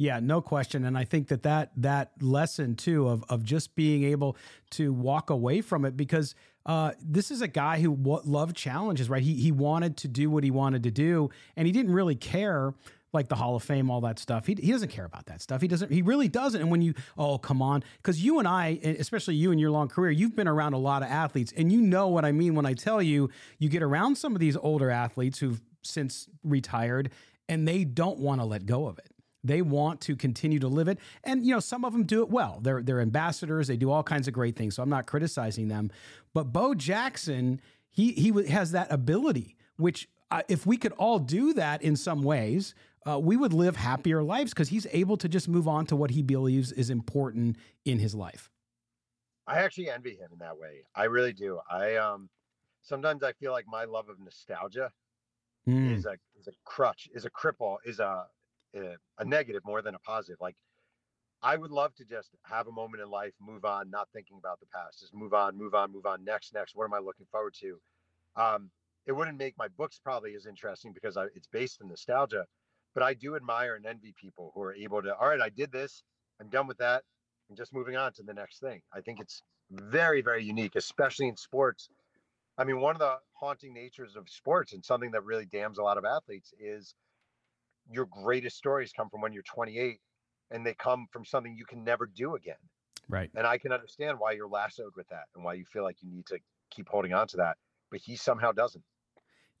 Yeah, 0.00 0.20
no 0.20 0.40
question, 0.40 0.84
and 0.84 0.96
I 0.96 1.02
think 1.02 1.26
that 1.28 1.42
that 1.42 1.72
that 1.76 2.12
lesson 2.22 2.76
too 2.76 3.08
of 3.08 3.24
of 3.28 3.42
just 3.42 3.74
being 3.74 4.04
able 4.04 4.36
to 4.70 4.92
walk 4.92 5.28
away 5.28 5.60
from 5.60 5.84
it 5.84 5.96
because 5.96 6.36
uh, 6.66 6.92
this 7.02 7.32
is 7.32 7.42
a 7.42 7.48
guy 7.48 7.80
who 7.80 7.96
w- 7.96 8.22
loved 8.24 8.56
challenges, 8.56 9.10
right? 9.10 9.22
He 9.22 9.34
he 9.34 9.50
wanted 9.50 9.96
to 9.98 10.08
do 10.08 10.30
what 10.30 10.44
he 10.44 10.52
wanted 10.52 10.84
to 10.84 10.92
do, 10.92 11.30
and 11.56 11.66
he 11.66 11.72
didn't 11.72 11.92
really 11.92 12.14
care 12.14 12.74
like 13.12 13.28
the 13.28 13.34
Hall 13.34 13.56
of 13.56 13.62
Fame, 13.62 13.90
all 13.90 14.02
that 14.02 14.18
stuff. 14.18 14.46
He, 14.46 14.54
he 14.54 14.70
doesn't 14.70 14.90
care 14.90 15.06
about 15.06 15.26
that 15.26 15.40
stuff. 15.42 15.60
He 15.60 15.66
doesn't. 15.66 15.90
He 15.90 16.02
really 16.02 16.28
doesn't. 16.28 16.60
And 16.60 16.70
when 16.70 16.82
you, 16.82 16.94
oh 17.16 17.38
come 17.38 17.60
on, 17.60 17.82
because 17.96 18.22
you 18.22 18.38
and 18.38 18.46
I, 18.46 18.78
especially 19.00 19.34
you 19.34 19.50
in 19.50 19.58
your 19.58 19.72
long 19.72 19.88
career, 19.88 20.12
you've 20.12 20.36
been 20.36 20.46
around 20.46 20.74
a 20.74 20.78
lot 20.78 21.02
of 21.02 21.08
athletes, 21.08 21.52
and 21.56 21.72
you 21.72 21.80
know 21.80 22.06
what 22.06 22.24
I 22.24 22.30
mean 22.30 22.54
when 22.54 22.66
I 22.66 22.74
tell 22.74 23.02
you, 23.02 23.30
you 23.58 23.68
get 23.68 23.82
around 23.82 24.16
some 24.16 24.34
of 24.34 24.40
these 24.40 24.56
older 24.56 24.90
athletes 24.92 25.40
who've 25.40 25.60
since 25.82 26.28
retired, 26.44 27.10
and 27.48 27.66
they 27.66 27.82
don't 27.82 28.18
want 28.20 28.40
to 28.40 28.44
let 28.44 28.64
go 28.64 28.86
of 28.86 28.98
it. 28.98 29.10
They 29.44 29.62
want 29.62 30.00
to 30.02 30.16
continue 30.16 30.58
to 30.58 30.68
live 30.68 30.88
it. 30.88 30.98
And, 31.24 31.44
you 31.44 31.52
know, 31.52 31.60
some 31.60 31.84
of 31.84 31.92
them 31.92 32.04
do 32.04 32.22
it 32.22 32.30
well. 32.30 32.58
They're, 32.62 32.82
they're 32.82 33.00
ambassadors. 33.00 33.68
They 33.68 33.76
do 33.76 33.90
all 33.90 34.02
kinds 34.02 34.28
of 34.28 34.34
great 34.34 34.56
things. 34.56 34.74
So 34.74 34.82
I'm 34.82 34.88
not 34.88 35.06
criticizing 35.06 35.68
them. 35.68 35.90
But 36.34 36.52
Bo 36.52 36.74
Jackson, 36.74 37.60
he, 37.90 38.12
he 38.12 38.30
has 38.48 38.72
that 38.72 38.90
ability, 38.92 39.56
which 39.76 40.08
uh, 40.30 40.42
if 40.48 40.66
we 40.66 40.76
could 40.76 40.92
all 40.92 41.18
do 41.18 41.52
that 41.54 41.82
in 41.82 41.96
some 41.96 42.22
ways, 42.22 42.74
uh, 43.08 43.18
we 43.18 43.36
would 43.36 43.52
live 43.52 43.76
happier 43.76 44.22
lives 44.22 44.52
because 44.52 44.68
he's 44.68 44.86
able 44.92 45.16
to 45.16 45.28
just 45.28 45.48
move 45.48 45.68
on 45.68 45.86
to 45.86 45.96
what 45.96 46.10
he 46.10 46.22
believes 46.22 46.72
is 46.72 46.90
important 46.90 47.56
in 47.84 47.98
his 47.98 48.14
life. 48.14 48.50
I 49.46 49.60
actually 49.60 49.88
envy 49.88 50.10
him 50.10 50.28
in 50.32 50.38
that 50.40 50.58
way. 50.58 50.82
I 50.94 51.04
really 51.04 51.32
do. 51.32 51.58
I 51.70 51.96
um 51.96 52.28
sometimes 52.82 53.22
I 53.22 53.32
feel 53.32 53.52
like 53.52 53.64
my 53.66 53.84
love 53.84 54.10
of 54.10 54.20
nostalgia 54.20 54.92
mm. 55.66 55.96
is 55.96 56.04
a 56.04 56.16
is 56.38 56.48
a 56.48 56.52
crutch, 56.64 57.08
is 57.14 57.24
a 57.24 57.30
cripple, 57.30 57.78
is 57.84 57.98
a 57.98 58.26
a, 58.74 58.96
a 59.18 59.24
negative 59.24 59.62
more 59.64 59.82
than 59.82 59.94
a 59.94 59.98
positive. 60.00 60.38
Like 60.40 60.56
I 61.42 61.56
would 61.56 61.70
love 61.70 61.94
to 61.96 62.04
just 62.04 62.30
have 62.42 62.66
a 62.66 62.72
moment 62.72 63.02
in 63.02 63.10
life, 63.10 63.32
move 63.40 63.64
on, 63.64 63.90
not 63.90 64.08
thinking 64.12 64.38
about 64.38 64.60
the 64.60 64.66
past, 64.66 65.00
just 65.00 65.14
move 65.14 65.34
on, 65.34 65.56
move 65.56 65.74
on, 65.74 65.92
move 65.92 66.06
on. 66.06 66.24
Next, 66.24 66.52
next. 66.52 66.74
What 66.74 66.84
am 66.84 66.94
I 66.94 66.98
looking 66.98 67.26
forward 67.30 67.54
to? 67.60 67.78
Um, 68.36 68.70
it 69.06 69.12
wouldn't 69.12 69.38
make 69.38 69.56
my 69.56 69.68
books 69.68 70.00
probably 70.02 70.34
as 70.34 70.46
interesting 70.46 70.92
because 70.92 71.16
I, 71.16 71.24
it's 71.34 71.46
based 71.46 71.80
in 71.80 71.88
nostalgia, 71.88 72.44
but 72.94 73.02
I 73.02 73.14
do 73.14 73.36
admire 73.36 73.76
and 73.76 73.86
envy 73.86 74.14
people 74.20 74.52
who 74.54 74.62
are 74.62 74.74
able 74.74 75.00
to. 75.02 75.14
All 75.14 75.28
right, 75.28 75.40
I 75.40 75.48
did 75.48 75.72
this. 75.72 76.02
I'm 76.40 76.48
done 76.48 76.66
with 76.66 76.78
that. 76.78 77.04
I'm 77.48 77.56
just 77.56 77.72
moving 77.72 77.96
on 77.96 78.12
to 78.14 78.22
the 78.22 78.34
next 78.34 78.60
thing. 78.60 78.82
I 78.92 79.00
think 79.00 79.20
it's 79.20 79.42
very, 79.70 80.22
very 80.22 80.44
unique, 80.44 80.76
especially 80.76 81.28
in 81.28 81.36
sports. 81.36 81.88
I 82.58 82.64
mean, 82.64 82.80
one 82.80 82.94
of 82.94 82.98
the 82.98 83.16
haunting 83.32 83.72
natures 83.72 84.16
of 84.16 84.28
sports 84.28 84.72
and 84.72 84.84
something 84.84 85.12
that 85.12 85.24
really 85.24 85.46
damns 85.46 85.78
a 85.78 85.82
lot 85.82 85.96
of 85.96 86.04
athletes 86.04 86.52
is 86.58 86.94
your 87.90 88.06
greatest 88.06 88.56
stories 88.56 88.92
come 88.96 89.08
from 89.10 89.20
when 89.20 89.32
you're 89.32 89.42
28 89.42 89.98
and 90.50 90.66
they 90.66 90.74
come 90.74 91.06
from 91.12 91.24
something 91.24 91.54
you 91.56 91.64
can 91.64 91.84
never 91.84 92.06
do 92.06 92.34
again. 92.34 92.56
Right. 93.08 93.30
And 93.34 93.46
I 93.46 93.58
can 93.58 93.72
understand 93.72 94.18
why 94.18 94.32
you're 94.32 94.48
lassoed 94.48 94.92
with 94.96 95.08
that 95.08 95.24
and 95.34 95.44
why 95.44 95.54
you 95.54 95.64
feel 95.64 95.82
like 95.82 95.96
you 96.02 96.10
need 96.10 96.26
to 96.26 96.38
keep 96.70 96.88
holding 96.88 97.12
on 97.12 97.26
to 97.28 97.38
that, 97.38 97.56
but 97.90 98.00
he 98.00 98.16
somehow 98.16 98.52
doesn't. 98.52 98.84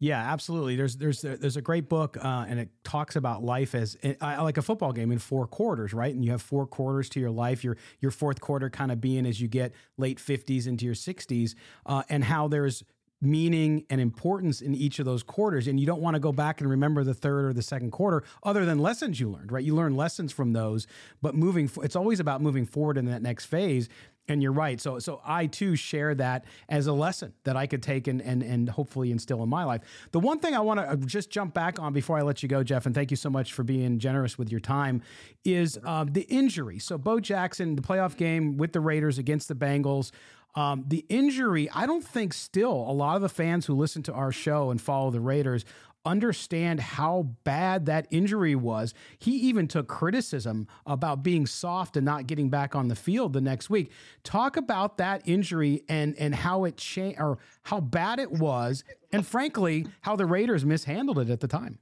Yeah, 0.00 0.20
absolutely. 0.20 0.76
There's 0.76 0.96
there's 0.96 1.22
there's 1.22 1.56
a 1.56 1.62
great 1.62 1.88
book, 1.88 2.16
uh, 2.24 2.46
and 2.48 2.60
it 2.60 2.68
talks 2.84 3.16
about 3.16 3.42
life 3.42 3.74
as 3.74 3.96
uh, 4.04 4.36
like 4.44 4.56
a 4.56 4.62
football 4.62 4.92
game 4.92 5.10
in 5.10 5.18
four 5.18 5.48
quarters, 5.48 5.92
right? 5.92 6.14
And 6.14 6.24
you 6.24 6.30
have 6.30 6.40
four 6.40 6.68
quarters 6.68 7.08
to 7.10 7.20
your 7.20 7.32
life. 7.32 7.64
Your 7.64 7.76
your 7.98 8.12
fourth 8.12 8.40
quarter 8.40 8.70
kind 8.70 8.92
of 8.92 9.00
being 9.00 9.26
as 9.26 9.40
you 9.40 9.48
get 9.48 9.72
late 9.96 10.20
fifties 10.20 10.68
into 10.68 10.84
your 10.84 10.94
sixties, 10.94 11.56
uh, 11.84 12.04
and 12.08 12.22
how 12.22 12.46
there's 12.46 12.84
meaning 13.20 13.84
and 13.90 14.00
importance 14.00 14.60
in 14.60 14.74
each 14.74 14.98
of 14.98 15.04
those 15.04 15.22
quarters. 15.22 15.66
And 15.66 15.80
you 15.80 15.86
don't 15.86 16.00
want 16.00 16.14
to 16.14 16.20
go 16.20 16.32
back 16.32 16.60
and 16.60 16.70
remember 16.70 17.02
the 17.04 17.14
third 17.14 17.46
or 17.46 17.52
the 17.52 17.62
second 17.62 17.90
quarter, 17.90 18.22
other 18.42 18.64
than 18.64 18.78
lessons 18.78 19.18
you 19.18 19.30
learned, 19.30 19.50
right? 19.50 19.64
You 19.64 19.74
learn 19.74 19.96
lessons 19.96 20.32
from 20.32 20.52
those, 20.52 20.86
but 21.20 21.34
moving, 21.34 21.70
it's 21.82 21.96
always 21.96 22.20
about 22.20 22.40
moving 22.40 22.66
forward 22.66 22.96
in 22.96 23.06
that 23.06 23.22
next 23.22 23.46
phase. 23.46 23.88
And 24.30 24.42
you're 24.42 24.52
right. 24.52 24.78
So, 24.78 24.98
so 24.98 25.22
I 25.24 25.46
too 25.46 25.74
share 25.74 26.14
that 26.16 26.44
as 26.68 26.86
a 26.86 26.92
lesson 26.92 27.32
that 27.44 27.56
I 27.56 27.66
could 27.66 27.82
take 27.82 28.06
and 28.08 28.20
and 28.20 28.42
and 28.42 28.68
hopefully 28.68 29.10
instill 29.10 29.42
in 29.42 29.48
my 29.48 29.64
life. 29.64 29.80
The 30.12 30.20
one 30.20 30.38
thing 30.38 30.54
I 30.54 30.60
want 30.60 30.80
to 30.80 30.86
uh, 30.86 30.96
just 30.96 31.30
jump 31.30 31.54
back 31.54 31.78
on 31.78 31.94
before 31.94 32.18
I 32.18 32.22
let 32.22 32.42
you 32.42 32.48
go, 32.48 32.62
Jeff, 32.62 32.84
and 32.84 32.94
thank 32.94 33.10
you 33.10 33.16
so 33.16 33.30
much 33.30 33.54
for 33.54 33.62
being 33.62 33.98
generous 33.98 34.36
with 34.36 34.50
your 34.50 34.60
time, 34.60 35.00
is 35.46 35.78
um, 35.82 36.12
the 36.12 36.24
injury. 36.24 36.78
So, 36.78 36.98
Bo 36.98 37.20
Jackson, 37.20 37.74
the 37.74 37.80
playoff 37.80 38.18
game 38.18 38.58
with 38.58 38.74
the 38.74 38.80
Raiders 38.80 39.16
against 39.16 39.48
the 39.48 39.54
Bengals. 39.54 40.10
Um, 40.58 40.82
the 40.88 41.06
injury, 41.08 41.70
I 41.70 41.86
don't 41.86 42.04
think 42.04 42.34
still 42.34 42.72
a 42.72 42.90
lot 42.90 43.14
of 43.14 43.22
the 43.22 43.28
fans 43.28 43.66
who 43.66 43.74
listen 43.74 44.02
to 44.02 44.12
our 44.12 44.32
show 44.32 44.72
and 44.72 44.80
follow 44.80 45.12
the 45.12 45.20
Raiders 45.20 45.64
understand 46.04 46.80
how 46.80 47.28
bad 47.44 47.86
that 47.86 48.08
injury 48.10 48.56
was. 48.56 48.92
He 49.20 49.36
even 49.36 49.68
took 49.68 49.86
criticism 49.86 50.66
about 50.84 51.22
being 51.22 51.46
soft 51.46 51.96
and 51.96 52.04
not 52.04 52.26
getting 52.26 52.50
back 52.50 52.74
on 52.74 52.88
the 52.88 52.96
field 52.96 53.34
the 53.34 53.40
next 53.40 53.70
week. 53.70 53.92
Talk 54.24 54.56
about 54.56 54.96
that 54.96 55.22
injury 55.26 55.84
and 55.88 56.16
and 56.18 56.34
how 56.34 56.64
it 56.64 56.76
changed 56.76 57.20
or 57.20 57.38
how 57.62 57.78
bad 57.80 58.18
it 58.18 58.32
was, 58.32 58.82
and 59.12 59.24
frankly, 59.24 59.86
how 60.00 60.16
the 60.16 60.26
Raiders 60.26 60.64
mishandled 60.64 61.20
it 61.20 61.30
at 61.30 61.38
the 61.38 61.46
time. 61.46 61.78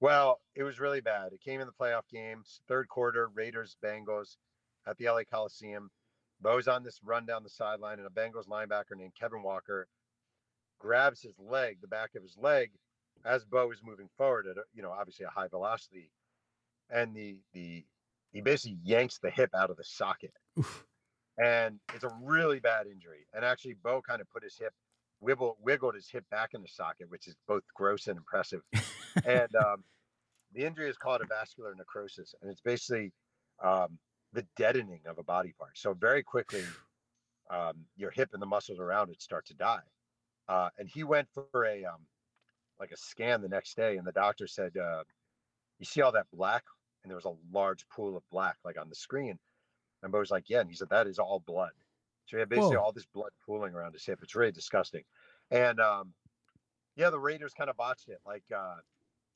Well, 0.00 0.40
it 0.56 0.64
was 0.64 0.80
really 0.80 1.00
bad. 1.00 1.32
It 1.32 1.40
came 1.40 1.60
in 1.60 1.68
the 1.68 1.72
playoff 1.72 2.08
games, 2.10 2.60
third 2.66 2.88
quarter, 2.88 3.28
Raiders 3.32 3.76
Bengals 3.80 4.36
at 4.84 4.96
the 4.96 5.08
LA 5.08 5.22
Coliseum. 5.30 5.92
Bo's 6.40 6.68
on 6.68 6.84
this 6.84 7.00
run 7.04 7.26
down 7.26 7.42
the 7.42 7.50
sideline, 7.50 7.98
and 7.98 8.06
a 8.06 8.10
Bengals 8.10 8.48
linebacker 8.48 8.96
named 8.96 9.12
Kevin 9.18 9.42
Walker 9.42 9.88
grabs 10.78 11.20
his 11.20 11.34
leg, 11.38 11.78
the 11.80 11.88
back 11.88 12.14
of 12.14 12.22
his 12.22 12.36
leg, 12.36 12.70
as 13.24 13.44
Bo 13.44 13.70
is 13.72 13.80
moving 13.84 14.08
forward 14.16 14.46
at 14.46 14.56
a, 14.56 14.62
you 14.74 14.82
know 14.82 14.90
obviously 14.90 15.26
a 15.26 15.30
high 15.30 15.48
velocity, 15.48 16.10
and 16.90 17.14
the 17.14 17.38
the 17.52 17.84
he 18.32 18.40
basically 18.40 18.78
yanks 18.82 19.18
the 19.18 19.30
hip 19.30 19.50
out 19.54 19.70
of 19.70 19.76
the 19.76 19.84
socket, 19.84 20.32
Oof. 20.58 20.84
and 21.42 21.80
it's 21.94 22.04
a 22.04 22.10
really 22.22 22.60
bad 22.60 22.86
injury. 22.86 23.26
And 23.34 23.44
actually, 23.44 23.74
Bo 23.82 24.02
kind 24.02 24.20
of 24.20 24.30
put 24.30 24.42
his 24.42 24.56
hip 24.56 24.72
wiggle 25.20 25.56
wiggled 25.60 25.94
his 25.94 26.08
hip 26.08 26.24
back 26.30 26.50
in 26.54 26.62
the 26.62 26.68
socket, 26.68 27.10
which 27.10 27.26
is 27.26 27.36
both 27.46 27.62
gross 27.74 28.06
and 28.06 28.16
impressive. 28.16 28.60
and 29.24 29.54
um, 29.56 29.84
the 30.54 30.64
injury 30.64 30.88
is 30.88 30.96
called 30.96 31.20
avascular 31.20 31.76
necrosis, 31.76 32.34
and 32.40 32.50
it's 32.50 32.60
basically 32.60 33.12
um, 33.62 33.98
the 34.32 34.46
deadening 34.56 35.00
of 35.06 35.18
a 35.18 35.22
body 35.22 35.54
part. 35.58 35.76
So 35.76 35.94
very 35.94 36.22
quickly, 36.22 36.64
um, 37.50 37.86
your 37.96 38.10
hip 38.10 38.30
and 38.32 38.42
the 38.42 38.46
muscles 38.46 38.78
around 38.78 39.10
it 39.10 39.22
start 39.22 39.46
to 39.46 39.54
die. 39.54 39.82
Uh, 40.48 40.70
and 40.78 40.88
he 40.88 41.04
went 41.04 41.28
for 41.32 41.64
a 41.64 41.84
um, 41.84 42.06
like 42.78 42.92
a 42.92 42.96
scan 42.96 43.42
the 43.42 43.48
next 43.48 43.76
day, 43.76 43.96
and 43.96 44.06
the 44.06 44.12
doctor 44.12 44.46
said, 44.46 44.76
uh, 44.76 45.04
"You 45.78 45.86
see 45.86 46.00
all 46.02 46.12
that 46.12 46.30
black?" 46.32 46.64
And 47.02 47.10
there 47.10 47.16
was 47.16 47.26
a 47.26 47.36
large 47.52 47.86
pool 47.88 48.16
of 48.16 48.22
black, 48.30 48.56
like 48.64 48.78
on 48.78 48.88
the 48.88 48.94
screen. 48.94 49.38
And 50.02 50.12
Bo 50.12 50.20
was 50.20 50.30
like, 50.30 50.48
"Yeah," 50.48 50.60
and 50.60 50.70
he 50.70 50.76
said, 50.76 50.88
"That 50.90 51.06
is 51.06 51.18
all 51.18 51.40
blood." 51.40 51.72
So 52.26 52.36
he 52.36 52.40
had 52.40 52.48
basically 52.48 52.76
Whoa. 52.76 52.82
all 52.84 52.92
this 52.92 53.06
blood 53.06 53.32
pooling 53.44 53.74
around 53.74 53.94
his 53.94 54.04
hip. 54.04 54.20
It's 54.22 54.34
really 54.34 54.52
disgusting. 54.52 55.04
And 55.50 55.80
um, 55.80 56.12
yeah, 56.96 57.10
the 57.10 57.18
Raiders 57.18 57.54
kind 57.54 57.70
of 57.70 57.76
botched 57.76 58.08
it. 58.08 58.20
Like 58.26 58.44
uh, 58.54 58.76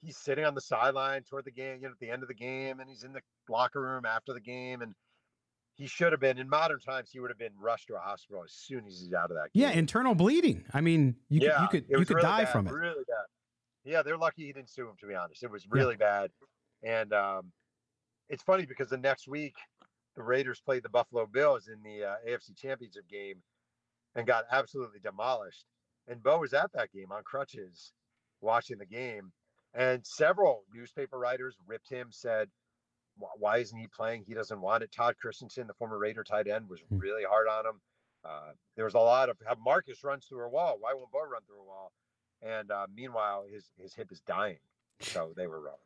he's 0.03 0.17
sitting 0.17 0.45
on 0.45 0.55
the 0.55 0.61
sideline 0.61 1.23
toward 1.23 1.45
the 1.45 1.51
game, 1.51 1.77
you 1.77 1.89
know, 1.89 1.93
at 1.93 1.99
the 2.01 2.11
end 2.11 2.23
of 2.23 2.29
the 2.29 2.35
game, 2.35 2.81
and 2.81 2.89
he's 2.89 3.05
in 3.05 3.13
the 3.13 3.21
locker 3.49 3.81
room 3.81 4.05
after 4.05 4.35
the 4.35 4.41
game, 4.41 4.83
and 4.83 4.95
he 5.75 5.87
should 5.87 6.13
have 6.13 6.21
been 6.21 6.39
in 6.39 6.49
modern 6.49 6.81
times. 6.81 7.11
He 7.11 7.21
would 7.21 7.31
have 7.31 7.39
been 7.39 7.53
rushed 7.59 7.89
to 7.89 7.95
a 7.95 7.99
hospital 7.99 8.43
as 8.45 8.53
soon 8.53 8.87
as 8.87 9.01
he's 9.01 9.15
out 9.15 9.31
of 9.31 9.37
that. 9.37 9.53
Game. 9.53 9.63
Yeah, 9.63 9.71
internal 9.71 10.15
bleeding. 10.15 10.65
I 10.75 10.81
mean, 10.81 11.17
you 11.29 11.41
yeah, 11.41 11.53
could 11.53 11.63
you 11.63 11.69
could 11.69 12.01
you 12.01 12.05
could 12.07 12.17
really 12.17 12.29
die 12.29 12.45
bad, 12.45 12.53
from 12.53 12.67
it. 12.67 12.73
Really 12.73 13.05
bad. 13.09 13.27
Yeah, 13.85 14.03
they're 14.03 14.19
lucky 14.19 14.47
he 14.47 14.53
didn't 14.53 14.71
sue 14.71 14.89
him. 14.89 14.97
To 15.01 15.07
be 15.07 15.15
honest, 15.15 15.43
it 15.43 15.51
was 15.51 15.67
really 15.71 15.97
yeah. 15.99 16.27
bad. 16.27 16.31
And 16.85 17.13
um, 17.13 17.53
it's 18.29 18.43
funny 18.43 18.67
because 18.67 18.89
the 18.89 18.99
next 18.99 19.29
week 19.29 19.55
the 20.17 20.23
Raiders 20.23 20.61
played 20.61 20.83
the 20.83 20.89
Buffalo 20.89 21.27
Bills 21.27 21.69
in 21.69 21.83
the 21.83 22.07
uh, 22.07 22.15
AFC 22.29 22.57
Championship 22.57 23.09
game 23.09 23.37
and 24.15 24.27
got 24.27 24.45
absolutely 24.51 25.01
demolished. 25.01 25.65
And 26.09 26.23
Bo 26.23 26.41
was 26.41 26.53
at 26.53 26.73
that 26.75 26.93
game 26.93 27.13
on 27.13 27.23
crutches, 27.23 27.93
watching 28.41 28.79
the 28.79 28.87
game. 28.87 29.33
And 29.75 30.07
several 30.07 30.65
newspaper 30.75 31.19
writers 31.19 31.57
ripped 31.67 31.89
him, 31.89 32.09
said, 32.11 32.49
why 33.39 33.59
isn't 33.59 33.79
he 33.79 33.87
playing? 33.87 34.25
He 34.27 34.35
doesn't 34.35 34.61
want 34.61 34.83
it. 34.83 34.93
Todd 34.93 35.17
Christensen, 35.21 35.67
the 35.67 35.75
former 35.75 35.99
Raider 35.99 36.25
tight 36.25 36.49
end, 36.49 36.69
was 36.69 36.81
hmm. 36.81 36.99
really 36.99 37.25
hard 37.25 37.47
on 37.49 37.67
him. 37.67 37.81
Uh, 38.25 38.53
there 38.77 38.85
was 38.85 38.95
a 38.95 38.99
lot 38.99 39.29
of 39.29 39.37
have 39.47 39.59
Marcus 39.59 40.05
runs 40.05 40.27
through 40.27 40.45
a 40.45 40.49
wall. 40.49 40.77
Why 40.79 40.95
won't 40.95 41.11
Bo 41.11 41.21
run 41.21 41.43
through 41.47 41.61
a 41.61 41.65
wall? 41.65 41.93
And 42.41 42.71
uh, 42.71 42.87
meanwhile, 42.95 43.45
his 43.51 43.71
his 43.77 43.95
hip 43.95 44.13
is 44.13 44.21
dying. 44.21 44.59
So 45.01 45.33
they 45.37 45.49
were 45.49 45.61
wrong. 45.61 45.79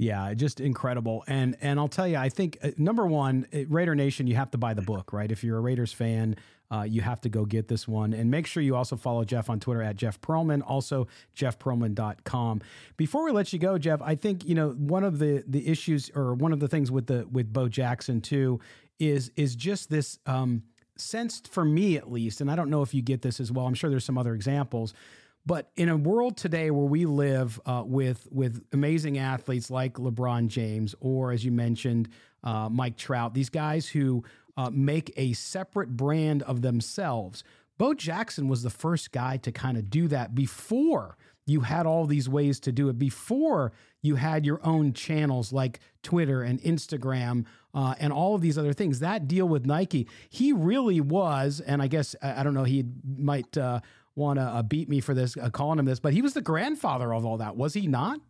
Yeah, 0.00 0.32
just 0.32 0.60
incredible. 0.60 1.24
And 1.26 1.58
and 1.60 1.78
I'll 1.78 1.86
tell 1.86 2.08
you, 2.08 2.16
I 2.16 2.30
think 2.30 2.56
uh, 2.62 2.70
number 2.78 3.06
one, 3.06 3.46
uh, 3.52 3.66
Raider 3.68 3.94
Nation, 3.94 4.26
you 4.26 4.34
have 4.34 4.50
to 4.52 4.58
buy 4.58 4.72
the 4.72 4.80
book, 4.80 5.12
right? 5.12 5.30
If 5.30 5.44
you're 5.44 5.58
a 5.58 5.60
Raiders 5.60 5.92
fan, 5.92 6.36
uh, 6.70 6.84
you 6.88 7.02
have 7.02 7.20
to 7.20 7.28
go 7.28 7.44
get 7.44 7.68
this 7.68 7.86
one. 7.86 8.14
And 8.14 8.30
make 8.30 8.46
sure 8.46 8.62
you 8.62 8.76
also 8.76 8.96
follow 8.96 9.24
Jeff 9.24 9.50
on 9.50 9.60
Twitter 9.60 9.82
at 9.82 9.96
Jeff 9.96 10.18
Pearlman, 10.22 10.62
also 10.66 11.06
jeffpearlman.com. 11.36 12.62
Before 12.96 13.24
we 13.26 13.30
let 13.30 13.52
you 13.52 13.58
go, 13.58 13.76
Jeff, 13.76 14.00
I 14.00 14.14
think, 14.14 14.46
you 14.46 14.54
know, 14.54 14.70
one 14.70 15.04
of 15.04 15.18
the 15.18 15.44
the 15.46 15.68
issues 15.68 16.10
or 16.14 16.32
one 16.32 16.54
of 16.54 16.60
the 16.60 16.68
things 16.68 16.90
with 16.90 17.06
the 17.06 17.28
with 17.30 17.52
Bo 17.52 17.68
Jackson 17.68 18.22
too 18.22 18.58
is 18.98 19.30
is 19.36 19.54
just 19.54 19.90
this 19.90 20.18
um 20.24 20.62
sensed 20.96 21.46
for 21.46 21.64
me 21.64 21.98
at 21.98 22.10
least, 22.10 22.40
and 22.40 22.50
I 22.50 22.56
don't 22.56 22.70
know 22.70 22.80
if 22.80 22.94
you 22.94 23.02
get 23.02 23.20
this 23.20 23.38
as 23.38 23.52
well. 23.52 23.66
I'm 23.66 23.74
sure 23.74 23.90
there's 23.90 24.04
some 24.06 24.16
other 24.16 24.34
examples 24.34 24.94
but 25.46 25.70
in 25.76 25.88
a 25.88 25.96
world 25.96 26.36
today 26.36 26.70
where 26.70 26.86
we 26.86 27.06
live 27.06 27.60
uh, 27.66 27.82
with 27.84 28.28
with 28.30 28.62
amazing 28.72 29.18
athletes 29.18 29.70
like 29.70 29.94
LeBron 29.94 30.48
James, 30.48 30.94
or 31.00 31.32
as 31.32 31.44
you 31.44 31.52
mentioned, 31.52 32.08
uh, 32.44 32.68
Mike 32.68 32.96
Trout, 32.96 33.34
these 33.34 33.50
guys 33.50 33.88
who 33.88 34.24
uh, 34.56 34.70
make 34.72 35.12
a 35.16 35.32
separate 35.32 35.96
brand 35.96 36.42
of 36.42 36.62
themselves. 36.62 37.42
Bo 37.78 37.94
Jackson 37.94 38.48
was 38.48 38.62
the 38.62 38.70
first 38.70 39.10
guy 39.10 39.38
to 39.38 39.50
kind 39.50 39.78
of 39.78 39.88
do 39.88 40.06
that 40.08 40.34
before 40.34 41.16
you 41.46 41.60
had 41.60 41.86
all 41.86 42.06
these 42.06 42.28
ways 42.28 42.60
to 42.60 42.72
do 42.72 42.88
it. 42.88 42.98
Before 42.98 43.72
you 44.02 44.14
had 44.14 44.46
your 44.46 44.60
own 44.64 44.92
channels 44.92 45.52
like 45.52 45.80
Twitter 46.02 46.42
and 46.42 46.60
Instagram 46.62 47.44
uh, 47.74 47.94
and 47.98 48.12
all 48.12 48.34
of 48.34 48.40
these 48.40 48.56
other 48.56 48.72
things. 48.72 49.00
That 49.00 49.28
deal 49.28 49.48
with 49.48 49.66
Nike, 49.66 50.08
he 50.28 50.52
really 50.52 51.00
was, 51.00 51.60
and 51.60 51.82
I 51.82 51.86
guess 51.86 52.14
I, 52.22 52.42
don't 52.42 52.54
know, 52.54 52.64
he 52.64 52.84
might 53.16 53.56
uh, 53.58 53.80
want 54.16 54.38
to 54.38 54.42
uh, 54.42 54.62
beat 54.62 54.88
me 54.88 55.00
for 55.00 55.14
this, 55.14 55.36
uh, 55.36 55.50
calling 55.50 55.78
him 55.78 55.84
this, 55.84 56.00
but 56.00 56.12
he 56.12 56.22
was 56.22 56.34
the 56.34 56.42
grandfather 56.42 57.12
of 57.14 57.24
all 57.24 57.38
that, 57.38 57.56
was 57.56 57.74
he 57.74 57.86
not? 57.86 58.20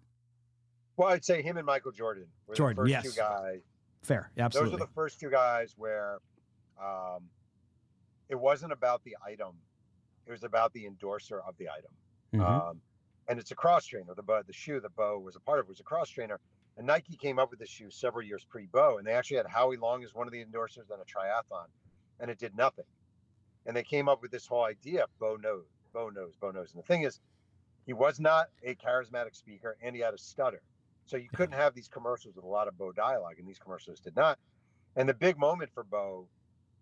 Well, 0.96 1.08
I'd 1.08 1.24
say 1.24 1.42
him 1.42 1.56
and 1.56 1.66
Michael 1.66 1.92
Jordan 1.92 2.26
were 2.46 2.54
Jordan, 2.54 2.76
the 2.76 2.82
first 2.82 3.04
yes. 3.04 3.14
two 3.14 3.20
guys. 3.20 3.60
Fair, 4.02 4.30
absolutely. 4.38 4.72
Those 4.72 4.80
are 4.80 4.86
the 4.86 4.92
first 4.92 5.20
two 5.20 5.30
guys 5.30 5.74
where 5.76 6.18
um, 6.82 7.24
it 8.28 8.38
wasn't 8.38 8.72
about 8.72 9.02
the 9.04 9.16
item; 9.26 9.54
it 10.26 10.30
was 10.30 10.44
about 10.44 10.72
the 10.72 10.86
endorser 10.86 11.40
of 11.40 11.56
the 11.58 11.68
item. 11.68 11.92
Mm-hmm. 12.34 12.68
Um, 12.68 12.80
and 13.28 13.38
it's 13.38 13.50
a 13.50 13.54
cross 13.54 13.86
trainer. 13.86 14.12
The 14.14 14.42
the 14.46 14.52
shoe 14.52 14.80
that 14.80 14.94
Bo 14.96 15.18
was 15.18 15.36
a 15.36 15.40
part 15.40 15.60
of 15.60 15.68
was 15.68 15.80
a 15.80 15.84
cross 15.84 16.08
trainer. 16.08 16.40
And 16.76 16.86
Nike 16.86 17.16
came 17.16 17.38
up 17.38 17.50
with 17.50 17.58
this 17.58 17.68
shoe 17.68 17.90
several 17.90 18.24
years 18.24 18.46
pre 18.48 18.66
Bo, 18.66 18.98
and 18.98 19.06
they 19.06 19.12
actually 19.12 19.36
had 19.38 19.46
Howie 19.46 19.76
Long 19.76 20.02
as 20.02 20.14
one 20.14 20.26
of 20.26 20.32
the 20.32 20.42
endorsers 20.42 20.90
on 20.90 20.98
a 21.00 21.04
triathlon, 21.04 21.66
and 22.20 22.30
it 22.30 22.38
did 22.38 22.56
nothing 22.56 22.86
and 23.66 23.76
they 23.76 23.82
came 23.82 24.08
up 24.08 24.22
with 24.22 24.30
this 24.30 24.46
whole 24.46 24.64
idea 24.64 25.06
Bo 25.18 25.36
knows, 25.36 25.64
Bo 25.92 26.08
knows, 26.10 26.34
Bo 26.40 26.50
knows. 26.50 26.72
And 26.72 26.82
the 26.82 26.86
thing 26.86 27.02
is, 27.02 27.20
he 27.86 27.92
was 27.92 28.20
not 28.20 28.46
a 28.62 28.74
charismatic 28.74 29.34
speaker 29.34 29.76
and 29.82 29.94
he 29.94 30.02
had 30.02 30.14
a 30.14 30.18
stutter. 30.18 30.62
So 31.06 31.16
you 31.16 31.28
couldn't 31.34 31.56
have 31.56 31.74
these 31.74 31.88
commercials 31.88 32.36
with 32.36 32.44
a 32.44 32.48
lot 32.48 32.68
of 32.68 32.78
Bo 32.78 32.92
dialogue, 32.92 33.34
and 33.38 33.48
these 33.48 33.58
commercials 33.58 33.98
did 33.98 34.14
not. 34.14 34.38
And 34.94 35.08
the 35.08 35.14
big 35.14 35.38
moment 35.38 35.70
for 35.74 35.82
Bo, 35.82 36.28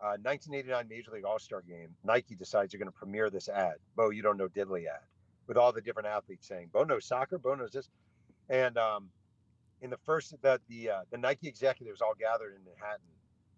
uh, 0.02 0.20
1989 0.20 0.86
Major 0.88 1.10
League 1.12 1.24
All 1.24 1.38
Star 1.38 1.62
Game, 1.62 1.88
Nike 2.04 2.34
decides 2.34 2.72
you're 2.72 2.78
going 2.78 2.92
to 2.92 2.98
premiere 2.98 3.30
this 3.30 3.48
ad, 3.48 3.76
Bo, 3.96 4.10
you 4.10 4.22
don't 4.22 4.36
know 4.36 4.48
diddly 4.48 4.86
ad, 4.86 5.00
with 5.46 5.56
all 5.56 5.72
the 5.72 5.80
different 5.80 6.08
athletes 6.08 6.46
saying, 6.46 6.68
Bo 6.72 6.84
knows 6.84 7.06
soccer, 7.06 7.38
Bo 7.38 7.54
knows 7.54 7.72
this. 7.72 7.88
And 8.50 8.76
um, 8.76 9.08
in 9.80 9.88
the 9.88 9.96
first, 10.04 10.34
the 10.42 10.60
the, 10.68 10.90
uh, 10.90 11.00
the 11.10 11.18
Nike 11.18 11.48
executives 11.48 12.02
all 12.02 12.14
gathered 12.18 12.54
in 12.54 12.64
Manhattan 12.64 13.06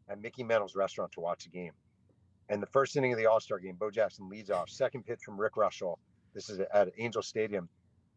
at 0.08 0.20
Mickey 0.20 0.44
Mantle's 0.44 0.76
restaurant 0.76 1.10
to 1.12 1.20
watch 1.20 1.44
the 1.44 1.50
game. 1.50 1.72
And 2.50 2.60
the 2.60 2.66
first 2.66 2.96
inning 2.96 3.12
of 3.12 3.18
the 3.18 3.26
All 3.26 3.40
Star 3.40 3.60
game, 3.60 3.76
Bo 3.78 3.90
Jackson 3.90 4.28
leads 4.28 4.50
off. 4.50 4.68
Second 4.68 5.06
pitch 5.06 5.20
from 5.24 5.40
Rick 5.40 5.54
Reuschel. 5.54 5.96
This 6.34 6.50
is 6.50 6.60
at 6.74 6.90
Angel 6.98 7.22
Stadium. 7.22 7.68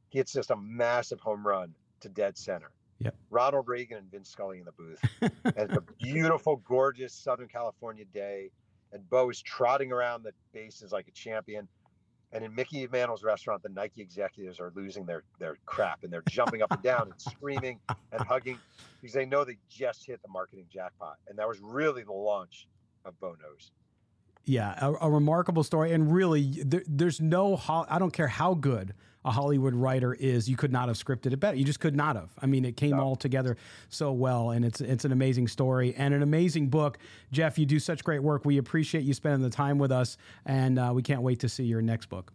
He 0.10 0.18
hits 0.18 0.34
just 0.34 0.50
a 0.50 0.58
massive 0.58 1.20
home 1.20 1.46
run 1.46 1.74
to 2.02 2.10
dead 2.10 2.38
center. 2.38 2.72
Yep. 3.00 3.16
Ronald 3.30 3.68
Reagan 3.68 3.98
and 3.98 4.12
Vin 4.12 4.24
Scully 4.26 4.60
in 4.60 4.66
the 4.66 4.72
booth. 4.72 5.00
and 5.22 5.70
it's 5.70 5.78
a 5.78 5.84
beautiful, 6.00 6.58
gorgeous 6.68 7.14
Southern 7.14 7.48
California 7.48 8.06
day. 8.14 8.50
And 8.92 9.08
Bo 9.10 9.30
is 9.30 9.42
trotting 9.42 9.92
around 9.92 10.24
the 10.24 10.34
bases 10.52 10.92
like 10.92 11.08
a 11.08 11.12
champion. 11.12 11.68
And 12.32 12.44
in 12.44 12.56
Mickey 12.56 12.88
Mantle's 12.92 13.24
restaurant, 13.24 13.62
the 13.62 13.70
Nike 13.70 14.02
executives 14.02 14.60
are 14.60 14.72
losing 14.76 15.06
their 15.06 15.24
their 15.38 15.58
crap 15.68 16.04
and 16.04 16.12
they're 16.12 16.24
jumping 16.30 16.64
up 16.64 16.72
and 16.72 16.82
down 16.82 17.12
and 17.12 17.22
screaming 17.22 17.80
and 18.12 18.22
hugging 18.22 18.58
because 19.00 19.14
they 19.14 19.26
know 19.26 19.44
they 19.44 19.58
just 19.70 20.08
hit 20.08 20.20
the 20.24 20.30
marketing 20.30 20.66
jackpot. 20.72 21.18
And 21.28 21.38
that 21.38 21.48
was 21.48 21.60
really 21.62 22.04
the 22.04 22.14
launch 22.14 22.68
of 23.06 23.20
Bo 23.20 23.36
Knows. 23.40 23.72
Yeah, 24.46 24.76
a, 24.82 24.94
a, 25.06 25.10
remarkable 25.10 25.64
story, 25.64 25.94
and 25.94 26.14
really, 26.14 26.64
there, 26.66 26.84
there's 26.86 27.22
no. 27.22 27.60
I 27.70 27.98
don't 27.98 28.12
care 28.12 28.28
how 28.28 28.56
good 28.56 28.94
a 29.26 29.32
Hollywood 29.32 29.74
writer 29.74 30.14
is, 30.14 30.50
you 30.50 30.58
could 30.58 30.72
not 30.72 30.88
have 30.88 30.98
scripted 30.98 31.32
it 31.32 31.38
better. 31.38 31.56
You 31.56 31.64
just 31.64 31.80
could 31.80 31.96
not 31.96 32.16
have. 32.16 32.32
I 32.42 32.46
mean, 32.46 32.66
it 32.66 32.76
came 32.76 32.92
no. 32.92 33.02
all 33.02 33.16
together 33.16 33.58
so 33.90 34.12
well, 34.12 34.52
and 34.52 34.66
it's 34.66 34.82
it's 34.82 35.06
an 35.06 35.12
amazing 35.12 35.48
story 35.48 35.94
and 35.96 36.14
an 36.14 36.22
amazing 36.22 36.70
book. 36.70 36.98
Jeff, 37.32 37.58
you 37.58 37.66
do 37.66 37.80
such 37.80 38.04
great 38.04 38.22
work. 38.22 38.46
We 38.46 38.58
appreciate 38.58 39.04
you 39.04 39.14
spending 39.14 39.42
the 39.42 39.50
time 39.50 39.78
with 39.78 39.92
us, 39.92 40.18
and 40.46 40.78
uh, 40.78 40.92
we 40.94 41.02
can't 41.02 41.22
wait 41.22 41.40
to 41.42 41.50
see 41.50 41.64
your 41.64 41.82
next 41.82 42.08
book. 42.08 42.34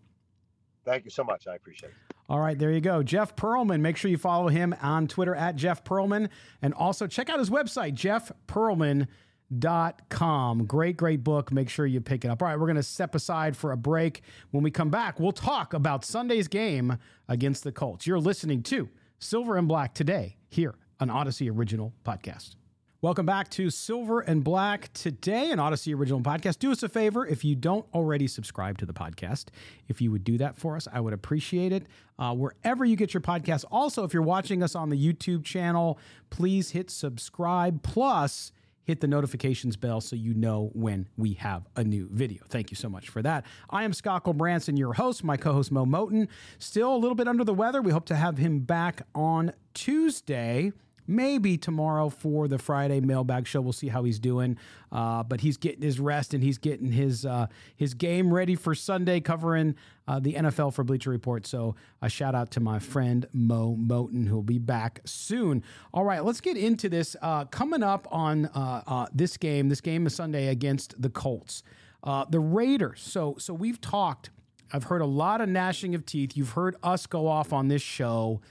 Thank 0.84 1.04
you 1.04 1.10
so 1.10 1.24
much. 1.24 1.46
I 1.46 1.56
appreciate 1.56 1.90
it. 1.90 2.14
All 2.30 2.40
right, 2.40 2.58
there 2.58 2.72
you 2.72 2.80
go. 2.80 3.02
Jeff 3.02 3.36
Pearlman. 3.36 3.80
Make 3.80 3.96
sure 3.96 4.10
you 4.10 4.18
follow 4.18 4.48
him 4.48 4.74
on 4.80 5.06
Twitter 5.06 5.34
at 5.34 5.56
Jeff 5.56 5.84
Pearlman, 5.84 6.30
and 6.62 6.72
also 6.72 7.06
check 7.06 7.28
out 7.28 7.38
his 7.38 7.50
website, 7.50 7.94
Jeff 7.94 8.32
Pearlman 8.46 9.08
dot 9.56 10.08
com. 10.08 10.66
Great, 10.66 10.96
great 10.96 11.24
book. 11.24 11.50
Make 11.52 11.68
sure 11.68 11.86
you 11.86 12.00
pick 12.00 12.24
it 12.24 12.28
up. 12.28 12.42
All 12.42 12.48
right, 12.48 12.58
we're 12.58 12.66
going 12.66 12.76
to 12.76 12.82
step 12.82 13.14
aside 13.14 13.56
for 13.56 13.72
a 13.72 13.76
break. 13.76 14.22
When 14.50 14.62
we 14.62 14.70
come 14.70 14.90
back, 14.90 15.18
we'll 15.18 15.32
talk 15.32 15.72
about 15.72 16.04
Sunday's 16.04 16.48
game 16.48 16.98
against 17.28 17.64
the 17.64 17.72
Colts. 17.72 18.06
You're 18.06 18.20
listening 18.20 18.62
to 18.64 18.88
Silver 19.18 19.56
and 19.56 19.66
Black 19.66 19.94
today 19.94 20.36
here 20.48 20.74
on 21.00 21.10
Odyssey 21.10 21.48
Original 21.48 21.94
Podcast. 22.04 22.56
Welcome 23.00 23.26
back 23.26 23.48
to 23.50 23.70
Silver 23.70 24.20
and 24.22 24.42
Black 24.42 24.92
today, 24.92 25.52
an 25.52 25.60
Odyssey 25.60 25.94
Original 25.94 26.20
Podcast. 26.20 26.58
Do 26.58 26.72
us 26.72 26.82
a 26.82 26.88
favor 26.88 27.24
if 27.24 27.44
you 27.44 27.54
don't 27.54 27.86
already 27.94 28.26
subscribe 28.26 28.76
to 28.78 28.86
the 28.86 28.92
podcast. 28.92 29.46
If 29.86 30.00
you 30.00 30.10
would 30.10 30.24
do 30.24 30.36
that 30.38 30.56
for 30.56 30.74
us, 30.74 30.88
I 30.92 30.98
would 30.98 31.12
appreciate 31.12 31.70
it. 31.72 31.86
Uh, 32.18 32.34
wherever 32.34 32.84
you 32.84 32.96
get 32.96 33.14
your 33.14 33.20
podcast. 33.20 33.64
Also, 33.70 34.02
if 34.02 34.12
you're 34.12 34.22
watching 34.24 34.64
us 34.64 34.74
on 34.74 34.88
the 34.88 35.00
YouTube 35.00 35.44
channel, 35.44 36.00
please 36.30 36.72
hit 36.72 36.90
subscribe. 36.90 37.84
Plus, 37.84 38.50
hit 38.88 39.02
the 39.02 39.06
notifications 39.06 39.76
bell 39.76 40.00
so 40.00 40.16
you 40.16 40.32
know 40.32 40.70
when 40.72 41.06
we 41.18 41.34
have 41.34 41.68
a 41.76 41.84
new 41.84 42.08
video. 42.10 42.42
Thank 42.48 42.70
you 42.70 42.74
so 42.74 42.88
much 42.88 43.10
for 43.10 43.20
that. 43.20 43.44
I 43.68 43.84
am 43.84 43.92
Scott 43.92 44.24
Gulbransen, 44.24 44.78
your 44.78 44.94
host, 44.94 45.22
my 45.22 45.36
co 45.36 45.52
host 45.52 45.70
Mo 45.70 45.84
Moton. 45.84 46.26
Still 46.58 46.94
a 46.94 46.96
little 46.96 47.14
bit 47.14 47.28
under 47.28 47.44
the 47.44 47.52
weather. 47.52 47.82
We 47.82 47.92
hope 47.92 48.06
to 48.06 48.16
have 48.16 48.38
him 48.38 48.60
back 48.60 49.02
on 49.14 49.52
Tuesday 49.74 50.72
maybe 51.08 51.56
tomorrow 51.56 52.10
for 52.10 52.46
the 52.46 52.58
Friday 52.58 53.00
mailbag 53.00 53.46
show. 53.46 53.60
We'll 53.60 53.72
see 53.72 53.88
how 53.88 54.04
he's 54.04 54.18
doing. 54.18 54.58
Uh, 54.92 55.22
but 55.22 55.40
he's 55.40 55.56
getting 55.56 55.82
his 55.82 55.98
rest 55.98 56.34
and 56.34 56.42
he's 56.42 56.58
getting 56.58 56.92
his 56.92 57.26
uh, 57.26 57.46
his 57.76 57.94
game 57.94 58.32
ready 58.32 58.54
for 58.54 58.74
Sunday, 58.74 59.20
covering 59.20 59.74
uh, 60.06 60.20
the 60.20 60.34
NFL 60.34 60.72
for 60.72 60.84
Bleacher 60.84 61.10
Report. 61.10 61.46
So 61.46 61.74
a 62.00 62.08
shout 62.08 62.34
out 62.34 62.50
to 62.52 62.60
my 62.60 62.78
friend 62.78 63.26
Mo 63.32 63.76
Moton, 63.78 64.28
who'll 64.28 64.42
be 64.42 64.58
back 64.58 65.00
soon. 65.04 65.62
All 65.92 66.04
right, 66.04 66.24
let's 66.24 66.40
get 66.40 66.56
into 66.56 66.88
this. 66.88 67.16
Uh, 67.20 67.44
coming 67.46 67.82
up 67.82 68.06
on 68.10 68.46
uh, 68.46 68.82
uh, 68.86 69.06
this 69.12 69.36
game, 69.36 69.68
this 69.68 69.80
game 69.80 70.06
is 70.06 70.14
Sunday 70.14 70.48
against 70.48 71.00
the 71.00 71.10
Colts. 71.10 71.62
the 72.30 72.40
Raiders. 72.40 73.00
So 73.00 73.36
so 73.38 73.54
we've 73.54 73.80
talked. 73.80 74.30
I've 74.70 74.84
heard 74.84 75.00
a 75.00 75.06
lot 75.06 75.40
of 75.40 75.48
gnashing 75.48 75.94
of 75.94 76.04
teeth. 76.04 76.36
You've 76.36 76.50
heard 76.50 76.76
us 76.82 77.06
go 77.06 77.26
off 77.26 77.54
on 77.54 77.68
this 77.68 77.80
show 77.80 78.42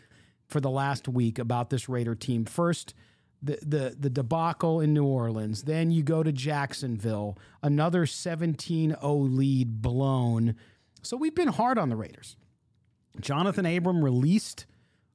for 0.48 0.60
the 0.60 0.70
last 0.70 1.08
week 1.08 1.40
about 1.40 1.70
this 1.70 1.90
Raider 1.90 2.16
team. 2.16 2.46
First, 2.46 2.94
the 3.42 3.60
the 3.62 3.96
the 4.00 4.10
debacle 4.10 4.82
in 4.82 4.94
New 4.94 5.06
Orleans. 5.06 5.64
Then 5.64 5.92
you 5.92 6.04
go 6.04 6.24
to 6.24 6.32
Jacksonville, 6.32 7.38
another 7.62 8.06
17-0 8.06 8.98
lead 9.36 9.82
blown. 9.82 10.56
So 11.02 11.16
we've 11.18 11.36
been 11.36 11.50
hard 11.50 11.78
on 11.78 11.90
the 11.90 11.96
Raiders. 11.96 12.36
Johnathan 13.22 13.78
Abram 13.78 14.04
released, 14.04 14.66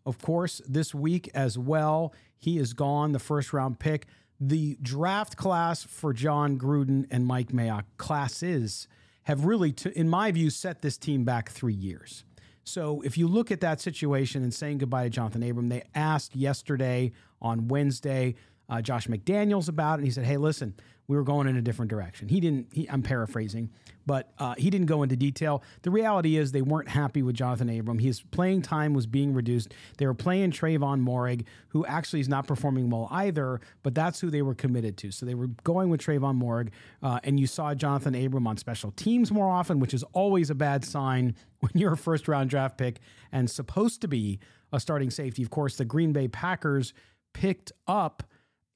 of 0.06 0.18
course, 0.18 0.60
this 0.66 0.94
week 0.94 1.30
as 1.34 1.58
well. 1.58 2.14
He 2.38 2.58
is 2.58 2.72
gone, 2.72 3.12
the 3.12 3.18
first 3.18 3.52
round 3.52 3.78
pick. 3.78 4.06
The 4.40 4.76
draft 4.82 5.36
class 5.36 5.84
for 5.84 6.12
Jon 6.12 6.58
Gruden 6.58 7.06
and 7.10 7.26
Mike 7.26 7.52
Mayock 7.52 7.84
classes 7.96 8.88
have 9.24 9.44
really, 9.44 9.70
to, 9.72 9.96
in 9.96 10.08
my 10.08 10.32
view, 10.32 10.50
set 10.50 10.82
this 10.82 10.96
team 10.96 11.24
back 11.24 11.50
three 11.50 11.74
years. 11.74 12.24
So 12.64 13.00
if 13.02 13.18
you 13.18 13.26
look 13.26 13.50
at 13.50 13.60
that 13.60 13.80
situation 13.80 14.42
and 14.42 14.52
saying 14.54 14.78
goodbye 14.78 15.08
to 15.08 15.20
Johnathan 15.20 15.48
Abram, 15.48 15.68
they 15.68 15.82
asked 15.94 16.36
yesterday 16.36 17.12
on 17.40 17.68
Wednesday 17.68 18.36
uh, 18.68 18.80
Josh 18.80 19.06
McDaniels 19.08 19.68
about 19.68 19.94
it. 19.94 19.98
And 19.98 20.04
he 20.04 20.10
said, 20.10 20.24
"Hey, 20.24 20.36
listen, 20.36 20.74
we 21.08 21.16
were 21.16 21.24
going 21.24 21.46
in 21.46 21.56
a 21.56 21.62
different 21.62 21.90
direction." 21.90 22.28
He 22.28 22.40
didn't. 22.40 22.68
He, 22.72 22.88
I'm 22.88 23.02
paraphrasing, 23.02 23.70
but 24.06 24.32
uh, 24.38 24.54
he 24.56 24.70
didn't 24.70 24.86
go 24.86 25.02
into 25.02 25.16
detail. 25.16 25.62
The 25.82 25.90
reality 25.90 26.36
is 26.36 26.52
they 26.52 26.62
weren't 26.62 26.88
happy 26.88 27.22
with 27.22 27.36
Johnathan 27.36 27.78
Abram. 27.78 27.98
His 27.98 28.20
playing 28.20 28.62
time 28.62 28.94
was 28.94 29.06
being 29.06 29.32
reduced. 29.32 29.74
They 29.98 30.06
were 30.06 30.14
playing 30.14 30.50
Trevon 30.52 31.02
Moehrig, 31.02 31.44
who 31.68 31.84
actually 31.86 32.20
is 32.20 32.28
not 32.28 32.46
performing 32.46 32.90
well 32.90 33.08
either, 33.10 33.60
but 33.82 33.94
that's 33.94 34.20
who 34.20 34.30
they 34.30 34.42
were 34.42 34.54
committed 34.54 34.96
to. 34.98 35.10
So 35.10 35.26
they 35.26 35.34
were 35.34 35.48
going 35.64 35.90
with 35.90 36.00
Trevon 36.00 36.40
Moehrig, 36.40 36.70
uh, 37.02 37.20
and 37.24 37.38
you 37.38 37.46
saw 37.46 37.74
Johnathan 37.74 38.24
Abram 38.24 38.46
on 38.46 38.56
special 38.56 38.90
teams 38.92 39.30
more 39.30 39.50
often, 39.50 39.80
which 39.80 39.94
is 39.94 40.02
always 40.12 40.50
a 40.50 40.54
bad 40.54 40.84
sign 40.84 41.34
when 41.60 41.72
you're 41.74 41.92
a 41.92 41.96
first 41.96 42.28
round 42.28 42.50
draft 42.50 42.78
pick 42.78 43.00
and 43.30 43.50
supposed 43.50 44.00
to 44.00 44.08
be 44.08 44.38
a 44.72 44.80
starting 44.80 45.10
safety. 45.10 45.42
Of 45.42 45.50
course, 45.50 45.76
the 45.76 45.84
Green 45.84 46.12
Bay 46.12 46.28
Packers 46.28 46.92
picked 47.32 47.72
up 47.86 48.22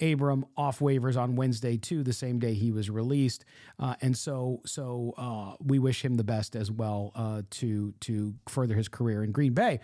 Abram 0.01 0.45
off 0.57 0.81
waivers 0.81 1.17
on 1.17 1.37
Wednesday 1.37 1.77
too, 1.77 2.03
the 2.03 2.13
same 2.13 2.39
day 2.39 2.55
he 2.55 2.71
was 2.71 2.91
released, 2.91 3.45
uh, 3.79 3.95
and 4.03 4.17
so 4.17 4.61
so 4.67 5.15
uh, 5.17 5.55
we 5.65 5.79
wish 5.79 6.05
him 6.05 6.17
the 6.17 6.25
best 6.25 6.55
as 6.55 6.71
well 6.71 7.13
uh, 7.15 7.43
to 7.51 7.95
to 8.01 8.35
further 8.49 8.75
his 8.75 8.89
career 8.89 9.25
in 9.25 9.33
Green 9.33 9.55
Bay. 9.55 9.81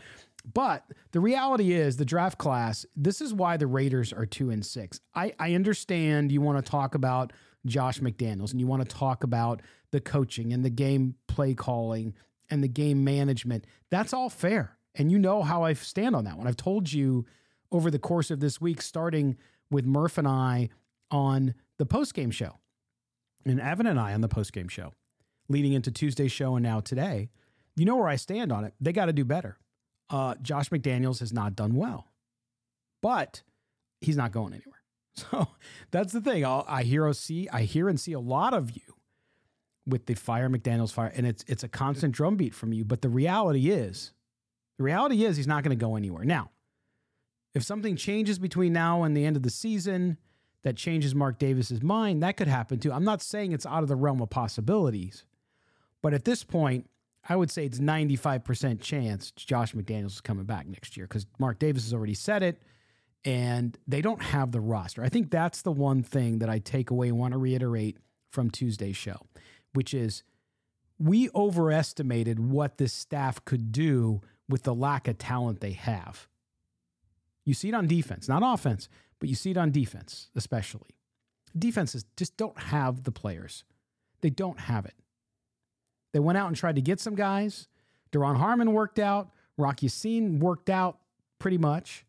But 0.52 0.84
the 1.12 1.20
reality 1.20 1.72
is, 1.72 1.96
the 1.96 2.04
draft 2.04 2.36
class. 2.38 2.84
This 2.96 3.20
is 3.20 3.32
why 3.32 3.56
the 3.56 3.66
Raiders 3.66 4.12
are 4.12 4.26
two 4.26 4.50
and 4.50 4.64
six. 4.64 5.00
I, 5.14 5.32
I 5.38 5.54
understand 5.54 6.32
you 6.32 6.40
want 6.40 6.64
to 6.64 6.68
talk 6.68 6.94
about 6.94 7.32
Josh 7.64 8.00
McDaniels 8.00 8.50
and 8.50 8.60
you 8.60 8.66
want 8.66 8.82
to 8.88 8.96
talk 8.96 9.22
about 9.22 9.62
the 9.92 10.00
coaching 10.00 10.52
and 10.52 10.64
the 10.64 10.70
game 10.70 11.14
play 11.28 11.54
calling 11.54 12.14
and 12.50 12.62
the 12.62 12.68
game 12.68 13.04
management. 13.04 13.66
That's 13.90 14.12
all 14.12 14.28
fair, 14.28 14.76
and 14.94 15.10
you 15.10 15.18
know 15.18 15.42
how 15.42 15.62
I 15.62 15.72
stand 15.74 16.16
on 16.16 16.24
that 16.24 16.36
one. 16.36 16.46
I've 16.46 16.56
told 16.56 16.92
you 16.92 17.24
over 17.70 17.90
the 17.90 17.98
course 17.98 18.30
of 18.30 18.40
this 18.40 18.60
week, 18.60 18.82
starting 18.82 19.36
with 19.72 19.84
Murph 19.86 20.18
and 20.18 20.28
I 20.28 20.68
on 21.10 21.54
the 21.78 21.86
post-game 21.86 22.30
show, 22.30 22.58
and 23.44 23.60
Evan 23.60 23.86
and 23.86 23.98
I 23.98 24.14
on 24.14 24.20
the 24.20 24.28
post-game 24.28 24.68
show, 24.68 24.92
leading 25.48 25.72
into 25.72 25.90
Tuesday's 25.90 26.32
show 26.32 26.54
and 26.54 26.62
now 26.62 26.80
today. 26.80 27.30
You 27.74 27.86
know 27.86 27.96
where 27.96 28.08
I 28.08 28.16
stand 28.16 28.52
on 28.52 28.64
it. 28.64 28.74
They 28.80 28.92
got 28.92 29.06
to 29.06 29.12
do 29.12 29.24
better. 29.24 29.56
Uh, 30.10 30.34
Josh 30.42 30.68
McDaniels 30.68 31.20
has 31.20 31.32
not 31.32 31.56
done 31.56 31.74
well, 31.74 32.08
but 33.00 33.42
he's 34.00 34.16
not 34.16 34.32
going 34.32 34.52
anywhere. 34.52 34.68
So 35.14 35.48
that's 35.90 36.14
the 36.14 36.22
thing. 36.22 36.42
I'll, 36.42 36.64
I 36.66 36.84
hear, 36.84 37.12
see, 37.12 37.46
I 37.52 37.64
hear 37.64 37.90
and 37.90 38.00
see 38.00 38.14
a 38.14 38.18
lot 38.18 38.54
of 38.54 38.70
you 38.70 38.80
with 39.86 40.06
the 40.06 40.14
fire 40.14 40.48
McDaniels 40.48 40.90
fire, 40.90 41.12
and 41.14 41.26
it's 41.26 41.44
it's 41.46 41.62
a 41.62 41.68
constant 41.68 42.14
drumbeat 42.14 42.54
from 42.54 42.72
you. 42.72 42.82
But 42.82 43.02
the 43.02 43.10
reality 43.10 43.70
is, 43.70 44.12
the 44.78 44.84
reality 44.84 45.24
is, 45.24 45.36
he's 45.36 45.46
not 45.46 45.64
going 45.64 45.76
to 45.76 45.80
go 45.80 45.96
anywhere. 45.96 46.24
Now, 46.24 46.50
if 47.54 47.62
something 47.62 47.96
changes 47.96 48.38
between 48.38 48.72
now 48.72 49.02
and 49.02 49.16
the 49.16 49.24
end 49.24 49.36
of 49.36 49.42
the 49.42 49.50
season 49.50 50.16
that 50.62 50.76
changes 50.76 51.14
Mark 51.14 51.38
Davis's 51.38 51.82
mind, 51.82 52.22
that 52.22 52.36
could 52.36 52.48
happen 52.48 52.78
too. 52.78 52.92
I'm 52.92 53.04
not 53.04 53.22
saying 53.22 53.52
it's 53.52 53.66
out 53.66 53.82
of 53.82 53.88
the 53.88 53.96
realm 53.96 54.20
of 54.20 54.30
possibilities, 54.30 55.24
but 56.02 56.14
at 56.14 56.24
this 56.24 56.44
point, 56.44 56.88
I 57.28 57.36
would 57.36 57.50
say 57.50 57.64
it's 57.64 57.78
95% 57.78 58.80
chance 58.80 59.30
Josh 59.32 59.74
McDaniels 59.74 60.06
is 60.06 60.20
coming 60.20 60.44
back 60.44 60.66
next 60.66 60.96
year 60.96 61.06
because 61.06 61.26
Mark 61.38 61.58
Davis 61.58 61.84
has 61.84 61.94
already 61.94 62.14
said 62.14 62.42
it 62.42 62.60
and 63.24 63.78
they 63.86 64.02
don't 64.02 64.22
have 64.22 64.50
the 64.50 64.60
roster. 64.60 65.04
I 65.04 65.08
think 65.08 65.30
that's 65.30 65.62
the 65.62 65.70
one 65.70 66.02
thing 66.02 66.40
that 66.40 66.50
I 66.50 66.58
take 66.58 66.90
away 66.90 67.08
and 67.08 67.18
want 67.18 67.32
to 67.32 67.38
reiterate 67.38 67.98
from 68.30 68.50
Tuesday's 68.50 68.96
show, 68.96 69.20
which 69.72 69.94
is 69.94 70.24
we 70.98 71.28
overestimated 71.34 72.40
what 72.40 72.78
this 72.78 72.92
staff 72.92 73.44
could 73.44 73.70
do 73.70 74.20
with 74.48 74.64
the 74.64 74.74
lack 74.74 75.06
of 75.06 75.18
talent 75.18 75.60
they 75.60 75.72
have. 75.72 76.28
You 77.44 77.54
see 77.54 77.68
it 77.68 77.74
on 77.74 77.86
defense, 77.86 78.28
not 78.28 78.42
offense, 78.44 78.88
but 79.18 79.28
you 79.28 79.34
see 79.34 79.50
it 79.50 79.56
on 79.56 79.70
defense, 79.70 80.30
especially. 80.34 80.90
Defenses 81.56 82.04
just 82.16 82.36
don't 82.36 82.58
have 82.58 83.04
the 83.04 83.12
players. 83.12 83.64
They 84.20 84.30
don't 84.30 84.60
have 84.60 84.86
it. 84.86 84.94
They 86.12 86.20
went 86.20 86.38
out 86.38 86.48
and 86.48 86.56
tried 86.56 86.76
to 86.76 86.82
get 86.82 87.00
some 87.00 87.14
guys. 87.14 87.68
Duron 88.12 88.36
Harmon 88.36 88.72
worked 88.72 88.98
out. 88.98 89.30
Rocky 89.56 89.86
Ya-Sin 89.86 90.38
worked 90.38 90.70
out 90.70 90.98
pretty 91.38 91.58
much. 91.58 92.04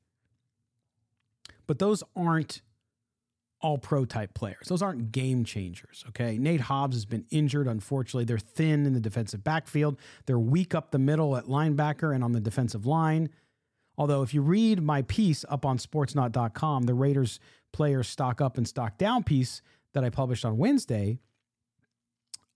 But 1.65 1.79
those 1.79 2.03
aren't 2.15 2.61
all 3.61 3.77
pro 3.77 4.03
type 4.03 4.33
players. 4.33 4.67
Those 4.67 4.81
aren't 4.81 5.11
game 5.13 5.45
changers, 5.45 6.03
okay? 6.09 6.37
Nate 6.37 6.61
Hobbs 6.61 6.97
has 6.97 7.05
been 7.05 7.25
injured, 7.31 7.67
unfortunately. 7.67 8.25
They're 8.25 8.37
thin 8.37 8.85
in 8.85 8.93
the 8.93 8.99
defensive 8.99 9.43
backfield. 9.43 9.97
They're 10.25 10.37
weak 10.37 10.75
up 10.75 10.91
the 10.91 10.99
middle 10.99 11.37
at 11.37 11.45
linebacker 11.45 12.13
and 12.13 12.23
on 12.23 12.33
the 12.33 12.41
defensive 12.41 12.85
line. 12.85 13.29
Although, 13.97 14.23
if 14.23 14.33
you 14.33 14.41
read 14.41 14.81
my 14.81 15.03
piece 15.03 15.45
up 15.49 15.65
on 15.65 15.77
sportsnaut.com, 15.77 16.83
the 16.83 16.93
Raiders 16.93 17.39
players 17.71 18.07
stock 18.07 18.41
up 18.41 18.57
and 18.57 18.67
stock 18.67 18.97
down 18.97 19.23
piece 19.23 19.61
that 19.93 20.03
I 20.03 20.09
published 20.09 20.45
on 20.45 20.57
Wednesday, 20.57 21.19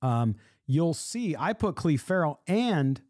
um, 0.01 0.35
you'll 0.65 0.93
see 0.93 1.35
I 1.37 1.53
put 1.53 1.75
Clelin 1.75 1.99
Ferrell 1.99 2.39
and 2.47 3.01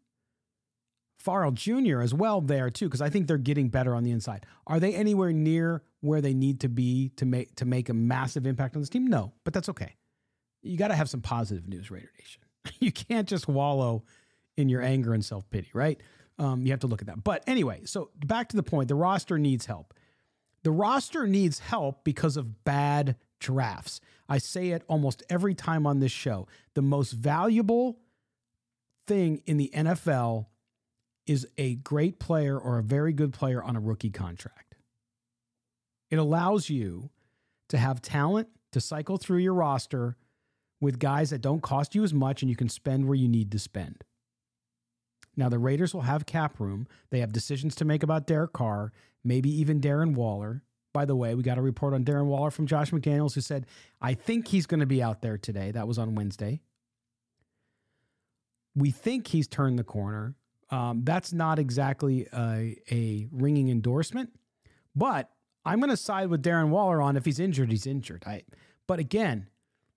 Farrell 1.18 1.52
Jr. 1.52 2.00
as 2.00 2.14
well 2.14 2.40
there 2.40 2.70
too, 2.70 2.86
because 2.86 3.02
I 3.02 3.10
think 3.10 3.26
they're 3.26 3.38
getting 3.38 3.68
better 3.68 3.94
on 3.94 4.04
the 4.04 4.10
inside. 4.10 4.46
Are 4.66 4.78
they 4.78 4.94
anywhere 4.94 5.32
near 5.32 5.82
where 6.00 6.20
they 6.20 6.32
need 6.32 6.60
to 6.60 6.68
be 6.68 7.10
to 7.16 7.26
make 7.26 7.56
to 7.56 7.64
make 7.64 7.88
a 7.88 7.94
massive 7.94 8.46
impact 8.46 8.76
on 8.76 8.82
this 8.82 8.88
team? 8.88 9.06
No, 9.06 9.32
but 9.44 9.52
that's 9.52 9.68
okay. 9.70 9.96
You 10.62 10.76
got 10.76 10.88
to 10.88 10.94
have 10.94 11.08
some 11.08 11.20
positive 11.20 11.68
news, 11.68 11.90
Raider 11.90 12.10
Nation. 12.18 12.42
You 12.80 12.92
can't 12.92 13.26
just 13.26 13.48
wallow 13.48 14.04
in 14.58 14.68
your 14.68 14.82
anger 14.82 15.14
and 15.14 15.24
self 15.24 15.48
pity, 15.48 15.70
right? 15.72 15.98
Um, 16.38 16.64
you 16.64 16.72
have 16.72 16.80
to 16.80 16.86
look 16.86 17.00
at 17.00 17.08
that. 17.08 17.24
But 17.24 17.42
anyway, 17.46 17.82
so 17.84 18.10
back 18.24 18.48
to 18.50 18.56
the 18.56 18.62
point: 18.62 18.88
the 18.88 18.94
roster 18.94 19.38
needs 19.38 19.66
help. 19.66 19.94
The 20.62 20.70
roster 20.70 21.26
needs 21.26 21.58
help 21.58 22.04
because 22.04 22.36
of 22.36 22.64
bad 22.64 23.16
drafts. 23.40 24.00
I 24.28 24.38
say 24.38 24.70
it 24.70 24.82
almost 24.88 25.22
every 25.30 25.54
time 25.54 25.86
on 25.86 26.00
this 26.00 26.12
show. 26.12 26.46
The 26.74 26.82
most 26.82 27.12
valuable 27.12 27.98
thing 29.06 29.42
in 29.46 29.56
the 29.56 29.70
NFL 29.74 30.46
is 31.26 31.46
a 31.56 31.76
great 31.76 32.18
player 32.18 32.58
or 32.58 32.78
a 32.78 32.82
very 32.82 33.12
good 33.12 33.32
player 33.32 33.62
on 33.62 33.76
a 33.76 33.80
rookie 33.80 34.10
contract. 34.10 34.76
It 36.10 36.18
allows 36.18 36.70
you 36.70 37.10
to 37.68 37.78
have 37.78 38.00
talent 38.00 38.48
to 38.72 38.80
cycle 38.80 39.18
through 39.18 39.38
your 39.38 39.54
roster 39.54 40.16
with 40.80 40.98
guys 40.98 41.30
that 41.30 41.40
don't 41.40 41.62
cost 41.62 41.94
you 41.94 42.04
as 42.04 42.14
much 42.14 42.42
and 42.42 42.50
you 42.50 42.56
can 42.56 42.68
spend 42.68 43.06
where 43.06 43.16
you 43.16 43.28
need 43.28 43.52
to 43.52 43.58
spend. 43.58 44.04
Now, 45.38 45.48
the 45.48 45.58
Raiders 45.58 45.94
will 45.94 46.02
have 46.02 46.26
cap 46.26 46.58
room. 46.58 46.88
They 47.10 47.20
have 47.20 47.32
decisions 47.32 47.76
to 47.76 47.84
make 47.84 48.02
about 48.02 48.26
Derek 48.26 48.52
Carr, 48.52 48.92
maybe 49.22 49.48
even 49.48 49.80
Darren 49.80 50.14
Waller. 50.14 50.64
By 50.92 51.04
the 51.04 51.14
way, 51.14 51.36
we 51.36 51.44
got 51.44 51.58
a 51.58 51.62
report 51.62 51.94
on 51.94 52.04
Darren 52.04 52.26
Waller 52.26 52.50
from 52.50 52.66
Josh 52.66 52.90
McDaniels 52.90 53.34
who 53.34 53.40
said, 53.40 53.66
I 54.02 54.14
think 54.14 54.48
he's 54.48 54.66
going 54.66 54.80
to 54.80 54.86
be 54.86 55.00
out 55.00 55.22
there 55.22 55.38
today. 55.38 55.70
That 55.70 55.86
was 55.86 55.96
on 55.96 56.16
Wednesday. 56.16 56.60
We 58.74 58.90
think 58.90 59.28
he's 59.28 59.46
turned 59.46 59.78
the 59.78 59.84
corner. 59.84 60.34
Um, 60.70 61.02
that's 61.04 61.32
not 61.32 61.60
exactly 61.60 62.26
a, 62.32 62.76
a 62.90 63.28
ringing 63.30 63.68
endorsement, 63.68 64.30
but 64.96 65.30
I'm 65.64 65.78
going 65.78 65.90
to 65.90 65.96
side 65.96 66.30
with 66.30 66.42
Darren 66.42 66.70
Waller 66.70 67.00
on 67.00 67.16
if 67.16 67.24
he's 67.24 67.38
injured, 67.38 67.70
he's 67.70 67.86
injured. 67.86 68.24
I, 68.26 68.42
but 68.88 68.98
again, 68.98 69.46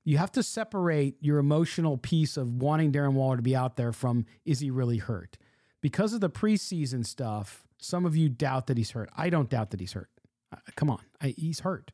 you 0.04 0.18
have 0.18 0.32
to 0.34 0.44
separate 0.44 1.16
your 1.22 1.38
emotional 1.38 1.98
piece 1.98 2.38
of 2.38 2.62
wanting 2.62 2.92
Darren 2.92 3.14
Waller 3.14 3.36
to 3.36 3.42
be 3.42 3.56
out 3.56 3.78
there 3.78 3.92
from 3.92 4.26
is 4.46 4.60
he 4.60 4.72
really 4.72 4.98
hurt? 4.98 5.38
Because 5.82 6.14
of 6.14 6.22
the 6.22 6.30
preseason 6.30 7.06
stuff, 7.06 7.68
some 7.78 8.06
of 8.06 8.16
you 8.16 8.30
doubt 8.30 8.68
that 8.68 8.78
he's 8.78 8.92
hurt. 8.92 9.10
I 9.16 9.30
don't 9.30 9.50
doubt 9.50 9.72
that 9.72 9.80
he's 9.80 9.94
hurt. 9.94 10.10
Uh, 10.52 10.58
come 10.76 10.90
on, 10.90 11.02
I, 11.22 11.34
he's 11.38 11.62
hurt. 11.62 11.92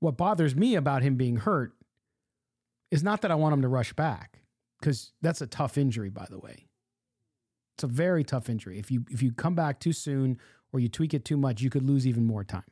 What 0.00 0.16
bothers 0.16 0.54
me 0.54 0.74
about 0.74 1.02
him 1.02 1.16
being 1.16 1.36
hurt 1.36 1.72
is 2.90 3.02
not 3.02 3.20
that 3.22 3.30
I 3.30 3.34
want 3.34 3.52
him 3.52 3.62
to 3.62 3.68
rush 3.68 3.92
back, 3.92 4.40
because 4.80 5.12
that's 5.20 5.40
a 5.40 5.46
tough 5.46 5.76
injury, 5.76 6.08
by 6.08 6.26
the 6.30 6.38
way. 6.38 6.66
It's 7.74 7.84
a 7.84 7.86
very 7.86 8.24
tough 8.24 8.48
injury. 8.48 8.78
If 8.78 8.90
you 8.90 9.04
if 9.10 9.22
you 9.22 9.32
come 9.32 9.54
back 9.54 9.80
too 9.80 9.92
soon 9.92 10.38
or 10.72 10.80
you 10.80 10.88
tweak 10.88 11.14
it 11.14 11.24
too 11.24 11.36
much, 11.36 11.62
you 11.62 11.70
could 11.70 11.82
lose 11.82 12.06
even 12.06 12.24
more 12.26 12.44
time. 12.44 12.64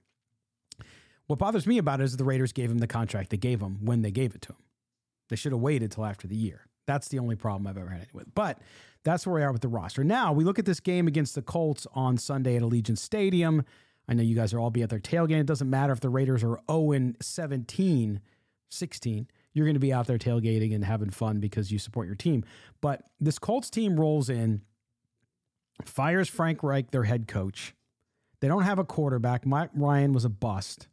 What 1.28 1.38
bothers 1.38 1.66
me 1.66 1.78
about 1.78 2.00
it 2.00 2.04
is 2.04 2.16
the 2.16 2.24
Raiders 2.24 2.52
gave 2.52 2.70
him 2.70 2.78
the 2.78 2.86
contract 2.86 3.30
they 3.30 3.36
gave 3.36 3.60
him 3.60 3.84
when 3.84 4.02
they 4.02 4.10
gave 4.10 4.34
it 4.34 4.40
to 4.42 4.52
him. 4.52 4.58
They 5.28 5.36
should 5.36 5.52
have 5.52 5.60
waited 5.60 5.92
till 5.92 6.06
after 6.06 6.26
the 6.26 6.34
year. 6.34 6.66
That's 6.86 7.08
the 7.08 7.18
only 7.18 7.36
problem 7.36 7.66
I've 7.66 7.76
ever 7.76 7.90
had 7.90 8.08
with. 8.14 8.34
But 8.34 8.58
that's 9.04 9.26
where 9.26 9.34
we 9.34 9.42
are 9.42 9.52
with 9.52 9.60
the 9.60 9.68
roster. 9.68 10.02
Now 10.02 10.32
we 10.32 10.42
look 10.42 10.58
at 10.58 10.64
this 10.64 10.80
game 10.80 11.06
against 11.06 11.34
the 11.34 11.42
Colts 11.42 11.86
on 11.94 12.16
Sunday 12.16 12.56
at 12.56 12.62
Allegiant 12.62 12.96
Stadium. 12.96 13.64
I 14.08 14.14
know 14.14 14.22
you 14.22 14.34
guys 14.34 14.54
are 14.54 14.58
all 14.58 14.70
be 14.70 14.82
at 14.82 14.88
their 14.88 14.98
tailgate. 14.98 15.40
It 15.40 15.46
doesn't 15.46 15.68
matter 15.68 15.92
if 15.92 16.00
the 16.00 16.08
Raiders 16.08 16.42
are 16.42 16.58
0 16.70 17.12
17, 17.20 18.20
16. 18.70 19.28
You're 19.52 19.66
going 19.66 19.74
to 19.74 19.80
be 19.80 19.92
out 19.92 20.06
there 20.06 20.18
tailgating 20.18 20.74
and 20.74 20.82
having 20.82 21.10
fun 21.10 21.40
because 21.40 21.70
you 21.70 21.78
support 21.78 22.06
your 22.06 22.16
team. 22.16 22.42
But 22.80 23.02
this 23.20 23.38
Colts 23.38 23.68
team 23.68 24.00
rolls 24.00 24.30
in, 24.30 24.62
fires 25.84 26.30
Frank 26.30 26.62
Reich, 26.62 26.90
their 26.90 27.04
head 27.04 27.28
coach. 27.28 27.74
They 28.40 28.48
don't 28.48 28.62
have 28.62 28.78
a 28.78 28.84
quarterback. 28.84 29.44
Mike 29.44 29.70
Ryan 29.74 30.14
was 30.14 30.24
a 30.24 30.30
bust. 30.30 30.88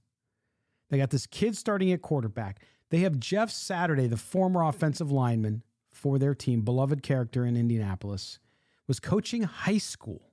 They 0.90 0.98
got 0.98 1.10
this 1.10 1.28
kid 1.28 1.58
starting 1.58 1.92
at 1.92 2.02
quarterback. 2.02 2.62
They 2.90 3.00
have 3.00 3.20
Jeff 3.20 3.50
Saturday, 3.50 4.08
the 4.08 4.18
former 4.18 4.64
offensive 4.64 5.12
lineman 5.12 5.64
for 5.92 6.20
their 6.20 6.36
team, 6.36 6.62
beloved 6.62 7.02
character 7.02 7.46
in 7.46 7.56
Indianapolis, 7.58 8.40
was 8.88 9.00
coaching 9.00 9.44
high 9.44 9.80
school 9.80 10.32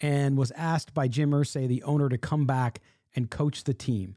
and 0.00 0.36
was 0.36 0.52
asked 0.52 0.94
by 0.94 1.08
Jim 1.08 1.30
Irsay, 1.30 1.66
the 1.66 1.82
owner, 1.82 2.08
to 2.08 2.18
come 2.18 2.46
back 2.46 2.80
and 3.14 3.30
coach 3.30 3.64
the 3.64 3.74
team. 3.74 4.16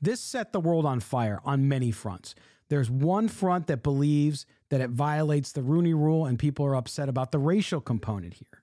This 0.00 0.20
set 0.20 0.52
the 0.52 0.60
world 0.60 0.86
on 0.86 1.00
fire 1.00 1.40
on 1.44 1.68
many 1.68 1.90
fronts. 1.90 2.34
There's 2.68 2.90
one 2.90 3.28
front 3.28 3.66
that 3.66 3.82
believes 3.82 4.46
that 4.70 4.80
it 4.80 4.90
violates 4.90 5.52
the 5.52 5.62
Rooney 5.62 5.94
rule, 5.94 6.26
and 6.26 6.38
people 6.38 6.64
are 6.66 6.76
upset 6.76 7.08
about 7.08 7.32
the 7.32 7.38
racial 7.38 7.80
component 7.80 8.34
here. 8.34 8.62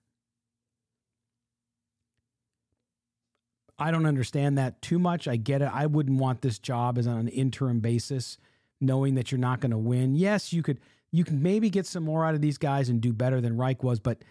I 3.80 3.91
don't 3.91 4.05
understand 4.05 4.57
that 4.57 4.82
too 4.82 4.99
much. 4.99 5.28
I 5.28 5.36
get 5.36 5.61
it. 5.61 5.69
I 5.74 5.88
wouldn't 5.88 6.19
want 6.19 6.41
this 6.41 6.59
job 6.59 6.97
as 6.97 7.07
on 7.07 7.17
an 7.17 7.28
interim 7.28 7.80
basis, 7.80 8.38
knowing 8.80 9.15
that 9.15 9.32
you're 9.32 9.39
not 9.39 9.61
going 9.61 9.71
to 9.71 9.78
win. 9.78 10.15
Yes, 10.15 10.53
you 10.53 10.61
could 10.61 10.80
you 11.11 11.24
can 11.24 11.41
maybe 11.41 11.69
get 11.69 11.86
some 11.86 12.03
more 12.03 12.26
out 12.26 12.36
of 12.36 12.41
these 12.41 12.57
guys 12.57 12.89
and 12.89 12.99
do 12.99 13.13
better 13.13 13.39
than 13.39 13.57
Reich 13.57 13.84
was, 13.84 13.99
but 13.99 14.24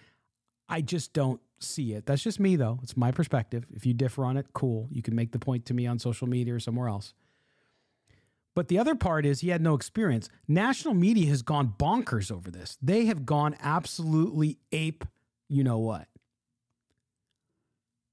I 0.68 0.80
just 0.80 1.12
don't 1.12 1.40
see 1.60 1.92
it. 1.92 2.06
That's 2.06 2.22
just 2.22 2.40
me 2.40 2.56
though. 2.56 2.80
It's 2.82 2.96
my 2.96 3.10
perspective. 3.10 3.66
If 3.72 3.86
you 3.86 3.94
differ 3.94 4.24
on 4.24 4.36
it, 4.36 4.46
cool. 4.52 4.88
You 4.90 5.02
can 5.02 5.14
make 5.14 5.32
the 5.32 5.38
point 5.38 5.66
to 5.66 5.74
me 5.74 5.86
on 5.86 5.98
social 5.98 6.28
media 6.28 6.54
or 6.54 6.60
somewhere 6.60 6.88
else. 6.88 7.14
But 8.54 8.68
the 8.68 8.78
other 8.78 8.94
part 8.94 9.24
is 9.24 9.40
he 9.40 9.48
had 9.48 9.62
no 9.62 9.74
experience. 9.74 10.28
National 10.46 10.92
media 10.92 11.28
has 11.30 11.42
gone 11.42 11.72
bonkers 11.78 12.30
over 12.30 12.50
this. 12.50 12.76
They 12.82 13.06
have 13.06 13.24
gone 13.24 13.56
absolutely 13.60 14.58
ape, 14.72 15.04
you 15.48 15.64
know 15.64 15.78
what. 15.78 16.06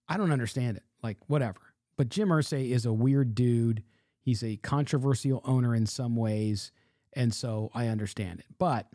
I 0.07 0.17
don't 0.17 0.31
understand 0.31 0.77
it 0.77 0.83
like 1.01 1.17
whatever. 1.27 1.59
But 1.97 2.09
Jim 2.09 2.29
Irsay 2.29 2.71
is 2.71 2.85
a 2.85 2.93
weird 2.93 3.35
dude. 3.35 3.83
He's 4.21 4.43
a 4.43 4.57
controversial 4.57 5.41
owner 5.45 5.75
in 5.75 5.85
some 5.85 6.15
ways, 6.15 6.71
and 7.13 7.33
so 7.33 7.71
I 7.73 7.87
understand 7.87 8.39
it. 8.39 8.45
But 8.57 8.87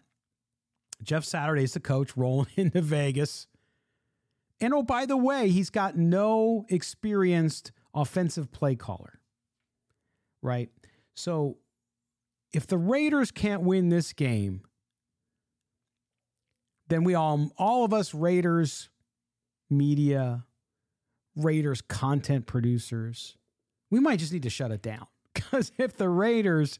Jeff 1.02 1.24
Saturday's 1.24 1.74
the 1.74 1.80
coach 1.80 2.16
rolling 2.16 2.48
into 2.56 2.80
Vegas. 2.80 3.46
And 4.60 4.72
oh, 4.72 4.82
by 4.82 5.06
the 5.06 5.16
way, 5.16 5.50
he's 5.50 5.70
got 5.70 5.96
no 5.96 6.64
experienced 6.68 7.72
offensive 7.94 8.52
play 8.52 8.76
caller. 8.76 9.20
Right? 10.42 10.70
So 11.14 11.58
if 12.52 12.66
the 12.66 12.78
Raiders 12.78 13.30
can't 13.30 13.62
win 13.62 13.88
this 13.88 14.12
game, 14.12 14.62
then 16.88 17.04
we 17.04 17.14
all 17.14 17.50
all 17.58 17.84
of 17.84 17.92
us 17.92 18.14
Raiders 18.14 18.90
media 19.70 20.44
Raiders 21.36 21.80
content 21.80 22.46
producers, 22.46 23.36
we 23.90 24.00
might 24.00 24.18
just 24.18 24.32
need 24.32 24.42
to 24.44 24.50
shut 24.50 24.70
it 24.70 24.82
down. 24.82 25.06
Because 25.34 25.72
if 25.78 25.96
the 25.96 26.08
Raiders 26.08 26.78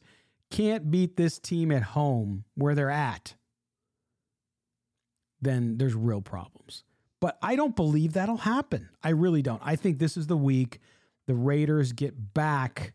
can't 0.49 0.89
beat 0.89 1.17
this 1.17 1.39
team 1.39 1.73
at 1.73 1.83
home 1.83 2.45
where 2.55 2.73
they're 2.73 2.89
at, 2.89 3.35
then 5.41 5.77
there's 5.77 5.93
real 5.93 6.21
problems. 6.21 6.85
But 7.19 7.37
I 7.41 7.57
don't 7.57 7.75
believe 7.75 8.13
that'll 8.13 8.37
happen. 8.37 8.89
I 9.03 9.09
really 9.09 9.41
don't. 9.41 9.61
I 9.63 9.75
think 9.75 9.99
this 9.99 10.15
is 10.15 10.27
the 10.27 10.37
week 10.37 10.79
the 11.27 11.35
Raiders 11.35 11.91
get 11.91 12.33
back 12.33 12.93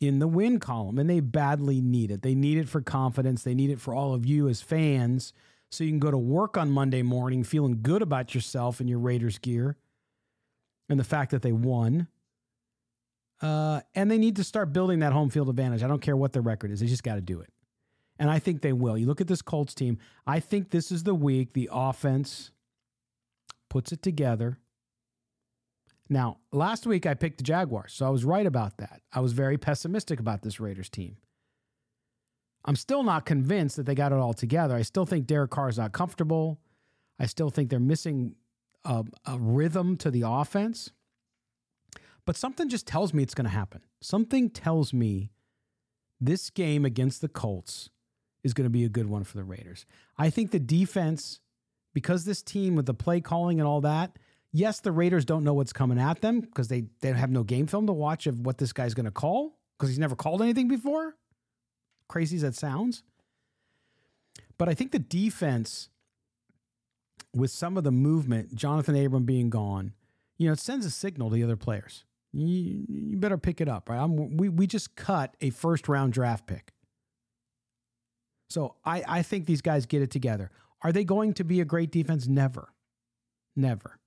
in 0.00 0.18
the 0.18 0.28
win 0.28 0.58
column, 0.58 0.98
and 0.98 1.08
they 1.08 1.20
badly 1.20 1.80
need 1.80 2.10
it. 2.10 2.22
They 2.22 2.34
need 2.34 2.58
it 2.58 2.68
for 2.68 2.80
confidence, 2.80 3.42
they 3.42 3.54
need 3.54 3.70
it 3.70 3.80
for 3.80 3.94
all 3.94 4.14
of 4.14 4.26
you 4.26 4.48
as 4.48 4.62
fans. 4.62 5.32
So 5.70 5.84
you 5.84 5.90
can 5.90 5.98
go 5.98 6.10
to 6.10 6.18
work 6.18 6.56
on 6.56 6.70
Monday 6.70 7.02
morning 7.02 7.44
feeling 7.44 7.80
good 7.82 8.00
about 8.00 8.34
yourself 8.34 8.80
and 8.80 8.88
your 8.88 8.98
Raiders 8.98 9.38
gear 9.38 9.76
and 10.88 10.98
the 10.98 11.04
fact 11.04 11.30
that 11.30 11.42
they 11.42 11.52
won. 11.52 12.08
Uh, 13.40 13.80
and 13.94 14.10
they 14.10 14.18
need 14.18 14.36
to 14.36 14.44
start 14.44 14.72
building 14.72 14.98
that 15.00 15.12
home 15.12 15.30
field 15.30 15.48
advantage. 15.48 15.82
I 15.82 15.88
don't 15.88 16.02
care 16.02 16.16
what 16.16 16.32
the 16.32 16.40
record 16.40 16.70
is, 16.70 16.80
they 16.80 16.86
just 16.86 17.04
got 17.04 17.14
to 17.14 17.20
do 17.20 17.40
it. 17.40 17.50
And 18.18 18.28
I 18.30 18.40
think 18.40 18.62
they 18.62 18.72
will. 18.72 18.98
You 18.98 19.06
look 19.06 19.20
at 19.20 19.28
this 19.28 19.42
Colts 19.42 19.74
team, 19.74 19.98
I 20.26 20.40
think 20.40 20.70
this 20.70 20.90
is 20.90 21.04
the 21.04 21.14
week 21.14 21.52
the 21.52 21.68
offense 21.72 22.50
puts 23.68 23.92
it 23.92 24.02
together. 24.02 24.58
Now, 26.08 26.38
last 26.52 26.86
week 26.86 27.06
I 27.06 27.14
picked 27.14 27.38
the 27.38 27.44
Jaguars, 27.44 27.92
so 27.92 28.06
I 28.06 28.08
was 28.08 28.24
right 28.24 28.46
about 28.46 28.78
that. 28.78 29.02
I 29.12 29.20
was 29.20 29.32
very 29.32 29.58
pessimistic 29.58 30.18
about 30.18 30.42
this 30.42 30.58
Raiders 30.58 30.88
team. 30.88 31.18
I'm 32.64 32.76
still 32.76 33.02
not 33.02 33.24
convinced 33.24 33.76
that 33.76 33.86
they 33.86 33.94
got 33.94 34.12
it 34.12 34.18
all 34.18 34.34
together. 34.34 34.74
I 34.74 34.82
still 34.82 35.06
think 35.06 35.26
Derek 35.26 35.50
Carr 35.50 35.68
is 35.68 35.78
not 35.78 35.92
comfortable. 35.92 36.60
I 37.18 37.26
still 37.26 37.50
think 37.50 37.70
they're 37.70 37.78
missing 37.78 38.34
a, 38.84 39.04
a 39.26 39.38
rhythm 39.38 39.96
to 39.98 40.10
the 40.10 40.22
offense. 40.26 40.90
But 42.24 42.36
something 42.36 42.68
just 42.68 42.86
tells 42.86 43.14
me 43.14 43.22
it's 43.22 43.34
going 43.34 43.46
to 43.46 43.50
happen. 43.50 43.82
Something 44.00 44.50
tells 44.50 44.92
me 44.92 45.30
this 46.20 46.50
game 46.50 46.84
against 46.84 47.20
the 47.20 47.28
Colts 47.28 47.90
is 48.44 48.54
going 48.54 48.66
to 48.66 48.70
be 48.70 48.84
a 48.84 48.88
good 48.88 49.08
one 49.08 49.24
for 49.24 49.36
the 49.36 49.44
Raiders. 49.44 49.86
I 50.16 50.30
think 50.30 50.50
the 50.50 50.58
defense, 50.58 51.40
because 51.94 52.24
this 52.24 52.42
team 52.42 52.76
with 52.76 52.86
the 52.86 52.94
play 52.94 53.20
calling 53.20 53.60
and 53.60 53.66
all 53.66 53.80
that, 53.80 54.18
yes, 54.52 54.80
the 54.80 54.92
Raiders 54.92 55.24
don't 55.24 55.44
know 55.44 55.54
what's 55.54 55.72
coming 55.72 55.98
at 55.98 56.20
them 56.20 56.40
because 56.40 56.68
they, 56.68 56.84
they 57.00 57.12
have 57.12 57.30
no 57.30 57.42
game 57.42 57.66
film 57.66 57.86
to 57.86 57.92
watch 57.92 58.26
of 58.26 58.40
what 58.40 58.58
this 58.58 58.72
guy's 58.72 58.94
going 58.94 59.06
to 59.06 59.10
call 59.10 59.58
because 59.76 59.88
he's 59.88 59.98
never 59.98 60.16
called 60.16 60.42
anything 60.42 60.68
before. 60.68 61.16
crazy 62.08 62.36
as 62.36 62.42
that 62.42 62.54
sounds. 62.54 63.02
But 64.58 64.68
I 64.68 64.74
think 64.74 64.92
the 64.92 64.98
defense, 64.98 65.88
with 67.34 67.50
some 67.50 67.76
of 67.76 67.84
the 67.84 67.90
movement, 67.90 68.54
Johnathan 68.54 69.04
Abram 69.04 69.24
being 69.24 69.50
gone, 69.50 69.92
you 70.36 70.46
know, 70.46 70.52
it 70.52 70.60
sends 70.60 70.86
a 70.86 70.90
signal 70.90 71.30
to 71.30 71.34
the 71.34 71.44
other 71.44 71.56
players. 71.56 72.04
You, 72.32 72.84
you 72.88 73.16
better 73.16 73.38
pick 73.38 73.60
it 73.60 73.68
up, 73.68 73.88
right? 73.88 73.98
I'm, 73.98 74.36
we, 74.36 74.48
we 74.48 74.66
just 74.66 74.96
cut 74.96 75.34
a 75.40 75.50
first 75.50 75.88
round 75.88 76.12
draft 76.12 76.46
pick. 76.46 76.72
So 78.50 78.76
I, 78.84 79.02
I 79.06 79.22
think 79.22 79.46
these 79.46 79.62
guys 79.62 79.86
get 79.86 80.02
it 80.02 80.10
together. 80.10 80.50
Are 80.82 80.92
they 80.92 81.04
going 81.04 81.34
to 81.34 81.44
be 81.44 81.60
a 81.60 81.64
great 81.64 81.90
defense? 81.90 82.26
Never. 82.26 82.72
Never. 83.56 83.98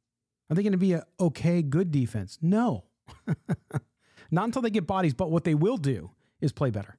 Are 0.50 0.56
they 0.56 0.64
going 0.64 0.72
to 0.72 0.78
be 0.78 0.94
a 0.94 1.06
okay, 1.20 1.62
good 1.62 1.92
defense? 1.92 2.38
No. 2.42 2.86
Not 4.32 4.46
until 4.46 4.62
they 4.62 4.70
get 4.70 4.88
bodies, 4.88 5.14
but 5.14 5.30
what 5.30 5.44
they 5.44 5.56
will 5.56 5.78
do 5.78 6.12
is 6.40 6.52
play 6.52 6.70
better. 6.70 6.98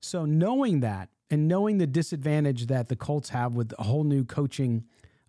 So 0.00 0.24
knowing 0.24 0.80
that 0.80 1.10
and 1.30 1.48
knowing 1.48 1.78
the 1.78 1.86
disadvantage 1.86 2.66
that 2.66 2.88
the 2.88 2.96
Colts 2.96 3.30
have 3.30 3.54
with 3.54 3.72
a 3.78 3.82
whole 3.82 4.04
new 4.04 4.24
coaching 4.24 4.84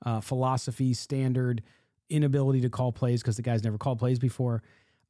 uh, 0.05 0.21
philosophy, 0.21 0.93
standard, 0.93 1.61
inability 2.09 2.61
to 2.61 2.69
call 2.69 2.91
plays 2.91 3.21
because 3.21 3.35
the 3.35 3.41
guys 3.41 3.63
never 3.63 3.77
called 3.77 3.99
plays 3.99 4.19
before, 4.19 4.63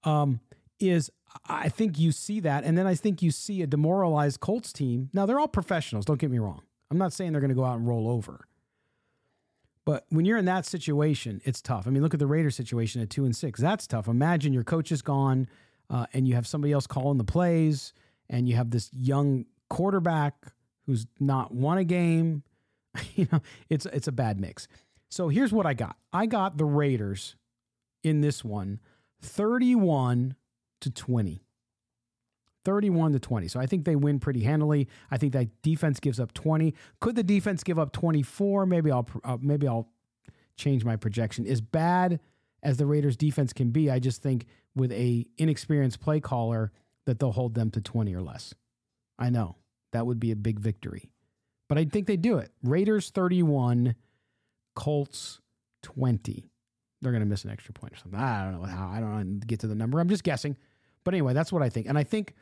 um, 0.04 0.40
is 0.80 1.12
I 1.48 1.70
think 1.70 2.00
you 2.00 2.12
see 2.12 2.40
that. 2.42 2.64
And 2.64 2.78
then 2.78 2.88
I 2.88 2.96
think 2.96 3.22
you 3.22 3.32
see 3.32 3.62
a 3.62 3.68
demoralized 3.68 4.40
Colts 4.40 4.74
team. 4.74 5.10
Now, 5.14 5.26
they're 5.26 5.40
all 5.40 5.48
professionals, 5.48 6.06
don't 6.06 6.20
get 6.20 6.32
me 6.32 6.40
wrong. 6.40 6.62
I'm 6.92 6.98
not 6.98 7.14
saying 7.14 7.32
they're 7.32 7.42
going 7.42 7.50
to 7.50 7.56
go 7.56 7.66
out 7.66 7.78
and 7.78 7.88
roll 7.88 8.10
over. 8.10 8.48
But 9.86 10.06
when 10.10 10.26
you're 10.26 10.38
in 10.38 10.46
that 10.46 10.66
situation, 10.66 11.42
it's 11.46 11.62
tough. 11.62 11.88
I 11.88 11.90
mean, 11.90 12.04
look 12.04 12.14
at 12.14 12.20
the 12.20 12.28
Raiders 12.28 12.56
situation 12.56 13.02
at 13.02 13.10
two 13.10 13.26
and 13.26 13.36
six. 13.36 13.60
That's 13.60 13.88
tough. 13.88 14.08
Imagine 14.08 14.54
your 14.54 14.64
coach 14.64 14.92
is 14.92 15.02
gone 15.02 15.48
uh, 15.90 16.06
and 16.14 16.28
you 16.28 16.36
have 16.36 16.46
somebody 16.46 16.74
else 16.74 16.86
calling 16.86 17.18
the 17.18 17.24
plays 17.24 17.94
and 18.30 18.48
you 18.48 18.56
have 18.56 18.70
this 18.70 18.90
young 18.94 19.46
quarterback 19.70 20.36
who's 20.86 21.08
not 21.20 21.54
won 21.54 21.78
a 21.78 21.84
game. 21.84 22.44
you 23.16 23.28
know, 23.32 23.42
it's 23.70 23.86
it's 23.88 24.08
a 24.08 24.12
bad 24.12 24.40
mix. 24.40 24.68
So 25.10 25.30
here's 25.30 25.52
what 25.52 25.66
I 25.66 25.74
got. 25.74 25.98
I 26.14 26.26
got 26.26 26.58
the 26.58 26.66
Raiders 26.66 27.36
in 28.04 28.22
this 28.22 28.44
one 28.44 28.80
31 29.22 30.36
to 30.82 30.90
20. 30.90 31.44
31 32.66 33.14
to 33.14 33.20
20. 33.20 33.48
So 33.48 33.60
I 33.60 33.66
think 33.66 33.86
they 33.86 33.96
win 33.96 34.20
pretty 34.20 34.42
handily. 34.42 34.88
I 35.10 35.18
think 35.18 35.34
that 35.34 35.62
defense 35.62 36.00
gives 36.00 36.20
up 36.20 36.34
20. 36.34 36.74
Could 37.00 37.16
the 37.16 37.24
defense 37.24 37.64
give 37.64 37.80
up 37.80 37.92
24? 37.94 38.66
Maybe 38.66 38.92
I'll 38.92 39.08
uh, 39.24 39.38
maybe 39.42 39.68
I'll 39.68 39.90
change 40.56 40.84
my 40.86 40.96
projection. 40.96 41.48
As 41.48 41.62
bad 41.62 42.20
as 42.62 42.78
the 42.78 42.86
Raiders 42.86 43.16
defense 43.16 43.54
can 43.54 43.72
be, 43.72 43.90
I 43.90 44.00
just 44.00 44.22
think 44.22 44.46
with 44.76 44.92
a 44.92 45.26
inexperienced 45.38 46.00
play 46.00 46.20
caller 46.20 46.72
that 47.06 47.20
they'll 47.20 47.32
hold 47.32 47.56
them 47.56 47.72
to 47.72 47.82
20 47.82 48.14
or 48.14 48.22
less. 48.22 48.54
I 49.18 49.30
know. 49.30 49.56
That 49.92 50.06
would 50.06 50.20
be 50.20 50.32
a 50.32 50.36
big 50.36 50.60
victory. 50.60 51.10
But 51.70 51.78
I 51.78 51.86
think 51.86 52.08
they 52.08 52.18
do 52.18 52.40
it. 52.40 52.52
Raiders 52.64 53.12
31, 53.12 53.96
Colts 54.76 55.40
20. 55.84 56.50
They're 57.02 57.12
going 57.12 57.22
to 57.22 57.30
miss 57.30 57.46
an 57.46 57.52
extra 57.52 57.74
point 57.74 57.94
or 57.94 57.98
something. 57.98 58.20
I 58.20 58.44
don't 58.44 58.62
know 58.62 58.68
how. 58.68 58.90
I 58.92 59.00
don't 59.00 59.16
know 59.16 59.40
get 59.46 59.62
to 59.62 59.68
the 59.68 59.76
number. 59.76 60.00
I'm 60.00 60.10
just 60.10 60.24
guessing. 60.24 60.58
But 61.06 61.14
anyway, 61.14 61.34
that's 61.34 61.52
what 61.52 61.62
I 61.62 61.70
think. 61.70 61.88
And 61.88 61.98
I 61.98 62.04
think 62.04 62.34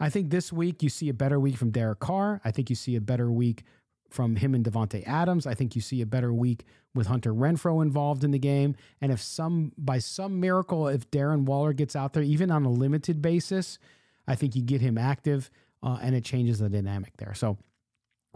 I 0.00 0.08
think 0.08 0.30
this 0.30 0.52
week 0.52 0.82
you 0.82 0.88
see 0.88 1.08
a 1.08 1.14
better 1.14 1.38
week 1.40 1.56
from 1.56 1.70
Derek 1.70 2.00
Carr. 2.00 2.40
I 2.44 2.50
think 2.50 2.70
you 2.70 2.76
see 2.76 2.96
a 2.96 3.00
better 3.00 3.30
week 3.30 3.64
from 4.10 4.36
him 4.36 4.54
and 4.54 4.64
Davante 4.64 5.06
Adams. 5.06 5.46
I 5.46 5.54
think 5.54 5.74
you 5.74 5.82
see 5.82 6.00
a 6.00 6.06
better 6.06 6.32
week 6.32 6.64
with 6.94 7.08
Hunter 7.08 7.34
Renfrow 7.34 7.82
involved 7.82 8.24
in 8.24 8.30
the 8.30 8.38
game. 8.38 8.76
And 9.00 9.12
if 9.12 9.20
some 9.20 9.72
by 9.76 9.98
some 9.98 10.40
miracle, 10.40 10.88
if 10.88 11.10
Darren 11.10 11.44
Waller 11.44 11.72
gets 11.72 11.94
out 11.94 12.12
there, 12.12 12.22
even 12.22 12.50
on 12.50 12.64
a 12.64 12.70
limited 12.70 13.20
basis, 13.20 13.78
I 14.26 14.34
think 14.34 14.56
you 14.56 14.62
get 14.62 14.80
him 14.80 14.96
active 14.96 15.50
uh, 15.82 15.98
and 16.00 16.14
it 16.14 16.24
changes 16.24 16.58
the 16.60 16.68
dynamic 16.68 17.16
there. 17.18 17.34
So 17.34 17.58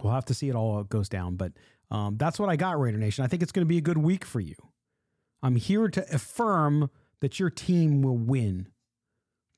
we'll 0.03 0.13
have 0.13 0.25
to 0.27 0.35
see 0.35 0.49
it 0.49 0.55
all 0.55 0.83
goes 0.85 1.09
down. 1.09 1.37
But 1.37 1.53
um, 1.91 2.17
that's 2.17 2.39
what 2.39 2.49
I 2.49 2.57
got, 2.57 2.81
Raider 2.81 2.99
Nation. 2.99 3.25
I 3.25 3.29
think 3.29 3.43
it's 3.43 3.53
going 3.53 3.65
to 3.65 3.69
be 3.69 3.79
a 3.79 3.83
good 3.83 3.99
week 3.99 4.25
for 4.25 4.41
you. 4.41 4.55
I'm 5.43 5.57
here 5.57 5.89
to 5.89 6.15
affirm 6.15 6.91
that 7.21 7.39
your 7.39 7.51
team 7.51 8.03
will 8.03 8.17
win. 8.17 8.69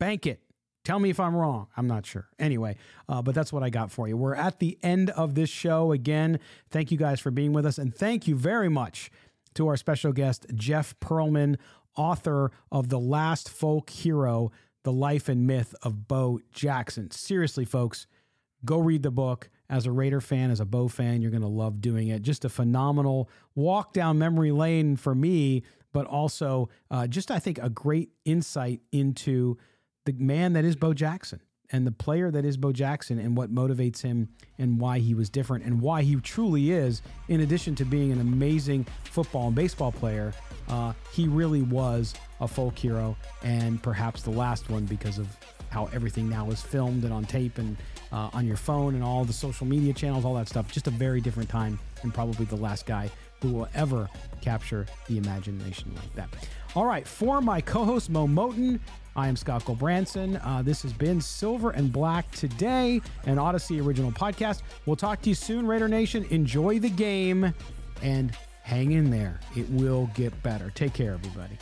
Bank 0.00 0.26
it. 0.26 0.40
Tell 0.84 0.98
me 0.98 1.08
if 1.08 1.18
I'm 1.18 1.34
wrong. 1.34 1.68
I'm 1.76 1.86
not 1.86 2.04
sure. 2.04 2.28
Anyway, 2.38 2.76
uh, 3.08 3.22
but 3.22 3.34
that's 3.34 3.52
what 3.52 3.62
I 3.62 3.70
got 3.70 3.90
for 3.90 4.06
you. 4.06 4.16
We're 4.16 4.34
at 4.34 4.58
the 4.58 4.78
end 4.82 5.10
of 5.10 5.34
this 5.34 5.48
show. 5.48 5.92
Again, 5.92 6.38
thank 6.70 6.90
you 6.90 6.98
guys 6.98 7.20
for 7.20 7.30
being 7.30 7.52
with 7.54 7.64
us. 7.64 7.78
And 7.78 7.94
thank 7.94 8.28
you 8.28 8.36
very 8.36 8.68
much 8.68 9.10
to 9.54 9.66
our 9.68 9.76
special 9.76 10.12
guest, 10.12 10.46
Jeff 10.54 10.94
Pearlman, 11.00 11.56
author 11.96 12.50
of 12.70 12.88
The 12.90 12.98
Last 12.98 13.48
Folk 13.48 13.88
Hero 13.88 14.52
The 14.82 14.92
Life 14.92 15.28
and 15.28 15.46
Myth 15.46 15.74
of 15.82 16.06
Bo 16.06 16.40
Jackson. 16.52 17.10
Seriously, 17.10 17.64
folks, 17.64 18.06
go 18.64 18.78
read 18.78 19.02
the 19.02 19.10
book. 19.10 19.48
As 19.70 19.86
a 19.86 19.92
Raider 19.92 20.20
fan, 20.20 20.50
as 20.50 20.60
a 20.60 20.64
Bo 20.64 20.88
fan, 20.88 21.22
you're 21.22 21.30
going 21.30 21.42
to 21.42 21.48
love 21.48 21.80
doing 21.80 22.08
it. 22.08 22.22
Just 22.22 22.44
a 22.44 22.48
phenomenal 22.48 23.30
walk 23.54 23.92
down 23.92 24.18
memory 24.18 24.52
lane 24.52 24.96
for 24.96 25.14
me, 25.14 25.62
but 25.92 26.06
also 26.06 26.68
uh, 26.90 27.06
just, 27.06 27.30
I 27.30 27.38
think, 27.38 27.58
a 27.62 27.70
great 27.70 28.10
insight 28.24 28.80
into 28.92 29.56
the 30.04 30.12
man 30.12 30.52
that 30.52 30.64
is 30.64 30.76
Bo 30.76 30.92
Jackson 30.92 31.40
and 31.72 31.86
the 31.86 31.92
player 31.92 32.30
that 32.30 32.44
is 32.44 32.56
Bo 32.56 32.72
Jackson 32.72 33.18
and 33.18 33.36
what 33.36 33.52
motivates 33.52 34.02
him 34.02 34.28
and 34.58 34.78
why 34.78 34.98
he 34.98 35.14
was 35.14 35.30
different 35.30 35.64
and 35.64 35.80
why 35.80 36.02
he 36.02 36.16
truly 36.16 36.70
is, 36.70 37.02
in 37.28 37.40
addition 37.40 37.74
to 37.76 37.84
being 37.84 38.12
an 38.12 38.20
amazing 38.20 38.86
football 39.04 39.46
and 39.46 39.56
baseball 39.56 39.90
player, 39.90 40.32
uh, 40.68 40.92
he 41.12 41.26
really 41.26 41.62
was 41.62 42.14
a 42.40 42.48
folk 42.48 42.78
hero 42.78 43.16
and 43.42 43.82
perhaps 43.82 44.22
the 44.22 44.30
last 44.30 44.68
one 44.70 44.84
because 44.84 45.18
of 45.18 45.26
how 45.70 45.88
everything 45.92 46.28
now 46.28 46.48
is 46.50 46.62
filmed 46.62 47.02
and 47.04 47.12
on 47.12 47.24
tape 47.24 47.58
and 47.58 47.76
uh, 48.14 48.30
on 48.32 48.46
your 48.46 48.56
phone 48.56 48.94
and 48.94 49.02
all 49.02 49.24
the 49.24 49.32
social 49.32 49.66
media 49.66 49.92
channels, 49.92 50.24
all 50.24 50.34
that 50.34 50.48
stuff. 50.48 50.70
Just 50.70 50.86
a 50.86 50.90
very 50.90 51.20
different 51.20 51.48
time 51.48 51.78
and 52.02 52.14
probably 52.14 52.46
the 52.46 52.56
last 52.56 52.86
guy 52.86 53.10
who 53.42 53.50
will 53.50 53.68
ever 53.74 54.08
capture 54.40 54.86
the 55.08 55.18
imagination 55.18 55.92
like 55.96 56.14
that. 56.14 56.28
All 56.76 56.86
right, 56.86 57.06
for 57.06 57.40
my 57.40 57.60
co 57.60 57.84
host 57.84 58.08
Mo 58.08 58.26
Moton, 58.26 58.78
I 59.16 59.28
am 59.28 59.36
Scott 59.36 59.64
Gulbransen. 59.64 60.40
Uh, 60.44 60.62
this 60.62 60.82
has 60.82 60.92
been 60.92 61.20
Silver 61.20 61.70
and 61.70 61.92
Black 61.92 62.30
Today, 62.30 63.00
an 63.26 63.38
Odyssey 63.38 63.80
original 63.80 64.12
podcast. 64.12 64.62
We'll 64.86 64.96
talk 64.96 65.20
to 65.22 65.28
you 65.28 65.34
soon, 65.34 65.66
Raider 65.66 65.88
Nation. 65.88 66.24
Enjoy 66.30 66.78
the 66.78 66.90
game 66.90 67.52
and 68.00 68.36
hang 68.62 68.92
in 68.92 69.10
there. 69.10 69.40
It 69.56 69.68
will 69.70 70.08
get 70.14 70.40
better. 70.42 70.70
Take 70.74 70.94
care, 70.94 71.14
everybody. 71.14 71.58